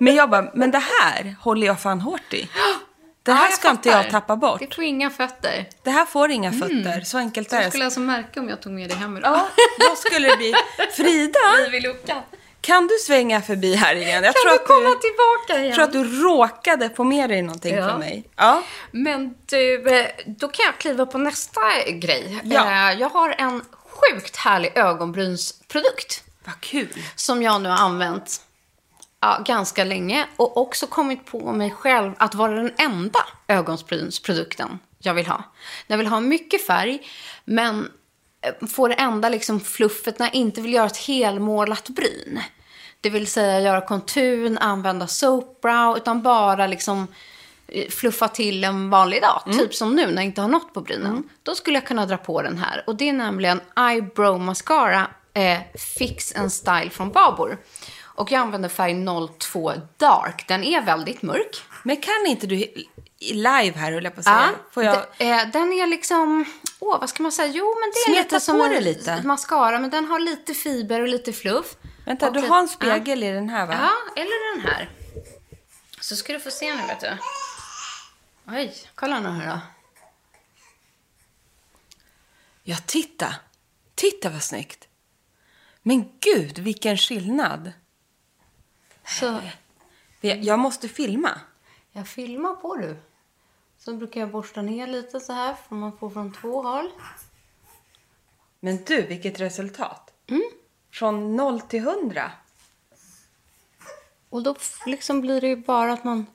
Men 0.00 0.14
jag 0.14 0.30
bara, 0.30 0.50
men 0.54 0.70
det 0.70 0.82
här 1.02 1.36
håller 1.40 1.66
jag 1.66 1.80
fan 1.80 2.00
hårt 2.00 2.34
i. 2.34 2.48
Det 3.22 3.32
här 3.32 3.46
Ja, 3.50 3.56
ska 3.56 3.70
inte 3.70 3.88
fattar. 3.90 4.02
jag 4.02 4.10
tappa 4.10 4.36
bort. 4.36 4.60
Det 4.60 4.74
får 4.74 4.84
inga 4.84 5.10
fötter. 5.10 5.68
Det 5.82 5.90
här 5.90 6.04
får 6.06 6.30
inga 6.30 6.52
fötter. 6.52 7.00
Så 7.00 7.18
enkelt 7.18 7.52
är 7.52 7.56
Jag 7.56 7.64
det. 7.66 7.70
skulle 7.70 7.84
alltså 7.84 8.00
märka 8.00 8.40
om 8.40 8.48
jag 8.48 8.60
tog 8.62 8.72
med 8.72 8.88
det 8.90 8.94
hem 8.94 9.16
idag. 9.16 9.32
Ja, 9.36 9.48
då 9.78 9.96
skulle 9.96 10.28
det 10.28 10.36
bli... 10.36 10.54
Frida, 10.96 11.38
vid 11.70 11.82
luckan. 11.82 12.22
Kan 12.66 12.86
du 12.86 12.94
svänga 13.06 13.42
förbi 13.42 13.74
här 13.74 13.94
igen? 13.94 14.24
Jag 14.24 14.34
Kan 14.34 14.42
tror 14.42 14.50
du 14.50 14.56
att 14.56 14.66
komma 14.66 14.88
du, 14.88 14.96
tillbaka 14.96 15.62
igen? 15.62 15.74
tror 15.74 15.84
att 15.84 15.92
du 15.92 16.22
råkade 16.22 16.88
på 16.88 17.04
med 17.04 17.30
dig 17.30 17.42
någonting 17.42 17.74
Ja. 17.74 17.88
från 17.88 17.98
mig. 18.00 18.24
Ja. 18.36 18.62
Men 18.90 19.34
du, 19.46 19.88
eh, 19.98 20.06
då 20.26 20.48
kan 20.48 20.64
jag 20.66 20.78
kliva 20.78 21.06
på 21.06 21.18
nästa 21.18 21.60
grej. 21.90 22.40
Ja. 22.44 22.90
Eh, 22.92 22.98
Jag 23.00 23.08
har 23.08 23.34
en 23.38 23.64
sjukt 23.82 24.36
härlig 24.36 24.72
ögonbrynsprodukt 24.76 26.24
Vad 26.44 26.60
kul. 26.60 27.02
som 27.16 27.42
jag 27.42 27.62
nu 27.62 27.68
har 27.68 27.76
använt 27.76 28.40
ja, 29.20 29.42
ganska 29.44 29.84
länge 29.84 30.26
och 30.36 30.56
också 30.56 30.86
kommit 30.86 31.26
på 31.26 31.52
mig 31.52 31.70
själv 31.70 32.12
att 32.18 32.34
vara 32.34 32.52
den 32.54 32.72
enda 32.78 33.20
ögonbrynsprodukten 33.48 34.78
jag 34.98 35.14
vill 35.14 35.26
ha. 35.26 35.42
Jag 35.86 35.98
vill 35.98 36.06
ha 36.06 36.20
mycket 36.20 36.66
färg, 36.66 36.98
men 37.44 37.90
eh, 38.42 38.66
få 38.68 38.88
det 38.88 38.94
enda 38.94 39.28
liksom 39.28 39.60
fluffet 39.60 40.18
när 40.18 40.26
jag 40.26 40.34
inte 40.34 40.60
vill 40.60 40.72
göra 40.72 40.86
ett 40.86 40.96
helmålat 40.96 41.88
bryn. 41.88 42.40
Det 43.06 43.10
vill 43.10 43.26
säga 43.26 43.60
göra 43.60 43.80
kontur, 43.80 44.56
använda 44.60 45.06
soap 45.06 45.60
brow, 45.60 45.96
utan 45.96 46.22
bara 46.22 46.66
liksom 46.66 47.06
eh, 47.68 47.88
fluffa 47.88 48.28
till 48.28 48.64
en 48.64 48.90
vanlig 48.90 49.22
dag. 49.22 49.42
Typ 49.58 49.74
som 49.74 49.94
nu 49.96 50.06
när 50.06 50.14
jag 50.14 50.24
inte 50.24 50.40
har 50.40 50.48
något 50.48 50.74
på 50.74 50.80
brynen. 50.80 51.22
Då 51.42 51.54
skulle 51.54 51.76
jag 51.76 51.86
kunna 51.86 52.06
dra 52.06 52.16
på 52.16 52.42
den 52.42 52.58
här. 52.58 52.84
Och 52.86 52.96
det 52.96 53.08
är 53.08 53.12
nämligen 53.12 53.60
Eyebrow 53.78 54.40
Mascara 54.40 55.06
eh, 55.34 55.58
Fix 55.98 56.36
and 56.36 56.52
Style 56.52 56.90
från 56.90 57.10
Babor. 57.10 57.58
Och 58.02 58.32
jag 58.32 58.40
använder 58.40 58.68
färg 58.68 59.06
02 59.38 59.72
Dark. 59.96 60.48
Den 60.48 60.64
är 60.64 60.82
väldigt 60.82 61.22
mörk. 61.22 61.62
Men 61.82 61.96
kan 61.96 62.26
inte 62.26 62.46
du 62.46 62.56
live 63.20 63.72
här, 63.76 63.92
höll 63.92 64.04
jag 64.04 64.14
på 64.14 64.20
att 64.20 64.24
säga? 64.24 64.50
Får 64.70 64.84
jag... 64.84 64.96
Eh, 64.96 65.48
den 65.52 65.72
är 65.72 65.86
liksom, 65.86 66.44
åh 66.80 67.00
vad 67.00 67.08
ska 67.08 67.22
man 67.22 67.32
säga? 67.32 67.52
Jo 67.52 67.74
men 67.80 67.90
det 67.90 67.98
är 67.98 68.04
Smeta 68.14 68.22
lite 68.22 68.40
som 68.40 68.60
en 68.60 68.84
lite. 68.84 69.22
mascara. 69.22 69.78
Men 69.80 69.90
den 69.90 70.04
har 70.04 70.18
lite 70.18 70.54
fiber 70.54 71.00
och 71.00 71.08
lite 71.08 71.32
fluff. 71.32 71.76
Vänta, 72.06 72.26
Och 72.28 72.32
du 72.32 72.40
har 72.40 72.58
en 72.58 72.68
spegel 72.68 73.22
i 73.22 73.30
den 73.30 73.48
här 73.48 73.66
va? 73.66 73.74
Ja, 73.80 74.22
eller 74.22 74.54
den 74.56 74.66
här. 74.66 74.90
Så 76.00 76.16
ska 76.16 76.32
du 76.32 76.40
få 76.40 76.50
se 76.50 76.74
nu, 76.74 76.82
vet 76.86 77.00
du. 77.00 77.18
Oj, 78.48 78.74
kolla 78.94 79.20
nu 79.20 79.28
här 79.28 79.46
då. 79.54 79.60
Ja, 82.62 82.76
titta. 82.86 83.34
Titta 83.94 84.30
vad 84.30 84.42
snyggt. 84.42 84.88
Men 85.82 86.12
gud, 86.20 86.58
vilken 86.58 86.96
skillnad. 86.96 87.72
Så 89.06 89.40
jag 90.20 90.58
måste 90.58 90.88
filma. 90.88 91.40
jag 91.92 92.08
filmar 92.08 92.54
på 92.54 92.76
du. 92.76 92.96
Så 93.86 93.92
brukar 93.92 94.20
jag 94.20 94.30
borsta 94.30 94.62
ner 94.62 94.86
lite 94.86 95.20
så 95.20 95.32
här, 95.32 95.54
för 95.68 95.74
man 95.74 95.98
får 95.98 96.10
från 96.10 96.32
två 96.32 96.62
håll. 96.62 96.90
Men 98.60 98.78
du, 98.86 99.02
vilket 99.02 99.40
resultat. 99.40 100.10
Mm. 100.30 100.42
Från 100.92 101.36
0 101.36 101.60
till 101.60 101.80
100. 101.88 102.30
Och 104.30 104.42
då 104.42 104.54
liksom 104.86 105.20
blir 105.20 105.40
det 105.40 105.46
ju 105.46 105.56
bara 105.56 105.92
att 105.92 106.04
man 106.04 106.26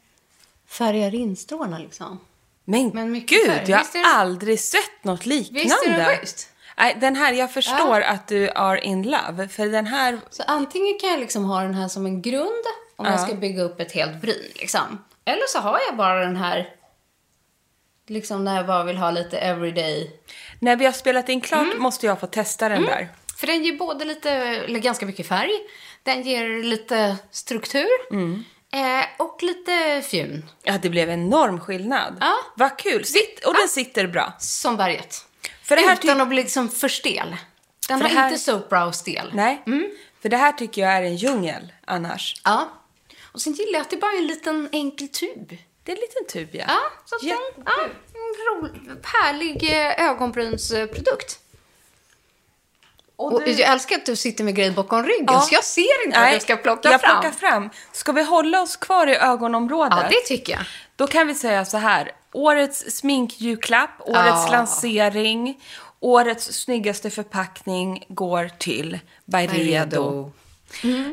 färgar 0.67 1.15
in 1.15 1.35
stråna 1.35 1.77
liksom. 1.77 2.19
Men, 2.65 2.89
Men 2.93 3.13
gud, 3.13 3.45
färg. 3.45 3.69
jag 3.71 3.77
har 3.77 3.85
det- 3.93 4.05
aldrig 4.05 4.59
sett 4.59 5.03
något 5.03 5.25
liknande. 5.25 5.63
Visst 5.63 5.87
är 5.87 5.97
det 5.97 6.17
schysst? 6.17 6.49
Nej, 6.77 6.97
den 7.01 7.15
här, 7.15 7.33
jag 7.33 7.53
förstår 7.53 8.01
att 8.01 8.27
du 8.27 8.49
are 8.49 8.81
in 8.81 9.03
love. 9.03 9.47
För 9.47 9.65
den 9.65 9.87
här, 9.87 10.19
Så 10.29 10.43
antingen 10.47 10.99
kan 10.99 11.09
jag 11.09 11.19
liksom 11.19 11.45
ha 11.45 11.61
den 11.61 11.73
här 11.73 11.87
som 11.87 12.05
en 12.05 12.21
grund 12.21 12.63
om 12.95 13.05
jag 13.05 13.13
Ja. 13.13 13.17
ska 13.17 13.33
bygga 13.35 13.61
upp 13.63 13.79
ett 13.79 13.91
helt 13.91 14.21
bryn. 14.21 14.51
Liksom. 14.55 15.03
Eller 15.25 15.47
så 15.47 15.59
har 15.59 15.79
jag 15.87 15.97
bara 15.97 16.19
den 16.25 16.35
här 16.35 16.75
liksom 18.11 18.43
när 18.43 18.55
jag 18.55 18.67
bara 18.67 18.83
vill 18.83 18.97
ha 18.97 19.11
lite 19.11 19.37
everyday. 19.37 20.11
när 20.59 20.75
vi 20.75 20.85
har 20.85 20.91
spelat 20.91 21.29
in 21.29 21.41
klart 21.41 21.61
Mm. 21.67 21.81
måste 21.81 22.05
jag 22.05 22.19
få 22.19 22.27
testa 22.27 22.69
den 22.69 22.83
där. 22.85 23.09
För 23.37 23.47
den 23.47 23.63
ger 23.63 23.77
både 23.77 24.05
lite, 24.05 24.31
eller 24.31 24.79
ganska 24.79 25.05
mycket 25.05 25.27
färg. 25.27 25.51
Den 26.03 26.21
ger 26.21 26.63
lite 26.63 27.17
struktur. 27.31 27.87
Mm. 28.11 28.43
Eh, 28.73 29.05
och 29.17 29.43
lite 29.43 30.01
fjun. 30.01 30.45
Ja, 30.63 30.77
det 30.81 30.89
blev 30.89 31.09
enorm 31.09 31.59
skillnad. 31.59 32.17
Ja. 32.21 32.33
Vad 32.55 32.77
kul. 32.77 33.05
Sitt, 33.05 33.45
och 33.45 33.53
den 33.53 33.67
sitter 33.67 34.07
bra. 34.07 34.33
Som 34.39 34.77
berget. 34.77 35.25
För 35.63 35.75
det 35.75 35.81
här 35.81 35.93
Utan 36.03 36.21
att 36.21 36.27
bli 36.27 36.37
liksom 36.43 36.69
för 36.69 36.87
stel. 36.87 37.35
Den 37.87 37.99
För 37.99 38.07
har 38.07 38.15
det 38.15 38.19
här- 38.21 38.27
inte 38.27 38.39
soap 38.39 38.69
brow 38.69 38.91
stel. 38.91 39.31
Nej, 39.33 39.61
Mm. 39.67 39.89
för 40.21 40.29
det 40.29 40.37
här 40.37 40.51
tycker 40.51 40.81
jag 40.81 40.91
är 40.97 41.01
en 41.01 41.15
djungel 41.15 41.73
annars. 41.85 42.41
Ja. 42.45 42.69
Och 43.31 43.41
sen 43.41 43.53
gillar 43.53 43.73
jag 43.73 43.81
att 43.81 43.89
det 43.89 43.97
bara 43.97 44.11
är 44.11 44.17
en 44.17 44.27
liten 44.27 44.69
enkel 44.71 45.07
tub. 45.07 45.57
Det 45.83 45.91
är 45.91 45.95
en 45.95 46.01
liten 46.01 46.25
tub, 46.33 46.49
ja. 46.55 46.65
Ja, 46.67 46.79
så 47.05 47.15
att 47.15 47.21
den, 47.21 47.63
ja, 47.65 47.83
en 48.13 48.61
rolig, 48.61 48.81
härlig 49.03 49.63
eh, 49.71 50.09
ögonbrynsprodukt. 50.09 51.39
Och 53.15 53.33
Och 53.33 53.43
du- 53.43 53.51
jag 53.51 53.69
älskar 53.71 53.95
att 53.95 54.05
du 54.05 54.15
sitter 54.15 54.43
med 54.43 54.55
grejer 54.55 54.71
bakom 54.71 55.03
ryggen, 55.05 55.25
Ja. 55.27 55.39
så 55.41 55.53
jag 55.55 55.63
ser 55.63 56.05
inte 56.05 56.19
vad 56.19 56.33
du 56.33 56.39
ska 56.39 56.55
plocka 56.55 56.91
jag 56.91 57.01
fram. 57.01 57.21
plockar 57.21 57.37
fram. 57.37 57.69
Ska 57.91 58.11
vi 58.11 58.23
hålla 58.23 58.61
oss 58.61 58.75
kvar 58.77 59.07
i 59.07 59.15
ögonområdet? 59.15 59.97
Ja, 60.01 60.07
det 60.09 60.19
tycker 60.27 60.53
jag. 60.53 60.61
Då 60.95 61.07
kan 61.07 61.27
vi 61.27 61.35
säga 61.35 61.65
så 61.65 61.77
här. 61.77 62.11
Årets 62.33 62.91
sminkjulklapp, 62.97 63.89
årets 63.99 64.45
Ja. 64.45 64.47
lansering, 64.51 65.61
årets 65.99 66.45
snyggaste 66.53 67.09
förpackning 67.09 68.05
går 68.09 68.49
till 68.57 68.99
Byredo. 69.25 70.31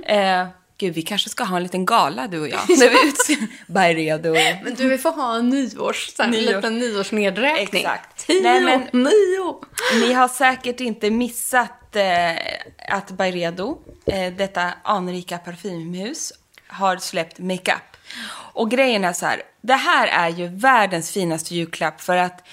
Eh, 0.04 0.46
gud, 0.78 0.94
vi 0.94 1.02
kanske 1.02 1.28
ska 1.28 1.44
ha 1.44 1.56
en 1.56 1.62
liten 1.62 1.86
gala 1.86 2.26
du 2.28 2.40
och 2.40 2.48
jag. 2.48 2.60
När 2.68 2.90
vi 2.90 3.08
utser 3.08 3.36
Byredo. 3.66 4.32
Men 4.64 4.74
du, 4.74 4.88
vi 4.88 4.98
får 4.98 5.10
ha 5.12 5.36
en 5.36 5.48
nyårs, 5.48 6.12
så 6.16 6.22
här, 6.22 6.30
Nyår. 6.30 6.54
liten 6.56 6.78
nyårsnedräkning. 6.78 7.82
Exakt. 7.82 8.26
Tio, 8.26 8.42
Nej, 8.42 8.60
men- 8.60 9.02
nio. 9.02 9.60
Ni 10.00 10.12
har 10.12 10.28
säkert 10.28 10.80
inte 10.80 11.10
missat 11.10 11.96
eh, 11.96 12.94
att 12.96 13.10
Byredo, 13.10 13.78
eh, 14.06 14.32
detta 14.32 14.72
anrika 14.84 15.38
parfymhus, 15.38 16.32
har 16.68 16.96
släppt 16.96 17.38
makeup. 17.38 17.96
Och 18.52 18.70
grejen 18.70 19.04
är 19.04 19.12
så 19.12 19.26
här, 19.26 19.42
det 19.60 19.74
här 19.74 20.06
är 20.06 20.28
ju 20.28 20.46
världens 20.46 21.10
finaste 21.10 21.54
julklapp 21.54 22.00
för 22.00 22.16
att 22.16 22.44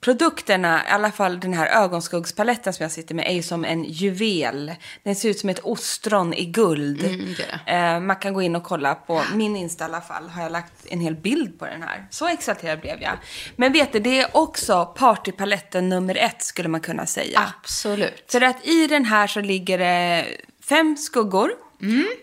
produkterna, 0.00 0.82
i 0.88 0.90
alla 0.90 1.12
fall 1.12 1.40
den 1.40 1.54
här 1.54 1.66
ögonskuggspaletten 1.66 2.72
som 2.72 2.82
jag 2.82 2.92
sitter 2.92 3.14
med, 3.14 3.26
är 3.26 3.32
ju 3.32 3.42
som 3.42 3.64
en 3.64 3.84
juvel. 3.84 4.74
Den 5.02 5.16
ser 5.16 5.28
ut 5.28 5.38
som 5.38 5.48
ett 5.48 5.58
ostron 5.58 6.34
i 6.34 6.44
guld. 6.44 7.04
Mm, 7.04 7.34
det 7.36 7.72
Eh, 7.72 8.00
man 8.00 8.16
kan 8.16 8.34
gå 8.34 8.42
in 8.42 8.56
och 8.56 8.62
kolla 8.62 8.94
på 8.94 9.22
min 9.34 9.56
Insta 9.56 9.84
i 9.84 9.88
alla 9.88 10.00
fall. 10.00 10.28
Har 10.28 10.42
jag 10.42 10.52
lagt 10.52 10.72
en 10.86 11.00
hel 11.00 11.14
bild 11.14 11.58
på 11.58 11.66
den 11.66 11.82
här. 11.82 12.06
Så 12.10 12.28
exalterad 12.28 12.80
blev 12.80 13.02
jag. 13.02 13.12
Men 13.56 13.72
vet 13.72 13.92
du, 13.92 13.98
det 14.00 14.20
är 14.20 14.36
också 14.36 14.94
partypaletten 14.96 15.88
nummer 15.88 16.14
ett 16.16 16.42
skulle 16.42 16.68
man 16.68 16.80
kunna 16.80 17.06
säga. 17.06 17.52
Absolut. 17.60 18.32
För 18.32 18.40
att 18.40 18.66
i 18.66 18.86
den 18.86 19.04
här 19.04 19.26
så 19.26 19.40
ligger 19.40 19.78
det 19.78 20.26
fem 20.68 20.96
skuggor. 20.96 21.50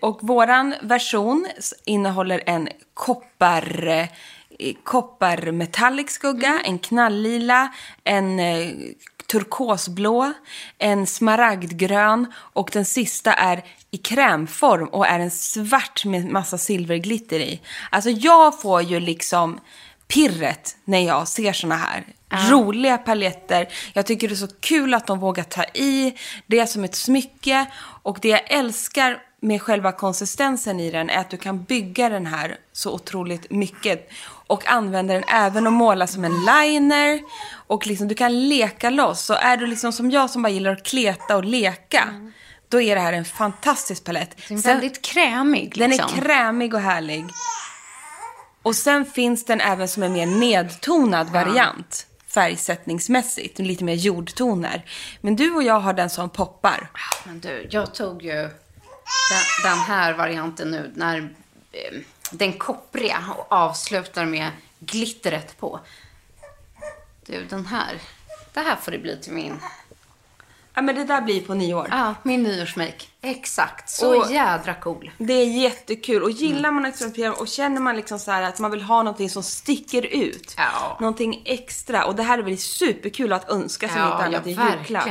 Och 0.00 0.18
våran 0.22 0.74
version 0.82 1.46
innehåller 1.84 2.42
en 2.46 2.68
koppar, 2.94 4.08
kopparmetallic 4.84 6.10
skugga, 6.10 6.60
en 6.64 6.78
knalllila, 6.78 7.74
en 8.04 8.40
eh, 8.40 8.68
turkosblå, 9.26 10.32
en 10.78 11.06
smaragdgrön 11.06 12.32
och 12.34 12.70
den 12.72 12.84
sista 12.84 13.32
är 13.32 13.64
i 13.90 13.96
krämform 13.96 14.88
och 14.88 15.06
är 15.06 15.20
en 15.20 15.30
svart 15.30 16.04
med 16.04 16.26
massa 16.26 16.58
silverglitter 16.58 17.40
i. 17.40 17.60
Alltså 17.90 18.10
jag 18.10 18.60
får 18.60 18.82
ju 18.82 19.00
liksom 19.00 19.60
pirret 20.08 20.76
när 20.84 21.06
jag 21.06 21.28
ser 21.28 21.52
såna 21.52 21.76
här. 21.76 22.04
Roliga 22.50 22.98
paletter. 22.98 23.68
Jag 23.92 24.06
tycker 24.06 24.28
det 24.28 24.34
är 24.34 24.36
så 24.36 24.54
kul 24.60 24.94
att 24.94 25.06
de 25.06 25.18
vågar 25.18 25.44
ta 25.44 25.64
i. 25.64 26.14
Det 26.46 26.58
är 26.58 26.66
som 26.66 26.84
ett 26.84 26.94
smycke. 26.94 27.66
Och 28.02 28.18
det 28.22 28.28
jag 28.28 28.50
älskar 28.50 29.22
med 29.40 29.62
själva 29.62 29.92
konsistensen 29.92 30.80
i 30.80 30.90
den 30.90 31.10
är 31.10 31.18
att 31.18 31.30
du 31.30 31.36
kan 31.36 31.62
bygga 31.62 32.08
den 32.08 32.26
här 32.26 32.58
så 32.72 32.94
otroligt 32.94 33.50
mycket. 33.50 34.10
Och 34.48 34.66
använda 34.68 35.14
den 35.14 35.24
även 35.28 35.66
att 35.66 35.72
måla 35.72 36.06
som 36.06 36.24
en 36.24 36.32
liner. 36.44 37.20
Och 37.66 37.86
liksom, 37.86 38.08
du 38.08 38.14
kan 38.14 38.48
leka 38.48 38.90
loss. 38.90 39.20
Så 39.20 39.34
är 39.34 39.56
du 39.56 39.66
liksom 39.66 39.92
som 39.92 40.10
jag 40.10 40.30
som 40.30 40.42
bara 40.42 40.48
gillar 40.48 40.72
att 40.72 40.84
kleta 40.86 41.36
och 41.36 41.44
leka. 41.44 42.30
Då 42.68 42.80
är 42.80 42.94
det 42.94 43.00
här 43.00 43.12
en 43.12 43.24
fantastisk 43.24 44.04
palett. 44.04 44.36
Den 44.48 44.58
är 44.58 44.62
väldigt 44.62 45.02
krämig. 45.02 45.72
den 45.78 45.92
är 45.92 45.96
Liksom. 45.98 46.20
krämig 46.20 46.74
och 46.74 46.80
härlig. 46.80 47.24
Och 48.62 48.76
sen 48.76 49.04
finns 49.04 49.44
den 49.44 49.60
även 49.60 49.88
som 49.88 50.02
en 50.02 50.12
mer 50.12 50.26
nedtonad 50.26 51.28
variant. 51.30 52.06
Färgsättningsmässigt, 52.28 53.58
lite 53.58 53.84
mer 53.84 53.94
jordtoner. 53.94 54.84
Men 55.20 55.36
du 55.36 55.54
och 55.54 55.62
jag 55.62 55.80
har 55.80 55.92
den 55.92 56.10
som 56.10 56.30
poppar. 56.30 56.90
Men 57.24 57.40
du, 57.40 57.68
jag 57.70 57.94
tog 57.94 58.22
ju 58.22 58.32
den, 58.32 58.50
den 59.64 59.78
här 59.78 60.12
varianten 60.14 60.70
nu 60.70 60.92
när 60.96 61.16
eh, 61.72 61.98
den 62.30 62.52
koppriga 62.52 63.24
och 63.36 63.46
avslutar 63.52 64.24
med 64.26 64.50
glittret 64.78 65.58
på. 65.58 65.80
Du, 67.26 67.44
den 67.44 67.66
här. 67.66 67.98
Det 68.52 68.60
här 68.60 68.76
får 68.76 68.92
det 68.92 68.98
bli 68.98 69.16
till 69.22 69.32
min, 69.32 69.60
Ja, 70.74 70.82
men 70.82 70.94
det 70.94 71.04
där 71.04 71.20
blir 71.20 71.40
på 71.40 71.54
nyår. 71.54 71.88
ja, 71.90 72.14
min 72.22 72.42
nyårsmake. 72.42 73.04
Exakt. 73.20 73.88
Så 73.90 74.18
Och- 74.20 74.32
jädra 74.32 74.74
cool. 74.74 75.10
Det 75.18 75.32
är 75.32 75.46
jättekul. 75.46 76.22
Och 76.22 76.30
gillar 76.30 76.70
man 76.70 76.84
experimentera 76.84 77.32
och 77.32 77.48
känner 77.48 77.80
man 77.80 77.96
liksom 77.96 78.18
så 78.18 78.30
här 78.30 78.42
att 78.42 78.58
man 78.58 78.70
vill 78.70 78.82
ha 78.82 79.02
någonting 79.02 79.30
som 79.30 79.42
sticker 79.42 80.06
ut. 80.06 80.54
Ja. 80.56 80.96
Någonting 81.00 81.42
extra. 81.44 82.04
Och 82.04 82.16
det 82.16 82.22
här 82.22 82.38
är 82.38 82.42
väl 82.42 82.58
superkul 82.58 83.32
att 83.32 83.48
önska 83.48 83.88
som 83.88 83.98
Ja, 83.98 84.12
inte 84.12 84.24
annat 84.24 84.46
ja, 84.46 84.68
i 84.68 84.70
julklapp. 84.78 85.08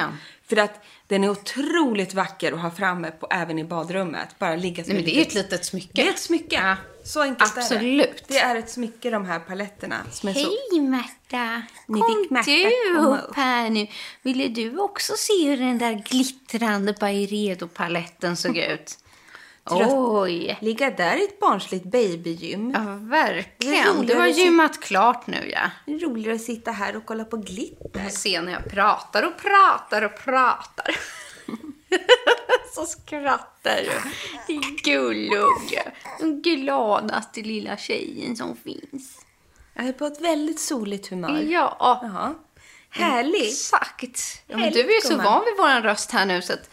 För 0.49 0.57
att 0.57 0.83
den 1.07 1.23
är 1.23 1.29
otroligt 1.29 2.13
vacker 2.13 2.51
att 2.53 2.59
ha 2.59 2.71
framme 2.71 3.11
på, 3.11 3.27
även 3.29 3.59
i 3.59 3.63
badrummet. 3.63 4.39
Bara 4.39 4.55
ligga 4.55 4.83
som 4.83 4.93
Nej, 4.93 5.03
men 5.03 5.05
det 5.13 5.17
är 5.17 5.21
ett 5.21 5.33
litet 5.33 5.65
smycke. 5.65 5.89
Det 5.93 6.07
är 6.07 6.09
ett 6.09 6.19
smycke. 6.19 6.55
Ja. 6.55 6.75
Så 7.07 7.21
enkelt 7.21 7.57
är 7.57 7.61
Absolut. 7.61 8.23
det. 8.27 8.33
Det 8.33 8.39
är 8.39 8.55
ett 8.55 8.69
smycke 8.69 9.09
de 9.09 9.25
här 9.25 9.39
paletterna. 9.39 9.95
Är. 10.23 10.27
Hej 10.33 10.81
Märta! 10.81 11.61
Ni 11.85 11.99
Kom 11.99 12.27
Märta 12.29 12.51
du 12.51 12.97
upp 12.97 13.29
upp. 13.29 13.35
här 13.35 13.69
nu. 13.69 13.87
Ville 14.21 14.47
du 14.47 14.77
också 14.79 15.13
se 15.17 15.49
hur 15.49 15.57
den 15.57 15.77
där 15.77 15.93
glittrande 16.09 16.93
Byredo-paletten 16.93 18.35
såg 18.37 18.57
ut? 18.57 18.97
Oj! 19.69 20.57
Ligga 20.61 20.91
där 20.91 21.21
i 21.21 21.23
ett 21.23 21.39
barnsligt 21.39 21.85
babygym. 21.85 22.71
Ja, 22.75 22.79
är 22.79 22.95
verkligen. 23.09 24.05
Du 24.05 24.15
har 24.15 24.27
se- 24.33 24.41
gymmat 24.41 24.79
klart 24.79 25.27
nu, 25.27 25.49
ja. 25.53 25.69
Det 25.85 25.91
är 25.93 25.99
roligare 25.99 26.35
att 26.35 26.41
sitta 26.41 26.71
här 26.71 26.95
och 26.95 27.05
kolla 27.05 27.23
på 27.25 27.37
glitter. 27.37 28.01
Jag 28.03 28.11
ser 28.11 28.41
när 28.41 28.51
jag 28.51 28.65
pratar 28.71 29.23
och 29.23 29.37
pratar 29.37 30.01
och 30.01 30.17
pratar. 30.25 30.95
Så 32.75 32.85
skrattar 32.85 33.77
du. 33.77 33.91
Det 34.47 34.53
är. 34.53 35.93
Den 36.19 36.41
gladaste 36.41 37.41
lilla 37.41 37.77
tjejen 37.77 38.35
som 38.35 38.55
finns. 38.55 39.25
Jag 39.73 39.85
är 39.85 39.93
på 39.93 40.05
ett 40.05 40.21
väldigt 40.21 40.59
soligt 40.59 41.07
humör. 41.07 41.41
Ja, 41.49 41.99
Jaha. 42.03 42.35
Härligt. 42.89 43.47
exakt. 43.51 44.41
Ja, 44.47 44.57
men 44.57 44.71
du 44.73 44.79
är 44.79 44.95
ju 44.95 45.01
så 45.01 45.17
van 45.17 45.45
vid 45.45 45.53
vår 45.57 45.81
röst 45.81 46.11
här 46.11 46.25
nu 46.25 46.41
så 46.41 46.53
att 46.53 46.69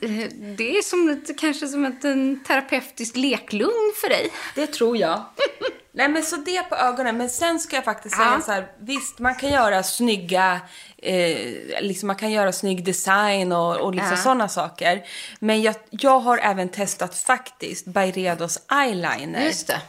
eh, 0.00 0.10
det 0.56 0.78
är 0.78 0.82
som 0.82 1.08
ett, 1.08 1.38
kanske 1.38 1.68
som 1.68 1.84
ett 1.84 2.04
en 2.04 2.44
terapeutiskt 2.44 3.16
leklugn 3.16 3.92
för 4.00 4.08
dig. 4.08 4.32
Det 4.54 4.66
tror 4.66 4.96
jag. 4.96 5.22
Nej 5.92 6.08
men 6.08 6.22
så 6.22 6.36
det 6.36 6.62
på 6.62 6.76
ögonen. 6.76 7.16
Men 7.16 7.30
sen 7.30 7.60
ska 7.60 7.76
jag 7.76 7.84
faktiskt 7.84 8.16
säga 8.16 8.32
Ja. 8.32 8.40
så 8.40 8.52
här. 8.52 8.72
Visst, 8.80 9.18
man 9.18 9.34
kan 9.34 9.50
göra 9.50 9.82
snygga, 9.82 10.60
eh, 11.02 11.36
liksom 11.80 12.06
man 12.06 12.16
kan 12.16 12.30
göra 12.30 12.52
snygg 12.52 12.84
design 12.84 13.52
och, 13.52 13.76
och 13.76 13.94
liksom 13.94 14.10
Ja. 14.10 14.16
sådana 14.22 14.48
saker. 14.48 15.04
Men 15.38 15.62
jag, 15.62 15.74
jag 15.90 16.20
har 16.20 16.38
även 16.38 16.68
testat 16.68 17.14
faktiskt 17.18 17.86
Byredos 17.86 18.58
eyeliner. 18.72 19.44
Just 19.44 19.66
det. 19.66 19.80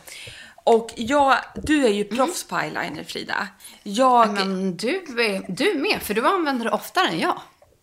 Och 0.63 0.93
jag, 0.95 1.35
du 1.55 1.85
är 1.85 1.89
ju 1.89 2.03
proffs 2.03 2.43
på 2.43 2.57
eyeliner 2.59 3.03
Frida. 3.03 3.47
Jag, 3.83 4.33
Men 4.33 4.77
du 4.77 5.05
du 5.47 5.73
med, 5.73 6.01
för 6.01 6.13
du 6.13 6.27
använder 6.27 6.65
det 6.65 6.71
oftare 6.71 7.07
än 7.07 7.19
jag. 7.19 7.41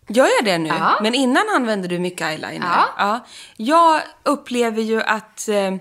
Gör 0.08 0.28
jag 0.38 0.44
det 0.44 0.58
nu? 0.58 0.68
Ja. 0.68 0.98
Men 1.02 1.14
innan 1.14 1.44
använde 1.56 1.88
du 1.88 1.98
mycket 1.98 2.26
eyeliner. 2.26 2.66
Ja. 2.98 3.26
Jag 3.56 4.00
upplever 4.22 4.82
ju 4.82 5.02
att... 5.02 5.48
Eh, 5.48 5.74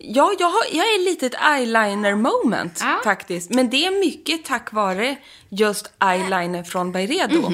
ja, 0.00 0.32
jag, 0.38 0.46
har, 0.50 0.62
jag 0.72 0.86
är 0.86 1.04
lite 1.04 1.26
ett 1.26 1.34
eyeliner 1.42 2.14
moment 2.14 2.78
Ja. 2.82 3.00
faktiskt. 3.04 3.50
Men 3.50 3.70
det 3.70 3.86
är 3.86 4.00
mycket 4.00 4.44
tack 4.44 4.72
vare 4.72 5.16
just 5.48 5.92
eyeliner 6.04 6.62
från 6.62 6.92
Byredo. 6.92 7.52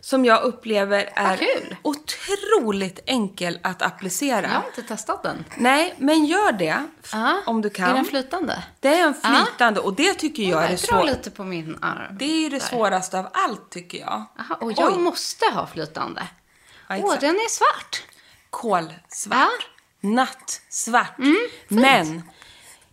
Som 0.00 0.24
jag 0.24 0.42
upplever 0.42 1.10
är 1.14 1.40
otroligt 1.82 2.98
enkel 3.06 3.58
att 3.62 3.82
applicera. 3.82 4.42
Jag 4.42 4.48
har 4.48 4.66
inte 4.66 4.82
testat 4.82 5.22
den. 5.22 5.44
Nej, 5.56 5.94
men 5.98 6.24
gör 6.24 6.52
det 6.52 6.82
Ja. 7.12 7.40
om 7.46 7.62
du 7.62 7.70
kan. 7.70 7.90
Är 7.90 7.94
den 7.94 8.04
flytande? 8.04 8.62
det 8.80 8.88
är 8.88 9.02
en 9.06 9.14
flytande 9.14 9.80
och 9.80 9.94
det 9.94 10.14
tycker 10.14 10.42
jag 10.42 10.64
är 10.64 10.68
det 10.68 10.72
Jag 10.72 10.80
drar 10.80 10.86
svåra. 10.86 11.02
lite 11.02 11.30
på 11.30 11.44
min 11.44 11.78
arm. 11.82 12.18
Det 12.18 12.24
är 12.24 12.40
ju 12.40 12.48
det 12.48 12.58
Där. 12.58 12.66
svåraste 12.66 13.18
av 13.18 13.26
allt 13.32 13.70
tycker 13.70 13.98
jag. 13.98 14.24
Aha, 14.38 14.54
och 14.60 14.72
jag 14.72 14.92
Oj. 14.92 14.98
måste 14.98 15.44
ha 15.54 15.66
flytande. 15.66 16.22
Åh, 16.90 17.14
den 17.20 17.34
är 17.34 17.48
svart. 17.50 18.02
kolsvart. 18.50 19.68
Nattsvart. 20.04 21.18
Mm, 21.18 21.36
Men 21.68 22.22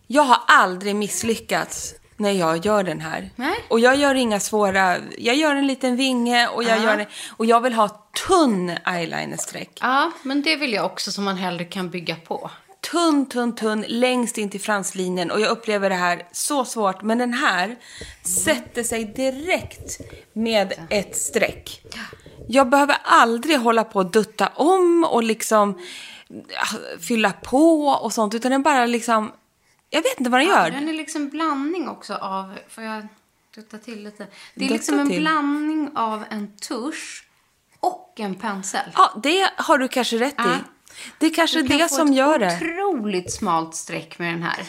jag 0.06 0.22
har 0.22 0.38
aldrig 0.46 0.96
misslyckats 0.96 1.94
när 2.16 2.30
jag 2.30 2.66
gör 2.66 2.82
den 2.82 3.00
här. 3.00 3.30
Nej. 3.36 3.54
Och 3.68 3.80
jag 3.80 3.96
gör 3.96 4.14
inga 4.14 4.40
svåra... 4.40 4.96
Jag 5.18 5.36
gör 5.36 5.54
en 5.56 5.66
liten 5.66 5.96
vinge 5.96 6.48
och 6.48 6.64
jag, 6.64 6.78
Ja. 6.78 6.82
gör, 6.82 7.06
och 7.36 7.46
jag 7.46 7.60
vill 7.60 7.72
ha 7.72 7.88
tunn 8.28 8.72
eyelinersträck. 8.86 9.78
Ja, 9.80 10.10
men 10.22 10.42
det 10.42 10.56
vill 10.56 10.72
jag 10.72 10.84
också 10.86 11.12
som 11.12 11.24
man 11.24 11.36
hellre 11.36 11.64
kan 11.64 11.90
bygga 11.90 12.16
på. 12.16 12.50
Tunn, 12.92 13.26
tunn, 13.28 13.54
tunn 13.56 13.84
längst 13.88 14.38
in 14.38 14.50
till 14.50 14.60
franslinjen. 14.60 15.30
Och 15.30 15.40
jag 15.40 15.50
upplever 15.50 15.88
det 15.90 15.94
här 15.96 16.26
så 16.32 16.64
svårt. 16.64 17.02
Men 17.02 17.18
den 17.18 17.32
här 17.34 17.76
sätter 18.44 18.82
sig 18.82 19.04
direkt 19.04 20.00
med 20.32 20.72
ett 20.90 21.16
streck. 21.16 21.82
Jag 22.48 22.68
behöver 22.70 22.96
aldrig 23.04 23.58
hålla 23.58 23.84
på 23.84 23.98
och 23.98 24.10
dutta 24.10 24.48
om 24.54 25.04
och 25.10 25.22
liksom 25.22 25.78
fylla 27.00 27.32
på 27.32 27.86
och 27.86 28.12
sånt. 28.12 28.34
Utan 28.34 28.50
den 28.50 28.62
bara 28.62 28.86
liksom... 28.86 29.32
Jag 29.90 30.02
vet 30.02 30.18
inte 30.18 30.30
vad 30.30 30.40
den 30.40 30.48
gör. 30.48 30.70
Den 30.70 30.88
är 30.88 30.92
liksom 30.92 31.22
en 31.22 31.28
blandning 31.28 31.88
också 31.88 32.14
av... 32.14 32.58
Får 32.68 32.84
jag 32.84 33.06
dutta 33.54 33.78
till 33.78 34.04
lite? 34.04 34.26
Det 34.54 34.64
är 34.64 34.68
Dutta 34.68 34.74
liksom 34.74 34.98
en 34.98 35.08
till. 35.08 35.20
blandning 35.20 35.90
av 35.96 36.24
en 36.30 36.56
tusch 36.56 37.24
och 37.80 38.14
en 38.16 38.34
pensel. 38.34 38.90
Ja, 38.94 39.20
det 39.22 39.50
har 39.56 39.78
du 39.78 39.88
kanske 39.88 40.18
rätt 40.18 40.34
Ja. 40.38 40.44
i. 40.44 40.56
Det 41.18 41.26
är 41.26 41.34
kanske 41.34 41.62
Du 41.62 41.68
kan 41.68 41.78
det 41.78 41.88
få 41.88 41.94
som 41.94 42.08
ett 42.08 42.14
gör 42.16 42.38
det. 42.38 42.56
otroligt 42.56 43.32
smalt 43.32 43.74
streck 43.74 44.18
med 44.18 44.34
den 44.34 44.42
här. 44.42 44.62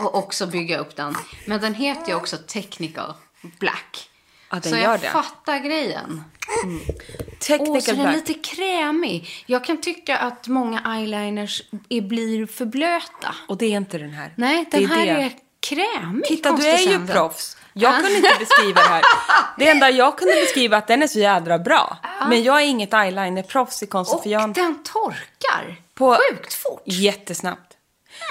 Och 0.00 0.14
också 0.14 0.46
bygga 0.46 0.78
upp 0.78 0.96
den. 0.96 1.14
Men 1.46 1.60
den 1.60 1.74
heter 1.74 2.08
ju 2.08 2.14
också 2.14 2.36
Technical 2.46 3.14
Black. 3.58 4.10
Ja, 4.50 4.54
den 4.60 4.72
så 4.72 4.78
gör 4.78 4.90
jag 4.90 5.00
det. 5.00 5.08
fattar 5.10 5.58
grejen. 5.58 6.24
Åh, 6.64 6.78
så 6.86 6.92
Technical 7.38 7.96
den 7.96 8.06
är 8.06 8.12
lite 8.12 8.34
krämig. 8.34 9.28
Jag 9.46 9.64
kan 9.64 9.80
tycka 9.80 10.18
att 10.18 10.48
många 10.48 10.96
eyeliners 10.96 11.62
är, 11.88 12.00
blir 12.00 12.46
för 12.46 12.64
blöta. 12.64 13.34
Och 13.48 13.56
det 13.56 13.66
är 13.66 13.76
inte 13.76 13.98
den 13.98 14.10
här. 14.12 14.32
Nej, 14.36 14.68
den 14.70 14.82
det 14.82 14.86
här 14.86 15.06
det. 15.06 15.10
är 15.10 15.32
krämig. 15.60 16.24
Titta, 16.24 16.52
du 16.56 16.66
är 16.66 16.78
ju 16.78 17.06
proffs. 17.06 17.56
Jag 17.72 17.94
kunde 17.94 18.16
inte 18.16 18.36
beskriva 18.38 18.80
det 18.82 18.88
här. 18.88 19.02
Det 19.58 19.68
enda 19.68 19.90
jag 20.00 20.18
kunde 20.18 20.34
beskriva 20.34 20.76
är 20.76 20.78
att 20.78 20.86
den 20.86 21.02
är 21.02 21.06
så 21.06 21.18
jädra 21.18 21.58
bra. 21.58 21.98
Men 22.28 22.42
jag 22.42 22.60
är 22.60 22.66
inget 22.66 22.92
eyeliner-proffs 22.92 23.82
i 23.82 23.86
konst. 23.86 24.14
Och 24.14 24.22
för 24.22 24.30
jag 24.30 24.54
den 24.54 24.82
torkar 24.82 25.76
På- 25.94 26.18
sjukt 26.30 26.54
fort. 26.54 26.82
jättesnabbt. 26.84 27.76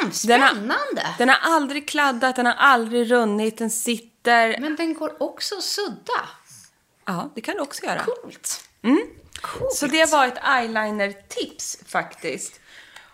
Mm, 0.01 0.11
Den 0.27 0.41
har, 0.41 0.49
spännande. 0.49 1.07
den 1.17 1.29
har 1.29 1.37
aldrig 1.41 1.87
kladdat, 1.87 2.35
den 2.35 2.45
har 2.45 2.53
aldrig 2.53 3.11
runnit, 3.11 3.57
den 3.57 3.69
sitter. 3.69 4.59
Men 4.59 4.75
den 4.75 4.93
går 4.93 5.23
också 5.23 5.55
att 5.55 5.63
sudda. 5.63 6.29
Ja, 7.11 7.29
det 7.35 7.41
kan 7.41 7.55
du 7.55 7.61
också 7.61 7.85
göra. 7.85 7.99
Coolt. 8.03 8.63
Coolt. 9.41 9.73
Så 9.75 9.87
det 9.87 10.11
var 10.11 10.27
ett 10.27 10.37
eyeliner-tips 10.43 11.77
faktiskt. 11.87 12.59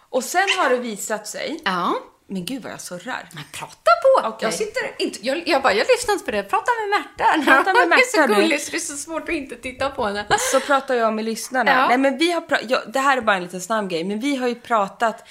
Och 0.10 0.24
sen 0.24 0.48
har 0.58 0.70
det 0.70 0.78
visat 0.78 1.28
sig... 1.28 1.62
Ja. 1.66 1.96
Men 2.30 2.46
gud 2.46 2.64
vad 2.64 2.72
jag 2.72 2.82
surrar. 2.82 3.30
Men 3.34 3.44
prata 3.52 3.92
på! 4.04 4.28
Okej. 4.28 4.38
Jag 4.48 4.54
sitter 4.54 4.96
inte... 5.00 5.20
Jag, 5.26 5.48
jag 5.48 5.62
bara, 5.64 5.74
jag 5.74 5.88
lyssnar 5.88 6.14
inte 6.14 6.26
på 6.26 6.32
det. 6.32 6.44
Prata 6.44 6.72
med 6.82 7.00
Märta. 7.00 7.52
Prata 7.52 7.74
med 7.74 7.82
Hon 7.84 7.94
är 7.94 8.12
så 8.12 8.20
Märta, 8.20 8.42
gullig 8.42 8.62
så 8.62 8.72
det 8.72 8.78
är 8.78 8.80
så 8.80 8.96
svårt 8.98 9.24
att 9.24 9.30
inte 9.30 9.56
titta 9.56 9.90
på 9.90 10.06
henne. 10.06 10.26
Så 10.52 10.60
pratar 10.60 10.96
jag 10.96 11.14
med 11.14 11.26
lyssnarna. 11.26 11.72
Ja. 11.72 11.88
Nej, 11.88 11.98
men 11.98 12.18
vi 12.18 12.32
har 12.32 12.42
pra- 12.42 12.66
ja, 12.70 12.82
det 12.88 13.00
här 13.00 13.18
är 13.18 13.22
bara 13.22 13.36
en 13.36 13.44
liten 13.44 13.62
snabb 13.62 13.90
grej, 13.90 14.04
men 14.04 14.20
vi 14.20 14.36
har 14.36 14.48
ju 14.48 14.56
pratat 14.56 15.28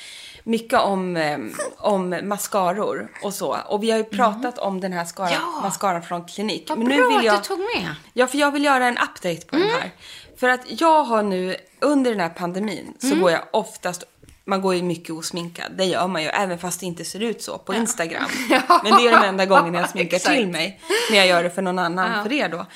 mycket 0.46 0.80
om, 0.80 1.16
eh, 1.16 1.38
om 1.78 2.20
mascaror 2.22 3.08
och 3.22 3.34
så. 3.34 3.56
Och 3.68 3.82
vi 3.82 3.90
har 3.90 3.98
ju 3.98 4.04
pratat 4.04 4.58
om 4.58 4.80
den 4.80 4.92
här 4.92 5.04
skara, 5.04 5.28
Mm. 5.28 5.40
Ja. 5.54 5.60
mascaran 5.62 6.02
från 6.02 6.24
Klinik. 6.24 6.68
Vad 6.68 6.78
Men 6.78 6.88
nu 6.88 6.96
bra 6.96 7.08
vill 7.16 7.26
jag, 7.26 7.34
att 7.34 7.42
du 7.42 7.48
tog 7.48 7.58
med. 7.58 7.94
Ja, 8.12 8.26
för 8.26 8.38
jag 8.38 8.50
vill 8.50 8.64
göra 8.64 8.86
en 8.86 8.98
update 8.98 9.46
på 9.46 9.56
den 9.56 9.68
här. 9.68 9.90
För 10.36 10.48
att 10.48 10.80
jag 10.80 11.04
har 11.04 11.22
nu, 11.22 11.56
under 11.80 12.10
den 12.10 12.20
här 12.20 12.28
pandemin, 12.28 12.94
så 12.98 13.14
går 13.16 13.30
jag 13.30 13.42
oftast 13.50 14.04
man 14.48 14.60
går 14.62 14.74
ju 14.74 14.82
mycket 14.82 15.10
osminkad. 15.14 15.72
Det 15.76 15.84
gör 15.84 16.06
man 16.08 16.22
ju, 16.22 16.28
även 16.28 16.58
fast 16.58 16.80
det 16.80 16.86
inte 16.86 17.04
ser 17.04 17.20
ut 17.22 17.42
så 17.42 17.58
på 17.58 17.74
Instagram. 17.74 18.24
Men 18.84 18.96
det 18.96 19.08
är 19.08 19.20
de 19.20 19.26
enda 19.28 19.46
gångerna 19.46 19.78
jag 19.78 19.90
sminkar 19.90 20.18
till 20.18 20.48
mig. 20.48 20.80
När 21.10 21.16
jag 21.18 21.26
gör 21.26 21.42
det 21.42 21.50
för 21.50 21.62
någon 21.62 21.78
annan, 21.78 22.22
för 22.24 22.32
er 22.32 22.48
då. 22.48 22.66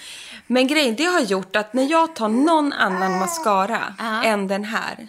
Men 0.47 0.67
grejen, 0.67 0.97
det 0.97 1.05
har 1.05 1.21
gjort 1.21 1.57
att 1.57 1.75
när 1.75 1.91
jag 1.91 2.17
tar 2.17 2.29
någon 2.29 2.73
annan 2.73 3.19
mascara 3.19 3.95
än 4.25 4.49
den 4.49 4.65
här 4.65 5.09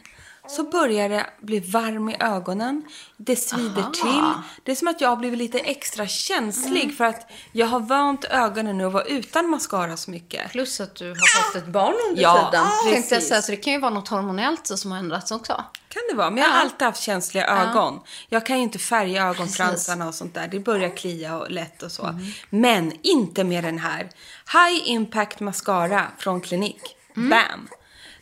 så 0.55 0.63
börjar 0.63 1.09
det 1.09 1.25
bli 1.41 1.59
varm 1.59 2.09
i 2.09 2.15
ögonen. 2.19 2.83
Det 3.17 3.35
svider 3.35 3.89
till. 3.93 4.31
Det 4.63 4.71
är 4.71 4.75
som 4.75 4.87
att 4.87 5.01
jag 5.01 5.09
har 5.09 5.15
blivit 5.17 5.39
lite 5.39 5.59
extra 5.59 6.07
känslig 6.07 6.97
för 6.97 7.05
att 7.05 7.31
jag 7.51 7.67
har 7.67 7.79
vant 7.79 8.25
ögonen 8.25 8.77
nu 8.77 8.85
att 8.85 8.93
vara 8.93 9.03
utan 9.03 9.49
mascara 9.49 9.97
så 9.97 10.11
mycket. 10.11 10.51
Plus 10.51 10.81
att 10.81 10.95
du 10.95 11.09
har 11.09 11.43
fått 11.43 11.55
ett 11.55 11.67
barn 11.67 11.95
under 12.09 12.21
Ja, 12.21 12.49
tiden. 12.51 12.65
precis. 12.65 12.93
Tänkte 12.93 13.15
jag 13.15 13.23
säga, 13.23 13.41
så 13.41 13.51
det 13.51 13.57
kan 13.57 13.73
ju 13.73 13.79
vara 13.79 13.93
något 13.93 14.07
hormonellt 14.07 14.67
som 14.79 14.91
har 14.91 14.99
ändrats 14.99 15.31
också. 15.31 15.63
Kan 15.89 16.01
det 16.09 16.15
vara, 16.15 16.29
men 16.29 16.43
jag 16.43 16.49
har 16.49 16.59
alltid 16.61 16.81
haft 16.85 17.01
känsliga 17.01 17.45
ögon. 17.47 17.99
Jag 18.29 18.45
kan 18.45 18.57
ju 18.57 18.63
inte 18.63 18.79
färga 18.79 19.23
ögonfransarna 19.27 20.07
och 20.07 20.15
sånt 20.15 20.33
där. 20.33 20.47
Det 20.47 20.59
börjar 20.59 20.97
klia 20.97 21.37
och 21.37 21.51
lätt 21.51 21.83
och 21.83 21.91
så. 21.91 22.19
Men 22.49 22.91
inte 23.01 23.43
med 23.43 23.63
den 23.63 23.77
här. 23.79 24.09
High 24.53 24.89
Impact 24.89 25.39
Mascara 25.39 26.05
från 26.17 26.41
Klinik. 26.41 26.81
Bam! 27.15 27.67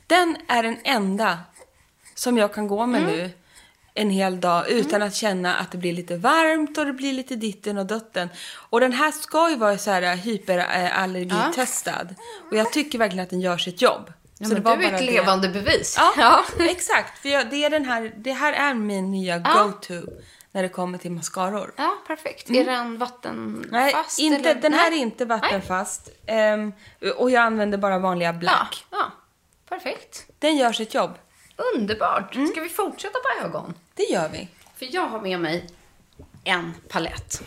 Den 0.08 0.38
är 0.48 0.64
den 0.64 0.78
enda 0.84 1.38
som 2.20 2.38
jag 2.38 2.54
kan 2.54 2.68
gå 2.68 2.86
med 2.86 3.02
nu 3.02 3.32
en 3.94 4.10
hel 4.10 4.40
dag 4.40 4.70
utan 4.70 5.02
att 5.02 5.16
känna 5.16 5.56
att 5.56 5.72
det 5.72 5.78
blir 5.78 5.94
lite 5.94 6.18
varmt 6.18 6.78
och 6.78 6.86
det 6.86 6.94
blir 6.94 7.14
lite 7.14 7.36
ditten 7.36 7.78
och 7.78 7.86
dutten. 7.86 8.30
Och 8.56 8.80
den 8.80 8.94
här 8.94 9.12
ska 9.12 9.50
ju 9.50 9.56
vara 9.56 9.78
så 9.78 9.92
här 9.92 10.16
hyperallergitestad. 10.16 12.08
Och 12.50 12.56
jag 12.58 12.74
tycker 12.74 13.00
verkligen 13.00 13.24
att 13.24 13.30
den 13.30 13.42
gör 13.42 13.58
sitt 13.58 13.82
jobb. 13.82 14.14
Ja, 14.40 14.48
Så 14.48 14.56
det 14.56 14.62
var 14.62 14.78
du 14.78 14.84
är 14.84 14.92
bara 14.92 15.00
ett 15.00 15.06
det. 15.06 15.12
levande 15.12 15.50
bevis. 15.50 15.96
Ja, 16.18 16.44
exakt. 16.60 17.20
För 17.20 17.30
jag, 17.30 17.50
det, 17.50 17.66
är 17.66 17.70
den 17.70 17.86
här, 17.86 18.14
det 18.18 18.34
här 18.34 18.54
är 18.54 18.74
min 18.74 19.12
nya 19.12 19.40
go-to 19.40 19.94
när 20.52 20.64
det 20.64 20.70
kommer 20.70 20.98
till 20.98 21.12
mascaror. 21.12 21.74
Ja, 21.78 21.98
perfekt. 22.08 22.50
Är 22.50 22.66
den 22.66 22.98
vattenfast? 22.98 23.72
Nej, 23.72 23.96
inte, 24.20 24.50
eller? 24.50 24.62
den 24.62 24.74
här 24.74 24.88
är 24.88 24.92
Nej. 24.92 25.00
inte 25.00 25.26
vattenfast. 25.26 26.10
Ehm, 26.26 26.74
och 27.18 27.32
jag 27.32 27.44
använder 27.44 27.78
bara 27.78 28.00
vanliga 28.00 28.30
Ja, 28.30 28.34
black. 28.34 28.86
ja, 28.92 29.12
perfekt. 29.70 30.26
Den 30.40 30.58
gör 30.58 30.74
sitt 30.74 30.94
jobb. 30.94 31.12
Underbart. 31.76 32.34
Ska 32.52 32.62
vi 32.62 32.70
fortsätta 32.70 33.14
på 33.20 33.46
ögon? 33.48 33.74
Det 33.94 34.04
gör 34.04 34.30
vi. 34.30 34.48
För 34.76 34.88
jag 34.96 35.08
har 35.08 35.22
med 35.22 35.40
mig 35.40 35.68
en 36.44 36.74
palett. 36.90 37.42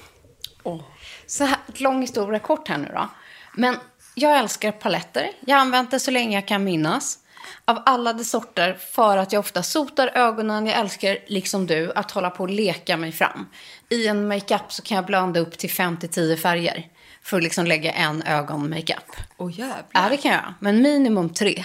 Så 1.26 1.44
här, 1.44 1.58
lång 1.76 2.00
historia 2.00 2.38
kort 2.40 2.68
här 2.68 2.78
nu 2.78 2.90
då. 2.94 3.08
Men 3.54 3.76
jag 4.14 4.38
älskar 4.38 4.72
paletter. 4.72 5.30
Jag 5.40 5.56
har 5.56 5.60
använt 5.60 5.90
det 5.90 6.00
så 6.00 6.10
länge 6.10 6.36
jag 6.36 6.48
kan 6.48 6.64
minnas. 6.64 7.18
Av 7.64 7.82
alla 7.86 8.12
de 8.12 8.24
sorter 8.24 8.74
för 8.74 9.16
att 9.16 9.32
jag 9.32 9.40
ofta 9.40 9.62
sotar 9.62 10.10
ögonen. 10.14 10.66
Jag 10.66 10.78
älskar, 10.78 11.18
liksom 11.26 11.66
du, 11.66 11.92
att 11.94 12.10
hålla 12.10 12.30
på 12.30 12.42
och 12.42 12.50
leka 12.50 12.96
mig 12.96 13.12
fram. 13.12 13.46
I 13.88 14.06
en 14.06 14.28
makeup 14.28 14.72
så 14.72 14.82
kan 14.82 14.96
jag 14.96 15.06
blanda 15.06 15.40
upp 15.40 15.58
till 15.58 15.70
5-10 15.70 16.36
färger. 16.36 16.86
För 17.22 17.36
att 17.36 17.42
liksom 17.42 17.66
lägga 17.66 17.92
en 17.92 18.22
ögon-makeup. 18.22 19.12
Åh 19.36 19.58
jävlar. 19.58 19.84
Ja, 19.92 20.08
det 20.10 20.16
kan 20.16 20.32
jag. 20.32 20.54
Men 20.60 20.82
minimum 20.82 21.28
tre. 21.34 21.64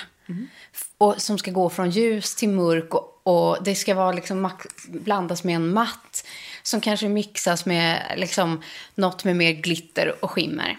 F- 0.73 0.86
Och 0.97 1.21
som 1.21 1.37
ska 1.37 1.51
gå 1.51 1.69
från 1.69 1.89
ljus 1.89 2.35
till 2.35 2.49
mörk 2.49 2.93
och, 2.93 3.21
och 3.23 3.63
det 3.63 3.75
ska 3.75 3.95
vara 3.95 4.11
liksom 4.11 4.51
blandas 4.87 5.43
med 5.43 5.55
en 5.55 5.73
matt 5.73 6.27
som 6.63 6.81
kanske 6.81 7.09
mixas 7.09 7.65
med 7.65 8.13
liksom 8.17 8.63
något 8.95 9.23
med 9.23 9.35
mer 9.35 9.51
glitter 9.51 10.15
och 10.23 10.31
skimmer. 10.31 10.77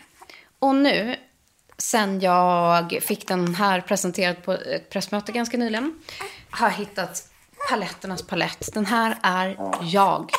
Och 0.59 0.75
nu, 0.75 1.17
sen 1.79 2.21
jag 2.21 2.99
fick 3.03 3.29
den 3.29 3.55
här 3.55 3.81
presenterad 3.81 4.43
på 4.45 4.53
ett 4.53 4.91
pressmöte 4.91 5.33
ganska 5.33 5.57
nyligen, 5.57 5.95
har 6.51 6.67
jag 6.67 6.75
hittat 6.75 7.29
paletternas 7.71 8.23
palett. 8.23 8.69
Den 8.75 8.87
här 8.87 9.19
är 9.23 9.57
jag. 9.83 10.31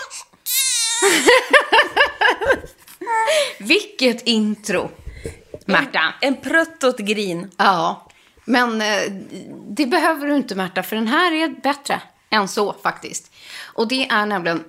Vilket 3.59 4.21
intro, 4.21 4.89
Märta. 5.65 6.13
En 6.21 6.36
prutt 6.36 6.84
och 6.84 6.89
ett 6.89 7.05
grin. 7.05 7.51
Ja, 7.57 8.09
men 8.50 8.82
eh, 8.82 9.12
det 9.68 9.86
behöver 9.86 10.28
du 10.28 10.36
inte 10.36 10.56
Märta, 10.56 10.84
för 10.84 10.95
den 10.95 11.08
här 11.08 11.32
är 11.32 11.62
bättre 11.62 12.02
än 12.30 12.47
så 12.47 12.74
faktiskt. 12.74 13.32
Och 13.64 13.88
det 13.88 14.08
är 14.10 14.26
nämligen 14.26 14.64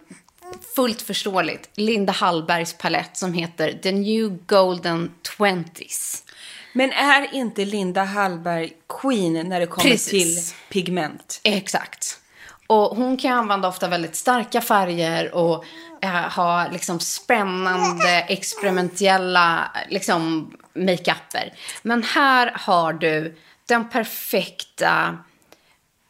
fullt 0.76 1.03
förståeligt 1.03 1.70
Linda 1.74 2.12
Hallbergs 2.12 2.72
palett 2.72 3.16
som 3.16 3.33
heter 3.33 3.72
The 3.72 3.93
New 3.93 4.39
Golden 4.47 5.11
Twenties. 5.37 6.24
Men 6.72 6.93
är 6.93 7.35
inte 7.35 7.64
Linda 7.64 8.05
Hallberg 8.05 8.72
queen 9.01 9.49
när 9.49 9.61
det 9.61 9.66
kommer 9.66 9.91
Precis. 9.91 10.11
till 10.11 10.57
pigment? 10.70 11.41
Exakt. 11.45 12.20
Och 12.66 12.97
hon 12.97 13.16
kan 13.16 13.33
använda 13.33 13.68
ofta 13.68 13.89
väldigt 13.89 14.16
starka 14.16 14.61
färger 14.61 15.35
och 15.35 15.64
eh, 16.03 16.11
ha 16.11 16.68
liksom 16.72 17.01
spännande 17.01 18.09
experimentella 18.28 19.70
liksom, 19.89 20.53
makeuper. 20.74 21.53
Men 21.83 22.03
här 22.03 22.53
har 22.55 22.93
du 22.93 23.37
den 23.70 23.88
perfekta 23.88 25.18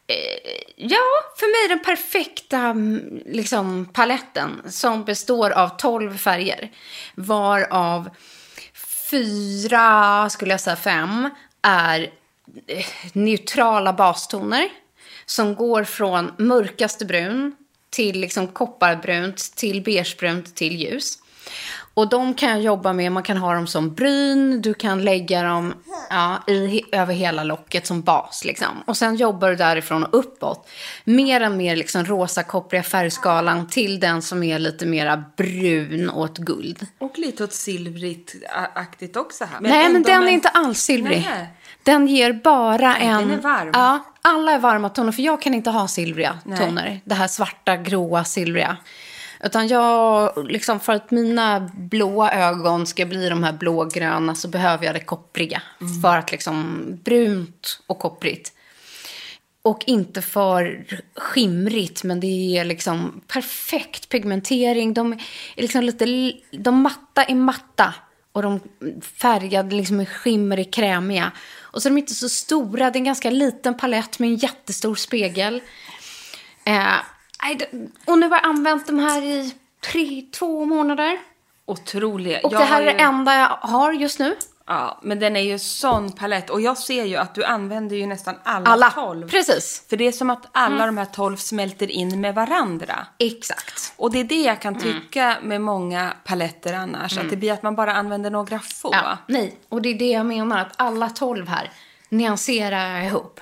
eh, 0.07 0.61
Ja, 0.77 1.07
för 1.37 1.47
mig 1.47 1.77
den 1.77 1.85
perfekta 1.85 2.59
mm, 2.59 3.23
liksom, 3.27 3.89
paletten 3.93 4.63
som 4.67 5.05
består 5.05 5.51
av 5.51 5.69
12 5.69 6.17
färger. 6.17 6.71
Varav 7.15 8.11
fyra, 9.11 10.31
skulle 10.31 10.51
jag 10.51 10.61
säga 10.61 10.77
fem, 10.77 11.31
är 11.63 12.01
eh, 12.67 12.87
neutrala 13.13 13.93
bastoner. 13.93 14.69
Som 15.27 15.55
går 15.55 15.85
från 15.85 16.33
mörkaste 16.39 17.05
brun 17.05 17.57
till 17.91 18.21
liksom 18.21 18.49
kopparbrunt 18.49 19.57
till 19.57 19.83
beigebrunt 19.83 20.57
till 20.57 20.77
ljus. 20.77 21.19
Och 21.95 22.09
de 22.09 22.35
kan 22.35 22.51
jag 22.51 22.61
jobba 22.61 22.93
med, 22.93 23.13
man 23.13 23.23
kan 23.23 23.37
ha 23.37 23.55
dem 23.55 23.67
som 23.67 23.95
bryn, 23.95 24.63
du 24.63 24.75
kan 24.75 25.05
lägga 25.05 25.43
dem 25.43 25.75
ja, 26.11 26.43
i, 26.47 26.83
över 26.93 27.15
hela 27.15 27.45
locket 27.45 27.87
som 27.87 28.03
bas. 28.03 28.45
Liksom. 28.45 28.83
Och 28.85 28.97
sen 28.97 29.17
jobbar 29.17 29.51
du 29.51 29.57
därifrån 29.57 30.05
och 30.05 30.19
uppåt. 30.19 30.69
Mer 31.05 31.47
och 31.47 31.53
mer 31.53 31.77
liksom 31.77 32.05
rosa 32.05 32.43
koppriga 32.43 32.83
färgskalan 32.83 33.69
till 33.69 34.01
den 34.01 34.23
som 34.23 34.43
är 34.43 34.59
lite 34.59 34.87
mera 34.87 35.25
brun 35.37 36.11
åt 36.11 36.39
guld. 36.39 36.87
Och 36.99 37.19
lite 37.19 37.45
åt 37.45 37.53
silvrigt-aktigt 37.53 39.17
också 39.17 39.45
här. 39.45 39.61
Nej, 39.61 39.93
men 39.93 40.03
den 40.03 40.23
är 40.23 40.29
inte 40.29 40.49
alls 40.49 40.79
silvrig. 40.79 41.29
Nej. 41.31 41.47
Den 41.83 42.07
ger 42.07 42.33
bara 42.33 42.97
en... 42.97 43.29
den 43.29 43.31
är 43.31 43.43
varm. 43.43 43.71
Ja, 43.73 44.05
alla 44.23 44.53
är 44.53 44.59
varma 44.59 44.89
toner. 44.89 45.13
För 45.13 45.23
jag 45.23 45.43
kan 45.43 45.55
inte 45.55 45.71
ha 45.71 45.89
silvriga 45.89 46.39
Nej. 46.45 46.59
toner. 46.59 47.01
Det 47.05 47.15
här 47.15 47.29
svarta, 47.29 47.77
gråa, 47.77 48.25
silvriga. 48.25 48.77
Utan 49.45 49.69
jag, 49.69 50.33
liksom 50.51 50.81
för 50.81 50.93
att 50.93 51.11
mina 51.11 51.71
blåa 51.75 52.33
ögon 52.33 52.87
ska 52.87 53.07
bli 53.07 53.29
de 53.29 53.45
här 53.45 53.53
blågröna 53.53 54.35
så 54.35 54.49
behöver 54.49 54.87
jag 54.87 54.95
det 54.95 55.01
koppriga. 55.01 55.63
Mm. 55.81 56.03
För 56.03 56.17
att 56.17 56.33
liksom 56.33 56.85
brunt 57.05 57.81
och 57.87 57.99
kopprigt. 57.99 58.53
Och 59.63 59.85
inte 59.87 60.23
för 60.23 60.85
skimrigt, 61.15 62.05
men 62.05 62.21
det 62.21 62.59
är 62.59 62.65
liksom 62.65 63.21
perfekt 63.27 64.09
pigmentering. 64.09 64.95
De 64.95 65.13
är 65.13 65.63
liksom 65.63 65.83
lite, 65.83 66.33
de 66.51 66.83
matta 66.83 67.25
är 67.25 67.35
matta 67.35 67.95
och 68.33 68.43
de 68.43 68.61
färgade 69.03 69.77
liksom 69.77 70.01
är 70.01 70.05
skimmerig 70.05 70.73
krämiga. 70.73 71.33
Och 71.61 71.83
så 71.83 71.89
är 71.89 71.91
de 71.91 71.99
inte 71.99 72.15
så 72.15 72.29
stora, 72.29 72.91
det 72.91 72.97
är 72.97 73.01
en 73.01 73.05
ganska 73.05 73.31
liten 73.31 73.77
palett 73.77 74.19
med 74.19 74.29
en 74.29 74.37
jättestor 74.37 74.95
spegel. 74.95 75.63
Eh, 76.65 76.95
och 78.07 78.19
nu 78.19 78.29
har 78.29 78.37
jag 78.37 78.45
använt 78.45 78.87
de 78.87 78.99
här 78.99 79.23
i 79.23 79.55
tre, 79.93 80.23
två 80.33 80.65
månader. 80.65 81.19
Otroliga. 81.67 82.41
Och 82.43 82.53
Jag 82.53 82.61
det 82.61 82.65
här 82.65 82.83
är 82.83 82.87
det 82.87 83.01
enda 83.01 83.35
jag 83.39 83.49
har 83.49 83.93
just 83.93 84.19
nu. 84.19 84.37
Ja, 84.67 84.99
men 85.03 85.21
den 85.21 85.37
är 85.37 85.41
ju 85.41 85.59
sån 85.59 86.13
palett. 86.13 86.51
Och 86.51 86.61
jag 86.61 86.79
ser 86.79 87.05
ju 87.05 87.17
att 87.17 87.35
du 87.35 87.45
använder 87.45 87.97
ju 87.97 88.07
nästan 88.07 88.35
alla, 88.43 88.71
Alla, 88.71 88.91
tolv. 88.91 89.29
precis. 89.29 89.85
För 89.91 89.97
det 89.97 90.07
är 90.07 90.13
som 90.13 90.31
att 90.31 90.47
alla 90.53 90.87
de 90.87 90.99
här 90.99 91.05
tolv 91.05 91.37
smälter 91.37 91.91
in 91.91 92.21
med 92.21 92.35
varandra. 92.35 93.07
Exakt. 93.19 93.93
Och 93.97 94.13
det 94.13 94.21
är 94.21 94.25
det 94.25 94.43
jag 94.43 94.61
kan 94.61 94.79
tycka 94.79 95.37
med 95.43 95.61
många 95.61 96.13
paletter 96.25 96.73
annars. 96.75 97.19
Att 97.19 97.31
det 97.31 97.37
blir 97.37 97.53
att 97.53 97.63
man 97.63 97.75
bara 97.77 97.95
använder 97.95 98.31
några 98.31 98.59
få. 98.59 98.91
Ja, 98.93 99.19
nej, 99.27 99.57
och 99.69 99.83
det 99.83 99.89
är 99.89 99.95
det 99.95 100.11
jag 100.11 100.27
menar, 100.27 100.59
att 100.59 100.73
alla 100.77 101.09
tolv 101.09 101.49
här 101.49 101.71
nyanserar 102.09 103.01
ihop. 103.03 103.41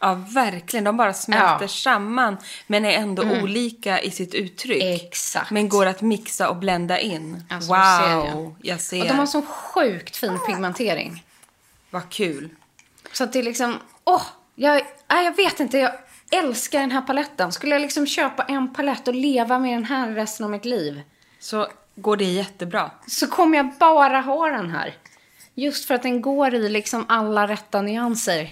Ja, 0.00 0.14
verkligen. 0.14 0.84
De 0.84 0.96
bara 0.96 1.12
smälter 1.12 1.58
Ja. 1.60 1.68
samman 1.68 2.36
men 2.66 2.84
är 2.84 2.90
ändå 2.90 3.22
olika 3.22 4.00
i 4.00 4.10
sitt 4.10 4.34
uttryck. 4.34 4.82
Exakt. 4.82 5.50
Men 5.50 5.68
går 5.68 5.86
att 5.86 6.00
mixa 6.02 6.48
och 6.50 6.56
blända 6.56 6.98
in. 6.98 7.44
Alltså, 7.50 7.72
du 7.74 7.80
ser 7.80 8.16
wow, 8.34 8.56
jag 8.62 8.80
ser. 8.80 9.00
Och 9.00 9.06
de 9.08 9.18
har 9.18 9.26
så 9.26 9.42
sjukt 9.42 10.16
fin 10.16 10.38
pigmentering. 10.46 11.24
Vad 11.90 12.10
kul. 12.10 12.48
Så 13.12 13.24
att 13.24 13.32
det 13.32 13.38
är 13.38 13.42
liksom, 13.42 13.78
åh, 14.04 14.22
jag, 14.54 14.82
nej, 15.08 15.24
jag 15.24 15.36
vet 15.36 15.60
inte, 15.60 15.78
jag 15.78 15.92
älskar 16.32 16.80
den 16.80 16.90
här 16.90 17.02
paletten. 17.02 17.52
Skulle 17.52 17.74
jag 17.74 17.82
liksom 17.82 18.06
köpa 18.06 18.42
en 18.42 18.72
palett 18.74 19.08
och 19.08 19.14
leva 19.14 19.58
med 19.58 19.72
den 19.76 19.84
här 19.84 20.10
resten 20.10 20.44
av 20.44 20.50
mitt 20.50 20.64
liv 20.64 21.02
Så 21.38 21.66
går 21.96 22.16
det 22.16 22.24
jättebra. 22.24 22.90
så 23.06 23.26
kommer 23.26 23.56
jag 23.56 23.70
bara 23.78 24.20
ha 24.20 24.48
den 24.48 24.70
här. 24.70 24.94
Just 25.54 25.84
för 25.84 25.94
att 25.94 26.02
den 26.02 26.22
går 26.22 26.54
i 26.54 26.68
liksom 26.68 27.04
alla 27.08 27.48
rätta 27.48 27.82
nyanser. 27.82 28.50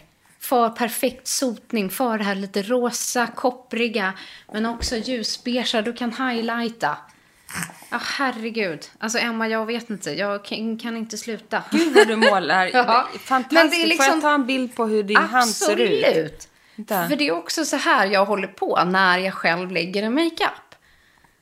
För 0.49 0.69
perfekt 0.69 1.29
sotning, 1.29 1.91
för 1.91 2.19
det 2.19 2.25
här 2.25 2.35
lite 2.35 2.63
rosa, 2.63 3.27
koppriga, 3.27 4.13
men 4.53 4.67
också 4.67 4.97
ljusbeige. 4.97 5.83
Du 5.83 5.93
kan 5.93 6.13
highlighta. 6.13 6.97
Ja, 7.91 7.99
herregud. 8.03 8.91
Alltså 8.99 9.19
Emma, 9.19 9.49
jag 9.49 9.67
vet 9.67 9.91
inte. 9.91 10.11
Jag 10.11 10.45
kan, 10.45 10.97
inte 10.97 11.19
sluta. 11.19 11.63
Gud 11.71 11.95
vad 11.95 12.09
du 12.09 12.17
målar. 12.17 12.67
Ja. 12.73 13.09
Fantastiskt. 13.21 13.53
Men 13.53 13.71
det 13.71 13.77
är 13.77 13.81
Får 13.81 13.89
liksom- 13.89 14.07
jag 14.07 14.21
ta 14.21 14.35
en 14.35 14.47
bild 14.47 14.75
på 14.77 14.87
hur 14.87 15.03
din 15.03 15.17
hand 15.17 15.51
ser 15.51 15.77
ut? 15.81 16.05
Absolut. 16.05 16.49
För 17.11 17.17
det 17.17 17.29
är 17.29 17.33
också 17.33 17.65
så 17.65 17.77
här 17.77 18.07
jag 18.07 18.25
håller 18.25 18.49
på 18.49 18.85
när 18.85 19.19
jag 19.19 19.35
själv 19.35 19.71
lägger 19.71 20.03
en 20.03 20.15
makeup. 20.15 20.75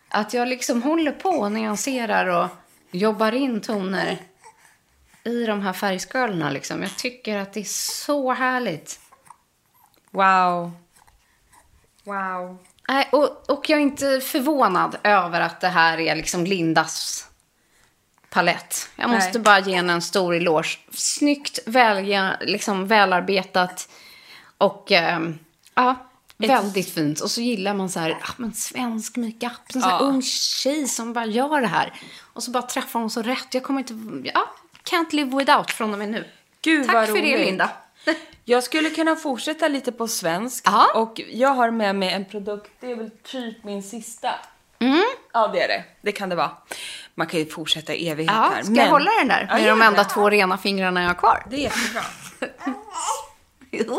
Att 0.09 0.35
jag 0.35 0.49
liksom 0.49 0.83
håller 0.83 1.13
på 1.13 1.31
och 1.31 1.53
nyanserar 1.53 2.27
och 2.27 2.49
jobbar 2.91 3.33
in 3.33 3.61
toner 3.61 4.19
i 5.27 5.47
de 5.47 5.61
här 5.61 5.73
färgskalorna. 5.73 6.51
Liksom. 6.51 6.83
Jag 6.83 6.97
tycker 6.97 7.39
att 7.39 7.53
det 7.53 7.61
är 7.61 7.65
så 8.05 8.33
härligt. 8.33 9.01
Wow. 10.11 10.73
Wow. 12.05 12.59
Nej, 12.89 13.09
och, 13.13 13.51
och 13.51 13.71
jag 13.71 13.79
är 13.79 13.83
inte 13.83 14.21
förvånad 14.21 14.97
över 15.03 15.41
att 15.41 15.61
det 15.61 15.69
här 15.69 15.99
är 15.99 16.17
liksom 16.17 16.45
Lindas 16.45 17.27
palett. 18.31 18.89
Jag 18.97 19.11
måste 19.11 19.39
Nej. 19.39 19.43
bara 19.43 19.61
ge 19.61 19.77
henne 19.77 19.93
en 19.93 20.03
stor 20.03 20.35
eloge. 20.35 20.79
Snyggt, 20.91 21.59
välja, 21.67 22.37
liksom 22.41 22.87
välarbetat 22.87 23.89
och 24.59 24.93
ehm, 24.93 25.39
ja, 25.75 25.97
väldigt 26.37 26.95
fint. 26.95 27.21
Och 27.21 27.31
så 27.31 27.41
gillar 27.41 27.75
man 27.75 27.89
så 27.89 28.01
här, 28.01 28.19
ah, 28.23 28.33
men 28.37 28.53
svensk 28.53 29.17
makeup, 29.17 29.53
en 29.75 29.83
sån 29.83 29.83
här 29.83 29.91
Ja. 29.91 29.99
ung 29.99 30.23
tjej 30.23 30.89
som 30.89 31.13
bara 31.13 31.27
gör 31.27 31.61
det 31.61 31.67
här. 31.67 31.93
Och 32.33 32.43
så 32.43 32.51
bara 32.51 32.63
träffar 32.63 33.01
hon 33.01 33.11
så 33.11 33.23
rätt. 33.23 33.55
Jag 33.55 33.63
kommer 33.63 33.81
inte, 33.81 33.95
ja, 34.35 34.49
can't 34.91 35.13
live 35.13 35.37
without 35.37 35.71
från 35.71 35.93
och 35.93 35.99
med 35.99 36.09
nu. 36.09 36.25
Gud 36.63 36.87
Tack 36.87 37.07
för 37.07 37.13
roligt. 37.13 37.25
det 37.39 37.45
Linda. 37.45 37.71
Jag 38.45 38.63
skulle 38.63 38.91
kunna 38.91 39.17
fortsätta 39.17 39.69
lite 39.69 39.93
på 39.93 40.09
svensk. 40.09 40.63
Ja. 40.67 40.87
Och 40.95 41.21
jag 41.31 41.49
har 41.49 41.71
med 41.71 41.95
mig 41.97 42.11
en 42.13 42.25
produkt, 42.25 42.71
det 42.81 42.91
är 42.91 42.97
väl 42.97 43.11
typ 43.11 43.65
min 43.65 43.83
sista. 43.83 44.35
Mm. 44.79 45.05
Ja, 45.33 45.49
det 45.49 45.63
är 45.63 45.69
det. 45.69 45.85
Det 46.01 46.13
kan 46.13 46.29
det 46.29 46.37
vara. 46.37 46.51
Man 47.15 47.27
kan 47.27 47.41
ju 47.41 47.47
fortsätta 47.47 47.95
i 47.95 48.09
evighet 48.09 48.35
Ja, 48.37 48.51
här. 48.55 48.63
ska 48.63 48.75
jag 48.75 48.87
hålla 48.91 49.11
den 49.19 49.29
där 49.29 49.47
Ja, 49.49 49.55
med 49.55 49.63
gör 49.63 49.71
de 49.71 49.83
enda 49.83 50.05
två 50.05 50.31
rena 50.31 50.59
fingrarna 50.59 51.03
jag 51.03 51.09
har 51.09 51.15
kvar? 51.15 51.47
Det 51.51 51.57
är 51.57 51.61
jättebra. 51.61 52.03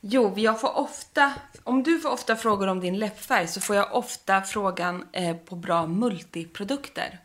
Jo, 0.00 0.34
jag 0.36 0.60
får 0.60 0.78
ofta, 0.78 1.32
om 1.64 1.82
du 1.82 1.98
får 2.00 2.10
ofta 2.10 2.36
frågor 2.36 2.66
om 2.66 2.80
din 2.80 2.98
läppfärg 2.98 3.48
så 3.48 3.60
får 3.60 3.76
jag 3.76 3.94
ofta 3.94 4.42
frågan 4.42 5.06
eh, 5.12 5.36
på 5.36 5.56
bra 5.56 5.86
multiprodukter. 5.86 7.18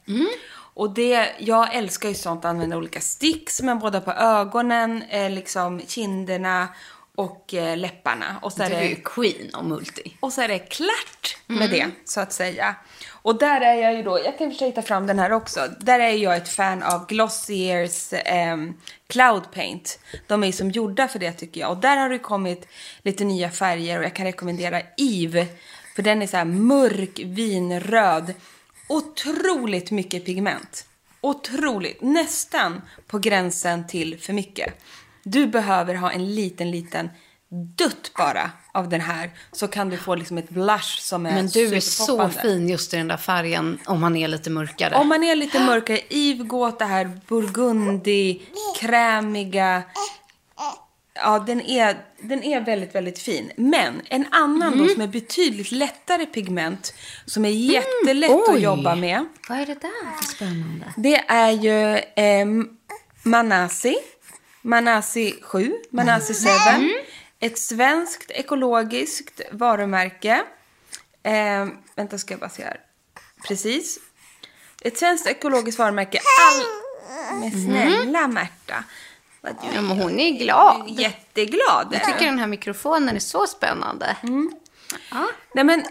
Och 0.79 0.93
det, 0.93 1.29
jag 1.37 1.75
älskar 1.75 2.09
ju 2.09 2.15
sånt, 2.15 2.45
använda 2.45 2.77
olika 2.77 3.01
sticks, 3.01 3.61
men 3.61 3.79
både 3.79 4.01
på 4.01 4.11
ögonen, 4.11 5.03
eh, 5.09 5.29
liksom 5.29 5.81
kinderna 5.87 6.67
och 7.15 7.53
eh, 7.53 7.77
läpparna. 7.77 8.39
Och 8.41 8.53
så 8.53 8.57
Du 8.57 8.63
är 8.63 8.69
det 8.69 8.85
ju 8.85 8.95
queen 8.95 9.49
om 9.53 9.69
multi. 9.69 10.13
och 10.19 10.33
så 10.33 10.41
är 10.41 10.47
det 10.47 10.59
klart 10.59 11.37
med 11.47 11.69
det, 11.69 11.87
så 12.05 12.21
att 12.21 12.33
säga. 12.33 12.75
Och 13.11 13.37
där 13.37 13.61
är 13.61 13.73
jag 13.73 13.93
ju 13.93 14.03
då, 14.03 14.19
jag 14.25 14.37
kan 14.37 14.51
försöka 14.51 14.81
ta 14.81 14.87
fram 14.87 15.07
den 15.07 15.19
här 15.19 15.31
också. 15.31 15.59
Där 15.79 15.99
är 15.99 16.13
jag 16.13 16.37
ett 16.37 16.49
fan 16.49 16.83
av 16.83 17.07
Glossiers 17.07 18.13
ehm, 18.13 18.73
Cloud 19.07 19.51
Paint. 19.53 19.99
De 20.27 20.43
är 20.43 20.47
ju 20.47 20.53
som 20.53 20.71
gjorda 20.71 21.07
för 21.07 21.19
det 21.19 21.31
tycker 21.31 21.61
jag. 21.61 21.71
Och 21.71 21.77
där 21.77 21.97
har 21.97 22.09
det 22.09 22.19
kommit 22.19 22.67
lite 23.01 23.23
nya 23.23 23.49
färger 23.49 23.99
och 23.99 24.05
jag 24.05 24.15
kan 24.15 24.25
rekommendera 24.25 24.81
Eve. 24.97 25.47
För 25.95 26.03
den 26.03 26.21
är 26.21 26.27
så 26.27 26.37
här 26.37 26.45
mörk 26.45 27.19
vinröd. 27.19 28.33
Otroligt 28.89 29.91
mycket 29.91 30.25
pigment. 30.25 30.85
Otroligt. 31.21 32.01
Nästan 32.01 32.81
på 33.07 33.19
gränsen 33.19 33.87
till 33.87 34.19
för 34.19 34.33
mycket. 34.33 34.73
Du 35.23 35.47
behöver 35.47 35.95
ha 35.95 36.11
en 36.11 36.35
liten, 36.35 36.71
liten 36.71 37.09
dutt 37.51 38.11
bara 38.17 38.51
av 38.71 38.89
den 38.89 39.01
här 39.01 39.31
så 39.51 39.67
kan 39.67 39.89
du 39.89 39.97
få 39.97 40.15
liksom 40.15 40.37
ett 40.37 40.49
blush 40.49 40.99
som 40.99 41.25
är 41.25 41.31
Men 41.31 41.47
du 41.47 41.75
är 41.75 41.79
så 41.79 42.29
fin 42.29 42.69
just 42.69 42.93
i 42.93 42.97
den 42.97 43.07
där 43.07 43.17
färgen 43.17 43.79
om 43.85 44.01
man 44.01 44.15
är 44.15 44.27
lite 44.27 44.49
mörkare. 44.49 44.95
Om 44.95 45.07
man 45.07 45.23
är 45.23 45.35
lite 45.35 45.59
mörkare, 45.59 45.99
åt 46.51 46.79
det 46.79 46.85
här 46.85 47.19
burgundi, 47.27 48.41
krämiga. 48.79 49.83
Ja, 51.23 51.39
den 51.39 51.61
är, 51.61 51.97
den 52.21 52.43
är 52.43 52.61
väldigt, 52.61 52.95
väldigt 52.95 53.19
fin. 53.19 53.51
Men 53.55 54.01
en 54.09 54.25
annan 54.31 54.73
Mm. 54.73 54.87
då 54.87 54.93
som 54.93 55.01
är 55.01 55.07
betydligt 55.07 55.71
lättare 55.71 56.25
pigment, 56.25 56.93
som 57.25 57.45
är 57.45 57.49
jättelätt 57.49 58.31
oj. 58.31 58.55
att 58.55 58.61
jobba 58.61 58.95
med. 58.95 59.25
Vad 59.49 59.57
är 59.59 59.65
det 59.65 59.81
där 59.81 60.17
för 60.21 60.23
spännande? 60.35 60.93
Det 60.97 61.15
är 61.27 61.51
ju 61.51 61.97
eh, 61.97 62.45
Manasi. 63.23 63.95
Manasi 64.61 65.35
7, 65.41 65.73
Manasi 65.91 66.33
7. 66.33 66.49
Ett 67.39 67.57
svenskt 67.59 68.31
ekologiskt 68.31 69.41
varumärke. 69.51 70.43
Eh, 71.23 71.67
vänta, 71.95 72.17
ska 72.17 72.33
jag 72.33 72.39
bara 72.39 72.49
se 72.49 72.63
här. 72.63 72.79
Precis. 73.47 73.99
Ett 74.81 74.97
svenskt 74.97 75.27
ekologiskt 75.27 75.79
varumärke. 75.79 76.19
All... 76.47 76.63
Men 77.39 77.51
snälla 77.51 78.27
Märta. 78.27 78.83
Ja, 79.41 79.81
men 79.81 79.99
hon 80.01 80.19
är 80.19 80.31
glad. 80.31 80.87
är 80.87 81.01
jätteglad. 81.01 81.87
Jag 81.91 82.05
tycker 82.05 82.25
den 82.25 82.39
här 82.39 82.47
mikrofonen 82.47 83.15
är 83.15 83.19
så 83.19 83.47
spännande. 83.47 84.15
Nej 85.53 85.63
men 85.63 85.83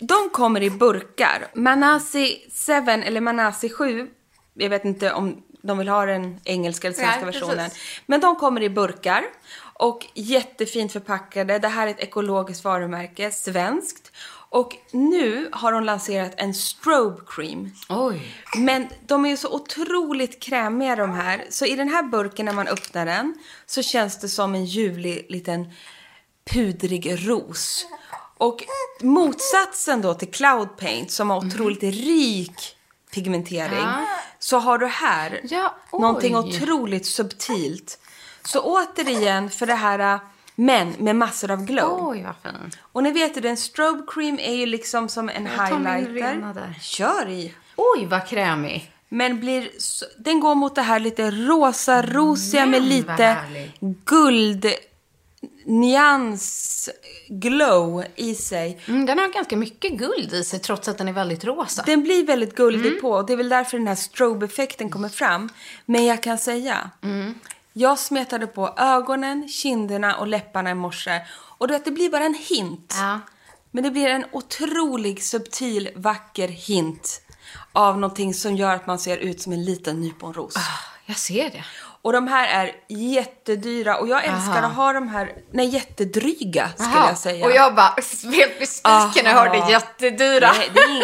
de, 0.00 0.30
kommer 0.30 0.62
i 0.62 0.70
burkar. 0.70 1.46
Manasi 1.54 2.50
7 2.66 2.72
eller 2.72 3.20
Manasi 3.20 3.70
7. 3.70 4.10
Jag 4.54 4.70
vet 4.70 4.84
inte 4.84 5.12
om 5.12 5.42
de 5.62 5.78
vill 5.78 5.88
ha 5.88 6.06
den 6.06 6.40
engelska 6.44 6.88
eller 6.88 6.96
svenska 6.96 7.16
Nej, 7.16 7.24
versionen. 7.24 7.70
Men 8.06 8.20
de 8.20 8.36
kommer 8.36 8.62
i 8.62 8.70
burkar. 8.70 9.24
Och 9.74 10.06
jättefint 10.14 10.92
förpackade. 10.92 11.58
Det 11.58 11.68
här 11.68 11.86
är 11.86 11.90
ett 11.90 12.00
ekologiskt 12.00 12.64
varumärke, 12.64 13.30
svenskt. 13.30 14.12
Och 14.52 14.76
nu 14.90 15.48
har 15.52 15.72
de 15.72 15.84
lanserat 15.84 16.32
en 16.36 16.54
strobe 16.54 17.20
cream. 17.26 17.70
Oj. 17.88 18.36
Men 18.56 18.88
de 19.06 19.24
är 19.24 19.28
ju 19.30 19.36
så 19.36 19.48
otroligt 19.54 20.42
krämiga 20.42 20.96
de 20.96 21.10
här. 21.10 21.44
Så 21.50 21.64
i 21.66 21.76
den 21.76 21.88
här 21.88 22.02
burken 22.02 22.46
när 22.46 22.52
man 22.52 22.68
öppnar 22.68 23.06
den 23.06 23.34
så 23.66 23.82
känns 23.82 24.18
det 24.20 24.28
som 24.28 24.54
en 24.54 24.64
ljuvlig 24.64 25.26
liten 25.28 25.72
pudrig 26.52 27.28
ros. 27.28 27.86
Och 28.38 28.64
motsatsen 29.02 30.02
då 30.02 30.14
till 30.14 30.30
Cloud 30.30 30.76
Paint 30.76 31.10
som 31.10 31.30
har 31.30 31.46
otroligt 31.46 31.82
rik 31.82 32.76
pigmentering 33.14 33.78
Ja. 33.78 34.06
så 34.38 34.58
har 34.58 34.78
du 34.78 34.86
här 34.86 35.40
Ja, 35.44 35.74
oj. 35.90 36.00
någonting 36.00 36.36
otroligt 36.36 37.06
subtilt. 37.06 37.98
Så 38.44 38.60
återigen 38.60 39.50
för 39.50 39.66
det 39.66 39.74
här 39.74 40.20
men 40.54 40.90
med 40.98 41.16
massor 41.16 41.50
av 41.50 41.64
glow. 41.64 42.08
Oj, 42.08 42.22
vad 42.22 42.52
fin. 42.52 42.70
Och 42.92 43.02
ni 43.02 43.12
vet 43.12 43.36
ju, 43.36 43.48
en 43.48 43.56
strobe 43.56 44.02
cream 44.06 44.38
är 44.38 44.54
ju 44.54 44.66
liksom 44.66 45.08
som 45.08 45.28
en 45.28 45.46
Jag 45.46 45.68
tar 45.68 45.78
min 45.78 45.86
highlighter. 45.86 46.34
rena 46.34 46.52
där. 46.52 46.78
Kör 46.80 47.28
i! 47.28 47.54
Oj, 47.76 48.06
vad 48.06 48.26
krämig. 48.26 48.92
Men 49.08 49.40
blir, 49.40 49.70
den 50.18 50.40
går 50.40 50.54
mot 50.54 50.74
det 50.74 50.82
här 50.82 51.00
lite 51.00 51.30
rosa, 51.30 52.02
rosiga 52.02 52.66
med 52.66 52.82
lite 52.82 53.36
guld 54.04 54.66
nyans 55.64 56.88
glow 57.28 58.04
i 58.16 58.34
sig. 58.34 58.80
Mm, 58.88 59.06
den 59.06 59.18
har 59.18 59.28
ganska 59.28 59.56
mycket 59.56 59.92
guld 59.92 60.32
i 60.32 60.44
sig 60.44 60.58
trots 60.58 60.88
att 60.88 60.98
den 60.98 61.08
är 61.08 61.12
väldigt 61.12 61.44
rosa. 61.44 61.82
Den 61.86 62.02
blir 62.02 62.26
väldigt 62.26 62.54
guldig 62.54 63.00
på 63.00 63.10
och 63.10 63.26
det 63.26 63.32
är 63.32 63.36
väl 63.36 63.48
därför 63.48 63.78
den 63.78 63.86
här 63.86 63.94
strobe-effekten 63.94 64.90
kommer 64.90 65.08
fram. 65.08 65.48
Men 65.86 66.04
jag 66.06 66.22
kan 66.22 66.38
säga, 66.38 66.90
jag 67.72 67.98
smetade 67.98 68.46
på 68.46 68.74
ögonen, 68.76 69.48
kinderna 69.48 70.16
och 70.16 70.26
läpparna 70.26 70.70
i 70.70 70.74
morse 70.74 71.20
och 71.58 71.68
du 71.68 71.74
vet, 71.74 71.84
det 71.84 71.90
blir 71.90 72.10
bara 72.10 72.24
en 72.24 72.34
hint. 72.34 72.94
Ja. 72.98 73.20
Men 73.70 73.84
det 73.84 73.90
blir 73.90 74.08
en 74.08 74.24
otrolig, 74.32 75.22
subtil, 75.22 75.90
vacker 75.96 76.48
hint 76.48 77.20
av 77.72 77.98
någonting 77.98 78.34
som 78.34 78.56
gör 78.56 78.74
att 78.74 78.86
man 78.86 78.98
ser 78.98 79.16
ut 79.16 79.40
som 79.40 79.52
en 79.52 79.64
liten 79.64 80.00
nyponros. 80.00 80.54
Jag 81.06 81.16
ser 81.16 81.50
det. 81.50 81.64
Och 82.02 82.12
de 82.12 82.28
här 82.28 82.48
är 82.48 82.72
jättedyra 82.88 83.96
och 83.98 84.08
jag 84.08 84.24
älskar 84.24 84.56
Aha. 84.58 84.66
att 84.66 84.74
ha 84.74 84.92
de 84.92 85.08
här, 85.08 85.32
nej 85.52 85.66
jättedryga 85.68 86.68
skulle 86.74 86.90
Jaha. 86.94 87.08
jag 87.08 87.18
säga. 87.18 87.44
Och 87.46 87.52
jag 87.52 87.74
bara 87.74 87.94
helt 88.32 88.58
besviken 88.58 89.24
när 89.24 89.30
jag 89.30 89.38
hörde 89.38 89.58
Aha. 89.58 89.70
jättedyra. 89.70 90.52
Nej, 90.52 90.70
det, 90.74 90.80
är 90.80 90.88
ing- 90.88 91.02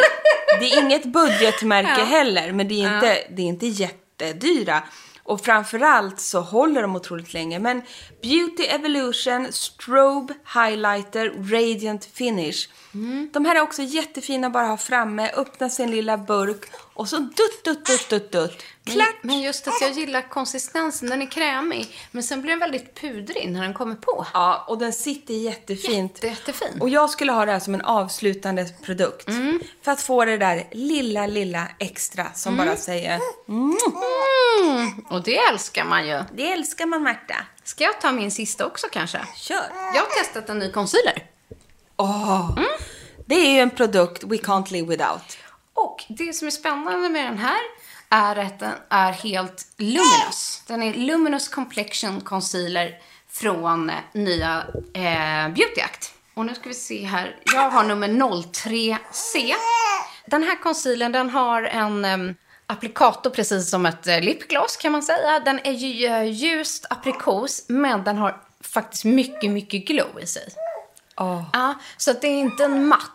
det 0.61 0.66
är 0.66 0.79
inget 0.83 1.05
budgetmärke 1.05 2.05
heller, 2.05 2.53
men 2.53 2.69
det 2.69 2.85
är, 2.85 2.95
inte, 2.95 3.27
det 3.31 3.43
är 3.43 3.47
inte 3.47 3.66
jättedyra. 3.66 4.83
Och 5.29 5.41
framförallt 5.45 6.20
så 6.20 6.41
håller 6.41 6.83
de 6.83 6.97
otroligt 6.97 7.33
länge. 7.33 7.59
Men 7.59 7.83
Beauty 8.22 8.62
Evolution 8.62 9.47
Strobe 9.51 10.35
Highlighter 10.55 11.33
Radiant 11.53 12.05
Finish. 12.05 12.68
De 13.33 13.45
här 13.45 13.57
är 13.57 13.61
också 13.61 13.83
jättefina 13.83 14.47
att 14.47 14.53
bara 14.53 14.66
ha 14.66 14.76
framme. 14.76 15.31
Öppna 15.37 15.68
sin 15.68 15.91
lilla 15.91 16.18
burk 16.18 16.64
och 16.99 17.09
så 17.09 17.16
dutt, 17.16 17.64
dutt, 17.64 17.86
dutt, 17.86 18.09
dutt, 18.09 18.32
dutt. 18.32 18.62
Klart! 18.84 19.09
Men, 19.22 19.30
men 19.30 19.40
just 19.40 19.68
att 19.68 19.80
jag 19.80 19.90
gillar 19.90 20.28
konsistensen. 20.28 21.09
Den 21.11 21.22
är 21.22 21.26
krämig. 21.26 21.96
Men 22.11 22.22
sen 22.22 22.40
blir 22.42 22.51
den 22.51 22.61
väldigt 22.61 22.94
pudrig 23.01 23.51
när 23.51 23.62
den 23.62 23.74
kommer 23.74 23.94
på. 23.94 24.26
Ja, 24.34 24.64
och 24.68 24.78
den 24.78 24.92
sitter 24.92 25.34
jättefint. 25.34 26.12
Jätte, 26.14 26.26
jättefin. 26.26 26.80
Och 26.80 26.88
jag 26.88 27.11
skulle 27.11 27.32
ha 27.32 27.44
det 27.46 27.53
här 27.53 27.61
som 27.61 27.74
en 27.74 27.80
avslutande 27.80 28.66
produkt. 28.82 29.28
Mm. 29.28 29.61
För 29.82 29.92
att 29.92 30.01
få 30.01 30.24
det 30.24 30.38
där 30.38 30.68
lilla, 30.72 31.26
lilla 31.26 31.68
extra 31.78 32.32
som 32.34 32.57
bara 32.57 32.76
säger 32.76 33.20
Mm, 33.49 33.76
och 35.11 35.22
det 35.22 35.38
älskar 35.38 35.84
man 35.84 36.09
ju. 36.09 36.22
Det 36.34 36.53
älskar 36.53 36.86
man 36.86 37.03
Märta. 37.03 37.36
Ska 37.64 37.84
jag 37.84 38.01
ta 38.01 38.12
min 38.12 38.30
sista 38.30 38.66
också 38.66 38.86
kanske? 38.92 39.20
Kör! 39.36 39.70
Jag 39.94 40.01
har 40.01 40.22
testat 40.24 40.49
en 40.49 40.59
ny 40.59 40.72
concealer. 40.72 41.26
Åh! 41.96 42.59
Det 43.26 43.34
är 43.34 43.53
ju 43.53 43.59
en 43.61 43.70
produkt 43.70 44.24
we 44.24 44.36
can't 44.36 44.72
live 44.72 44.88
without. 44.88 45.38
Och 45.85 46.05
det 46.09 46.33
som 46.33 46.47
är 46.47 46.51
spännande 46.51 47.09
med 47.09 47.24
den 47.24 47.39
här 47.39 47.61
är 48.11 48.37
att 48.37 48.59
den 48.59 48.72
är 48.89 49.12
helt 49.12 49.66
luminous. 49.76 50.62
Den 50.66 50.83
är 50.83 50.95
Luminous 50.95 51.49
Complexion 51.49 52.20
Concealer 52.20 52.99
från 53.31 53.91
eh, 53.91 53.97
nya 54.12 54.64
eh, 54.95 55.49
Beauty 55.55 55.81
Act. 55.81 56.14
Och 56.35 56.47
nu 56.47 56.55
ska 56.55 56.68
vi 56.68 56.74
se 56.74 57.05
här. 57.05 57.37
Jag 57.55 57.70
har 57.70 57.85
nummer 57.85 58.09
03C. 58.09 59.55
Den 60.26 60.43
här 60.43 60.62
concealern 60.62 61.12
den 61.12 61.31
har 61.31 61.62
en 61.62 62.05
um, 62.05 62.35
applikator 62.66 63.31
precis 63.31 63.70
som 63.70 63.87
ett 63.87 64.09
uh, 64.09 64.20
lipgloss 64.20 64.76
kan 64.76 64.93
man 64.93 65.03
säga. 65.03 65.41
Den 65.41 65.61
är 65.64 65.72
ju 65.72 66.09
uh, 66.09 66.24
ljust 66.24 66.87
aprikos 66.91 67.64
men 67.68 68.05
den 68.05 68.18
har 68.18 68.43
faktiskt 68.61 69.05
mycket, 69.05 69.51
mycket 69.51 69.87
glow 69.87 70.20
i 70.20 70.26
sig. 70.26 70.49
Åh. 71.16 71.43
Ja, 71.53 71.74
så 71.97 72.12
det 72.12 72.26
är 72.26 72.39
inte 72.39 72.64
en 72.64 72.87
matt, 72.87 73.11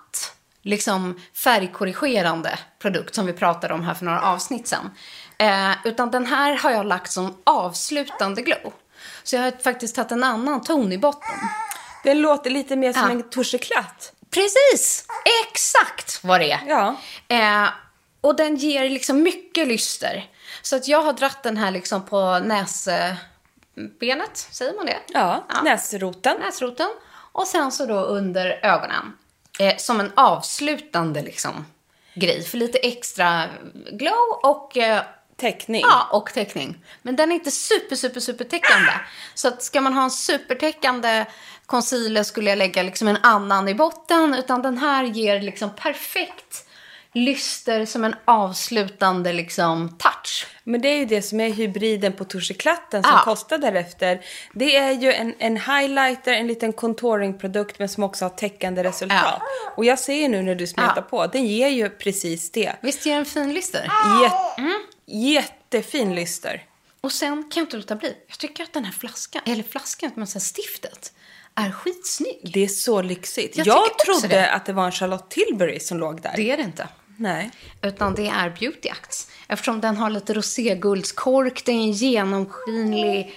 liksom 0.63 1.21
färgkorrigerande 1.33 2.59
produkt 2.79 3.15
som 3.15 3.25
vi 3.25 3.33
pratade 3.33 3.73
om 3.73 3.83
här 3.83 3.93
för 3.93 4.05
några 4.05 4.21
avsnitt 4.21 4.67
sen. 4.67 4.91
Eh, 5.37 5.71
utan 5.83 6.11
den 6.11 6.25
här 6.25 6.55
har 6.57 6.71
jag 6.71 6.85
lagt 6.85 7.11
som 7.11 7.37
avslutande 7.43 8.41
glow. 8.41 8.73
Så 9.23 9.35
jag 9.35 9.43
har 9.43 9.51
faktiskt 9.63 9.95
tagit 9.95 10.11
en 10.11 10.23
annan 10.23 10.61
ton 10.63 10.91
i 10.91 10.97
botten. 10.97 11.35
Den 12.03 12.21
låter 12.21 12.49
lite 12.49 12.75
mer 12.75 12.93
som 12.93 13.01
Ja. 13.01 13.09
en 13.11 13.29
toucheklatt. 13.29 14.13
Precis! 14.31 15.05
Exakt 15.45 16.23
vad 16.23 16.39
det 16.41 16.51
är. 16.51 16.59
Ja. 16.67 16.95
Eh, 17.27 17.69
och 18.21 18.35
den 18.35 18.55
ger 18.55 18.89
liksom 18.89 19.23
mycket 19.23 19.67
lyster. 19.67 20.29
Så 20.61 20.75
att 20.75 20.87
jag 20.87 21.01
har 21.01 21.13
dratt 21.13 21.43
den 21.43 21.57
här 21.57 21.71
liksom 21.71 22.05
på 22.05 22.39
näsbenet, 22.39 24.37
säger 24.51 24.73
man 24.77 24.85
det? 24.85 24.97
Ja, 25.07 25.43
näsroten. 25.63 26.37
näsroten. 26.39 26.89
Och 27.31 27.47
sen 27.47 27.71
så 27.71 27.85
då 27.85 27.95
under 27.99 28.59
ögonen. 28.65 29.13
Eh, 29.59 29.77
som 29.77 29.99
en 29.99 30.11
avslutande 30.15 31.21
liksom 31.21 31.65
grej. 32.13 32.43
För 32.43 32.57
lite 32.57 32.77
extra 32.77 33.49
glow 33.91 34.39
och, 34.43 34.77
eh, 34.77 35.01
Täckning. 35.35 35.81
ja, 35.81 36.07
och 36.11 36.33
täckning. 36.33 36.85
Men 37.01 37.15
den 37.15 37.31
är 37.31 37.35
inte 37.35 37.51
super, 37.51 37.95
super, 37.95 38.19
super 38.19 38.45
täckande. 38.45 38.91
Så 39.33 39.47
att 39.47 39.63
ska 39.63 39.81
man 39.81 39.93
ha 39.93 40.03
en 40.03 40.11
supertäckande 40.11 41.25
concealer 41.65 42.23
skulle 42.23 42.49
jag 42.49 42.57
lägga 42.57 42.83
liksom 42.83 43.07
en 43.07 43.17
annan 43.23 43.67
i 43.67 43.75
botten. 43.75 44.33
Utan 44.33 44.61
den 44.61 44.77
här 44.77 45.03
ger 45.03 45.41
liksom 45.41 45.75
perfekt 45.75 46.62
lyster 47.13 47.85
som 47.85 48.03
en 48.03 48.15
avslutande 48.25 49.33
liksom 49.33 49.89
touch. 49.99 50.47
Men 50.63 50.81
det 50.81 50.87
är 50.87 50.97
ju 50.97 51.05
det 51.05 51.21
som 51.21 51.39
är 51.39 51.49
hybriden 51.49 52.13
på 52.13 52.23
toucheklatten 52.23 53.03
som 53.03 53.11
Ja. 53.15 53.21
kostar 53.23 53.57
därefter. 53.57 54.21
Det 54.53 54.75
är 54.77 54.91
ju 54.91 55.13
en, 55.13 55.33
en 55.39 55.57
highlighter, 55.57 56.33
en 56.33 56.47
liten 56.47 56.73
contouringprodukt 56.73 57.79
men 57.79 57.89
som 57.89 58.03
också 58.03 58.25
har 58.25 58.29
täckande 58.29 58.83
resultat. 58.83 59.41
Och 59.77 59.85
jag 59.85 59.99
ser 59.99 60.29
nu 60.29 60.41
när 60.41 60.55
du 60.55 60.67
smetar 60.67 60.93
Ja. 60.95 61.01
på, 61.01 61.27
den 61.27 61.45
ger 61.47 61.67
ju 61.69 61.89
precis 61.89 62.51
det. 62.51 62.73
Visst 62.81 63.05
ger 63.05 63.15
den 63.15 63.25
fin 63.25 63.53
lyster? 63.53 63.87
Jät- 64.23 64.69
Jättefin 65.05 66.15
lyster. 66.15 66.63
Och 67.01 67.11
sen 67.11 67.29
kan 67.43 67.61
jag 67.61 67.65
inte 67.65 67.77
låta 67.77 67.95
bli. 67.95 68.15
Jag 68.27 68.37
tycker 68.37 68.63
att 68.63 68.73
den 68.73 68.85
här 68.85 68.91
flaskan, 68.91 69.41
eller 69.45 69.63
flaskan, 69.63 70.11
men 70.15 70.27
här 70.33 70.39
stiftet, 70.39 71.13
är 71.55 71.71
skitsnygg. 71.71 72.51
Det 72.53 72.63
är 72.63 72.67
så 72.67 73.01
lyxigt. 73.01 73.57
Jag 73.57 73.67
Jag, 73.67 73.99
trodde 73.99 74.27
det. 74.27 74.51
att 74.51 74.65
det 74.65 74.73
var 74.73 74.85
en 74.85 74.91
Charlotte 74.91 75.29
Tilbury 75.29 75.79
som 75.79 75.97
låg 75.99 76.21
där. 76.21 76.33
Det 76.35 76.51
är 76.51 76.57
det 76.57 76.63
inte. 76.63 76.87
Nej. 77.17 77.51
Utan 77.81 78.15
det 78.15 78.27
är 78.27 78.49
Beauty 78.49 78.89
Acts. 78.89 79.31
Eftersom 79.47 79.81
den 79.81 79.97
har 79.97 80.09
lite 80.09 80.33
roséguldskork, 80.33 81.65
den 81.65 81.75
är 81.75 81.91
genomskinlig, 81.91 83.33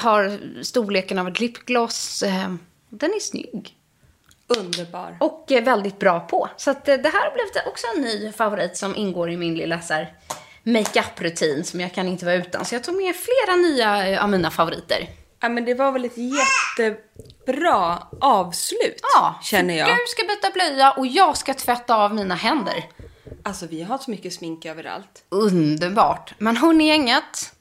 har 0.00 0.38
storleken 0.62 1.18
av 1.18 1.28
ett 1.28 1.40
lipgloss. 1.40 2.22
Eh, 2.22 2.54
den 2.88 3.10
är 3.10 3.20
snygg. 3.20 3.76
Underbar. 4.46 5.16
Och 5.20 5.46
väldigt 5.48 5.98
bra 5.98 6.20
på. 6.20 6.48
Så 6.56 6.70
att, 6.70 6.88
eh, 6.88 6.96
det 6.96 7.08
här 7.08 7.24
har 7.24 7.34
blivit 7.34 7.66
också 7.66 7.86
en 7.96 8.02
ny 8.02 8.32
favorit 8.32 8.76
som 8.76 8.96
ingår 8.96 9.30
i 9.30 9.36
min 9.36 9.54
lilla 9.54 9.80
så 9.80 10.06
makeup-rutin 10.62 11.64
som 11.64 11.80
jag 11.80 11.94
kan 11.94 12.08
inte 12.08 12.24
vara 12.24 12.34
utan. 12.34 12.64
Så 12.64 12.74
jag 12.74 12.84
tog 12.84 12.94
med 12.96 13.14
flera 13.16 13.56
nya 13.56 14.08
eh, 14.08 14.24
av 14.24 14.30
mina 14.30 14.50
favoriter. 14.50 15.08
Ja, 15.42 15.48
men 15.48 15.64
det 15.64 15.74
var 15.74 15.92
väl 15.92 16.04
ett 16.04 16.16
jättebra 16.78 17.98
avslut, 18.20 19.00
Ja, 19.14 19.34
känner 19.42 19.74
jag. 19.74 19.88
du 19.88 19.96
ska 20.08 20.22
byta 20.26 20.50
blöja 20.50 20.90
och 20.92 21.06
jag 21.06 21.36
ska 21.36 21.54
tvätta 21.54 21.96
av 21.96 22.14
mina 22.14 22.34
händer. 22.34 22.84
Alltså, 23.42 23.66
vi 23.66 23.82
har 23.82 23.98
så 23.98 24.10
mycket 24.10 24.32
smink 24.34 24.64
överallt. 24.66 25.24
Underbart. 25.28 26.34
Men 26.38 26.56
hörni 26.56 26.88
gänget, 26.88 27.52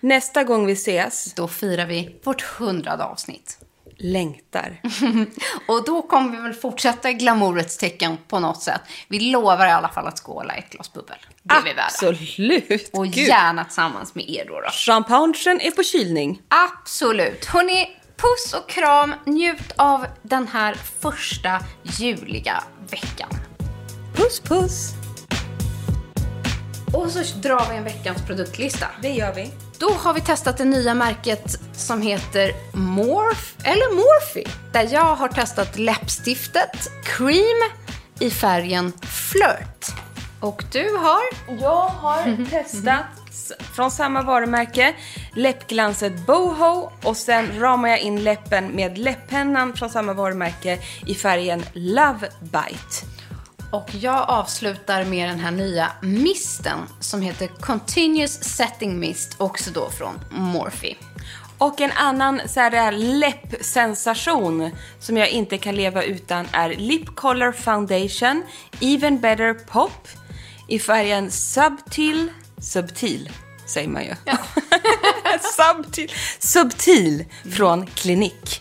Nästa 0.00 0.44
gång 0.44 0.66
vi 0.66 0.72
ses, 0.72 1.34
då 1.34 1.48
firar 1.48 1.86
vi 1.86 2.16
vårt 2.24 2.42
hundrade 2.42 3.04
avsnitt. 3.04 3.58
längtar. 3.96 4.80
Och 5.68 5.84
då 5.84 6.02
kommer 6.02 6.36
vi 6.36 6.42
väl 6.42 6.54
fortsätta 6.54 7.10
i 7.10 7.12
glamourets 7.14 7.76
tecken 7.76 8.16
på 8.28 8.40
något 8.40 8.62
sätt. 8.62 8.80
Vi 9.08 9.20
lovar 9.20 9.66
i 9.66 9.70
alla 9.70 9.88
fall 9.88 10.06
att 10.06 10.18
skåla 10.20 10.54
ett 10.54 10.70
glas 10.70 10.92
bubbel. 10.92 11.16
Det 11.48 11.54
är 11.54 11.62
vi 11.62 11.72
värda. 11.72 11.82
Absolut. 11.82 12.90
Och 12.92 13.06
Gud. 13.06 13.28
gärna 13.28 13.64
tillsammans 13.64 14.14
med 14.14 14.30
er 14.30 14.44
då. 14.48 14.60
då. 14.60 14.70
Champagnen 14.70 15.60
är 15.60 15.70
på 15.70 15.82
kylning. 15.82 16.42
Absolut. 16.48 17.44
Hörni, 17.44 17.88
puss 18.16 18.54
och 18.54 18.68
kram. 18.68 19.14
Njut 19.26 19.72
av 19.76 20.06
den 20.22 20.48
här 20.48 20.74
första 21.00 21.60
juliga 21.82 22.64
veckan. 22.90 23.28
Puss, 24.16 24.40
puss. 24.40 24.90
Och 26.94 27.10
så 27.10 27.38
drar 27.38 27.66
vi 27.70 27.76
en 27.76 27.84
veckans 27.84 28.22
produktlista. 28.22 28.86
Det 29.02 29.08
gör 29.08 29.34
vi. 29.34 29.50
Då 29.78 29.90
har 29.90 30.14
vi 30.14 30.20
testat 30.20 30.58
det 30.58 30.64
nya 30.64 30.94
märket 30.94 31.56
som 31.72 32.02
heter 32.02 32.52
Morph, 32.72 33.68
eller 33.68 33.94
Morphe. 33.94 34.50
Där 34.72 34.88
jag 34.92 35.14
har 35.14 35.28
testat 35.28 35.78
läppstiftet 35.78 36.90
Cream 37.04 37.70
i 38.20 38.30
färgen 38.30 38.92
Flirt. 39.02 40.03
Och 40.44 40.64
du 40.72 40.96
har? 40.96 41.22
Jag 41.60 41.88
har 41.88 42.46
testat 42.50 43.04
från 43.58 43.90
samma 43.90 44.22
varumärke 44.22 44.94
läppglanset 45.34 46.26
Boho 46.26 46.90
och 47.02 47.16
sen 47.16 47.60
ramar 47.60 47.88
jag 47.88 48.00
in 48.00 48.24
läppen 48.24 48.68
med 48.68 48.98
läpppennan 48.98 49.76
från 49.76 49.90
samma 49.90 50.12
varumärke 50.12 50.78
i 51.06 51.14
färgen 51.14 51.64
Love 51.72 52.28
Bite. 52.40 53.06
Och 53.70 53.94
jag 53.94 54.24
avslutar 54.28 55.04
med 55.04 55.28
den 55.28 55.38
här 55.38 55.50
nya 55.50 55.92
misten 56.02 56.78
som 57.00 57.22
heter 57.22 57.46
Continuous 57.46 58.44
Setting 58.44 58.98
Mist, 58.98 59.34
också 59.38 59.70
då 59.70 59.90
från 59.90 60.14
Morphe. 60.30 60.94
Och 61.58 61.80
en 61.80 61.92
annan 61.92 62.40
så 62.46 62.60
här, 62.60 62.92
läppsensation 62.92 64.70
som 65.00 65.16
jag 65.16 65.28
inte 65.28 65.58
kan 65.58 65.74
leva 65.74 66.02
utan 66.02 66.46
är 66.52 66.68
Lip 66.68 67.16
Color 67.16 67.52
Foundation 67.52 68.42
Even 68.80 69.20
Better 69.20 69.54
Pop 69.54 70.08
i 70.68 70.78
färgen 70.78 71.30
Subtil, 71.30 72.32
Subtil 72.58 73.30
säger 73.66 73.88
man 73.88 74.04
ju. 74.04 74.14
subtil, 75.40 76.12
subtil 76.38 77.24
från 77.56 77.86
Clinique. 77.86 78.60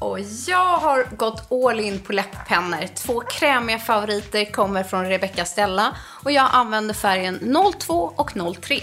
Och 0.00 0.18
jag 0.46 0.76
har 0.76 1.16
gått 1.16 1.52
all 1.52 1.80
in 1.80 2.00
på 2.00 2.12
läpppennor. 2.12 2.86
Två 2.94 3.20
krämiga 3.20 3.78
favoriter 3.78 4.52
kommer 4.52 4.84
från 4.84 5.04
Rebecca 5.04 5.44
Stella 5.44 5.96
och 6.24 6.32
jag 6.32 6.48
använder 6.52 6.94
färgen 6.94 7.56
02 7.78 8.12
och 8.16 8.32
03. 8.60 8.80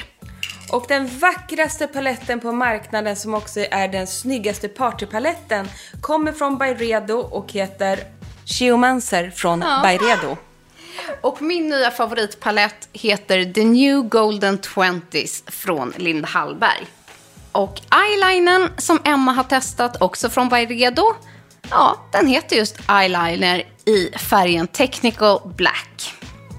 Och 0.72 0.86
den 0.88 1.20
vackraste 1.20 1.88
paletten 1.88 2.40
på 2.40 2.52
marknaden 2.52 3.16
som 3.16 3.34
också 3.34 3.60
är 3.72 3.88
den 3.88 4.08
snyggaste 4.08 4.68
partypaletten 4.68 5.68
kommer 6.02 6.32
från 6.32 6.58
Byredo 6.58 7.18
och 7.18 7.52
heter 7.52 8.00
Geomancer 8.46 9.30
från 9.30 9.60
Byredo. 9.60 10.38
Och 11.22 11.42
min 11.42 11.70
nya 11.70 11.92
favoritpalett 11.92 12.90
heter 12.94 13.54
The 13.54 13.64
New 13.64 14.02
Golden 14.02 14.58
Twenties 14.58 15.44
från 15.48 15.94
Linda 15.98 16.28
Hallberg. 16.28 16.88
Och 17.52 17.82
eyelinern 18.06 18.70
som 18.78 19.00
Emma 19.04 19.32
har 19.32 19.44
testat, 19.44 20.02
också 20.02 20.30
från 20.30 20.50
Byredo, 20.50 21.16
ja, 21.70 21.98
den 22.12 22.28
heter 22.28 22.56
just 22.56 22.78
eyeliner 22.90 23.64
i 23.86 24.18
färgen 24.18 24.68
Technical 24.68 25.40
Black. 25.56 26.14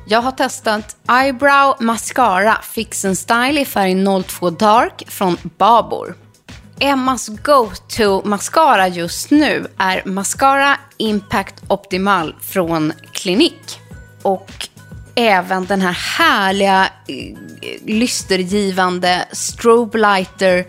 Jag 0.07 0.23
har 0.23 0.33
testat 0.33 0.97
Eyebrow 1.11 1.75
Mascara 1.81 2.57
Fix 2.63 3.05
and 3.05 3.19
Style 3.19 3.61
i 3.61 3.65
färg 3.65 4.23
02 4.25 4.51
Dark 4.51 5.05
från 5.09 5.37
Babor. 5.59 6.17
Emmas 6.81 7.29
go-to 7.29 8.23
mascara 8.25 8.89
just 8.89 9.31
nu 9.31 9.67
är 9.79 10.03
Mascara 10.05 10.77
Impact 10.97 11.63
Optimal 11.69 12.35
från 12.41 12.93
Clinique. 13.13 13.84
Och 14.25 14.69
även 15.15 15.67
den 15.67 15.81
här 15.81 15.93
härliga, 15.93 16.91
eh, 17.09 17.37
lystergivande 17.87 19.25
Strobe 19.33 19.99
Lighter 19.99 20.65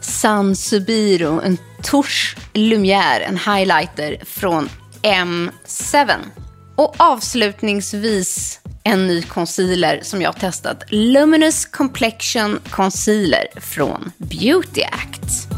San 0.00 0.56
Subiro, 0.56 1.40
en 1.40 1.58
Touche 1.82 2.36
Lumière, 2.54 3.20
en 3.20 3.38
highlighter 3.38 4.24
från 4.24 4.68
M7. 5.02 6.10
Och 6.76 6.94
avslutningsvis 6.98 8.60
en 8.84 9.06
ny 9.06 9.22
concealer 9.22 10.00
som 10.02 10.22
jag 10.22 10.28
har 10.28 10.40
testat. 10.40 10.84
Luminous 10.88 11.64
Complexion 11.64 12.60
Concealer 12.70 13.46
från 13.60 14.12
Beauty 14.18 14.82
Act. 14.82 15.57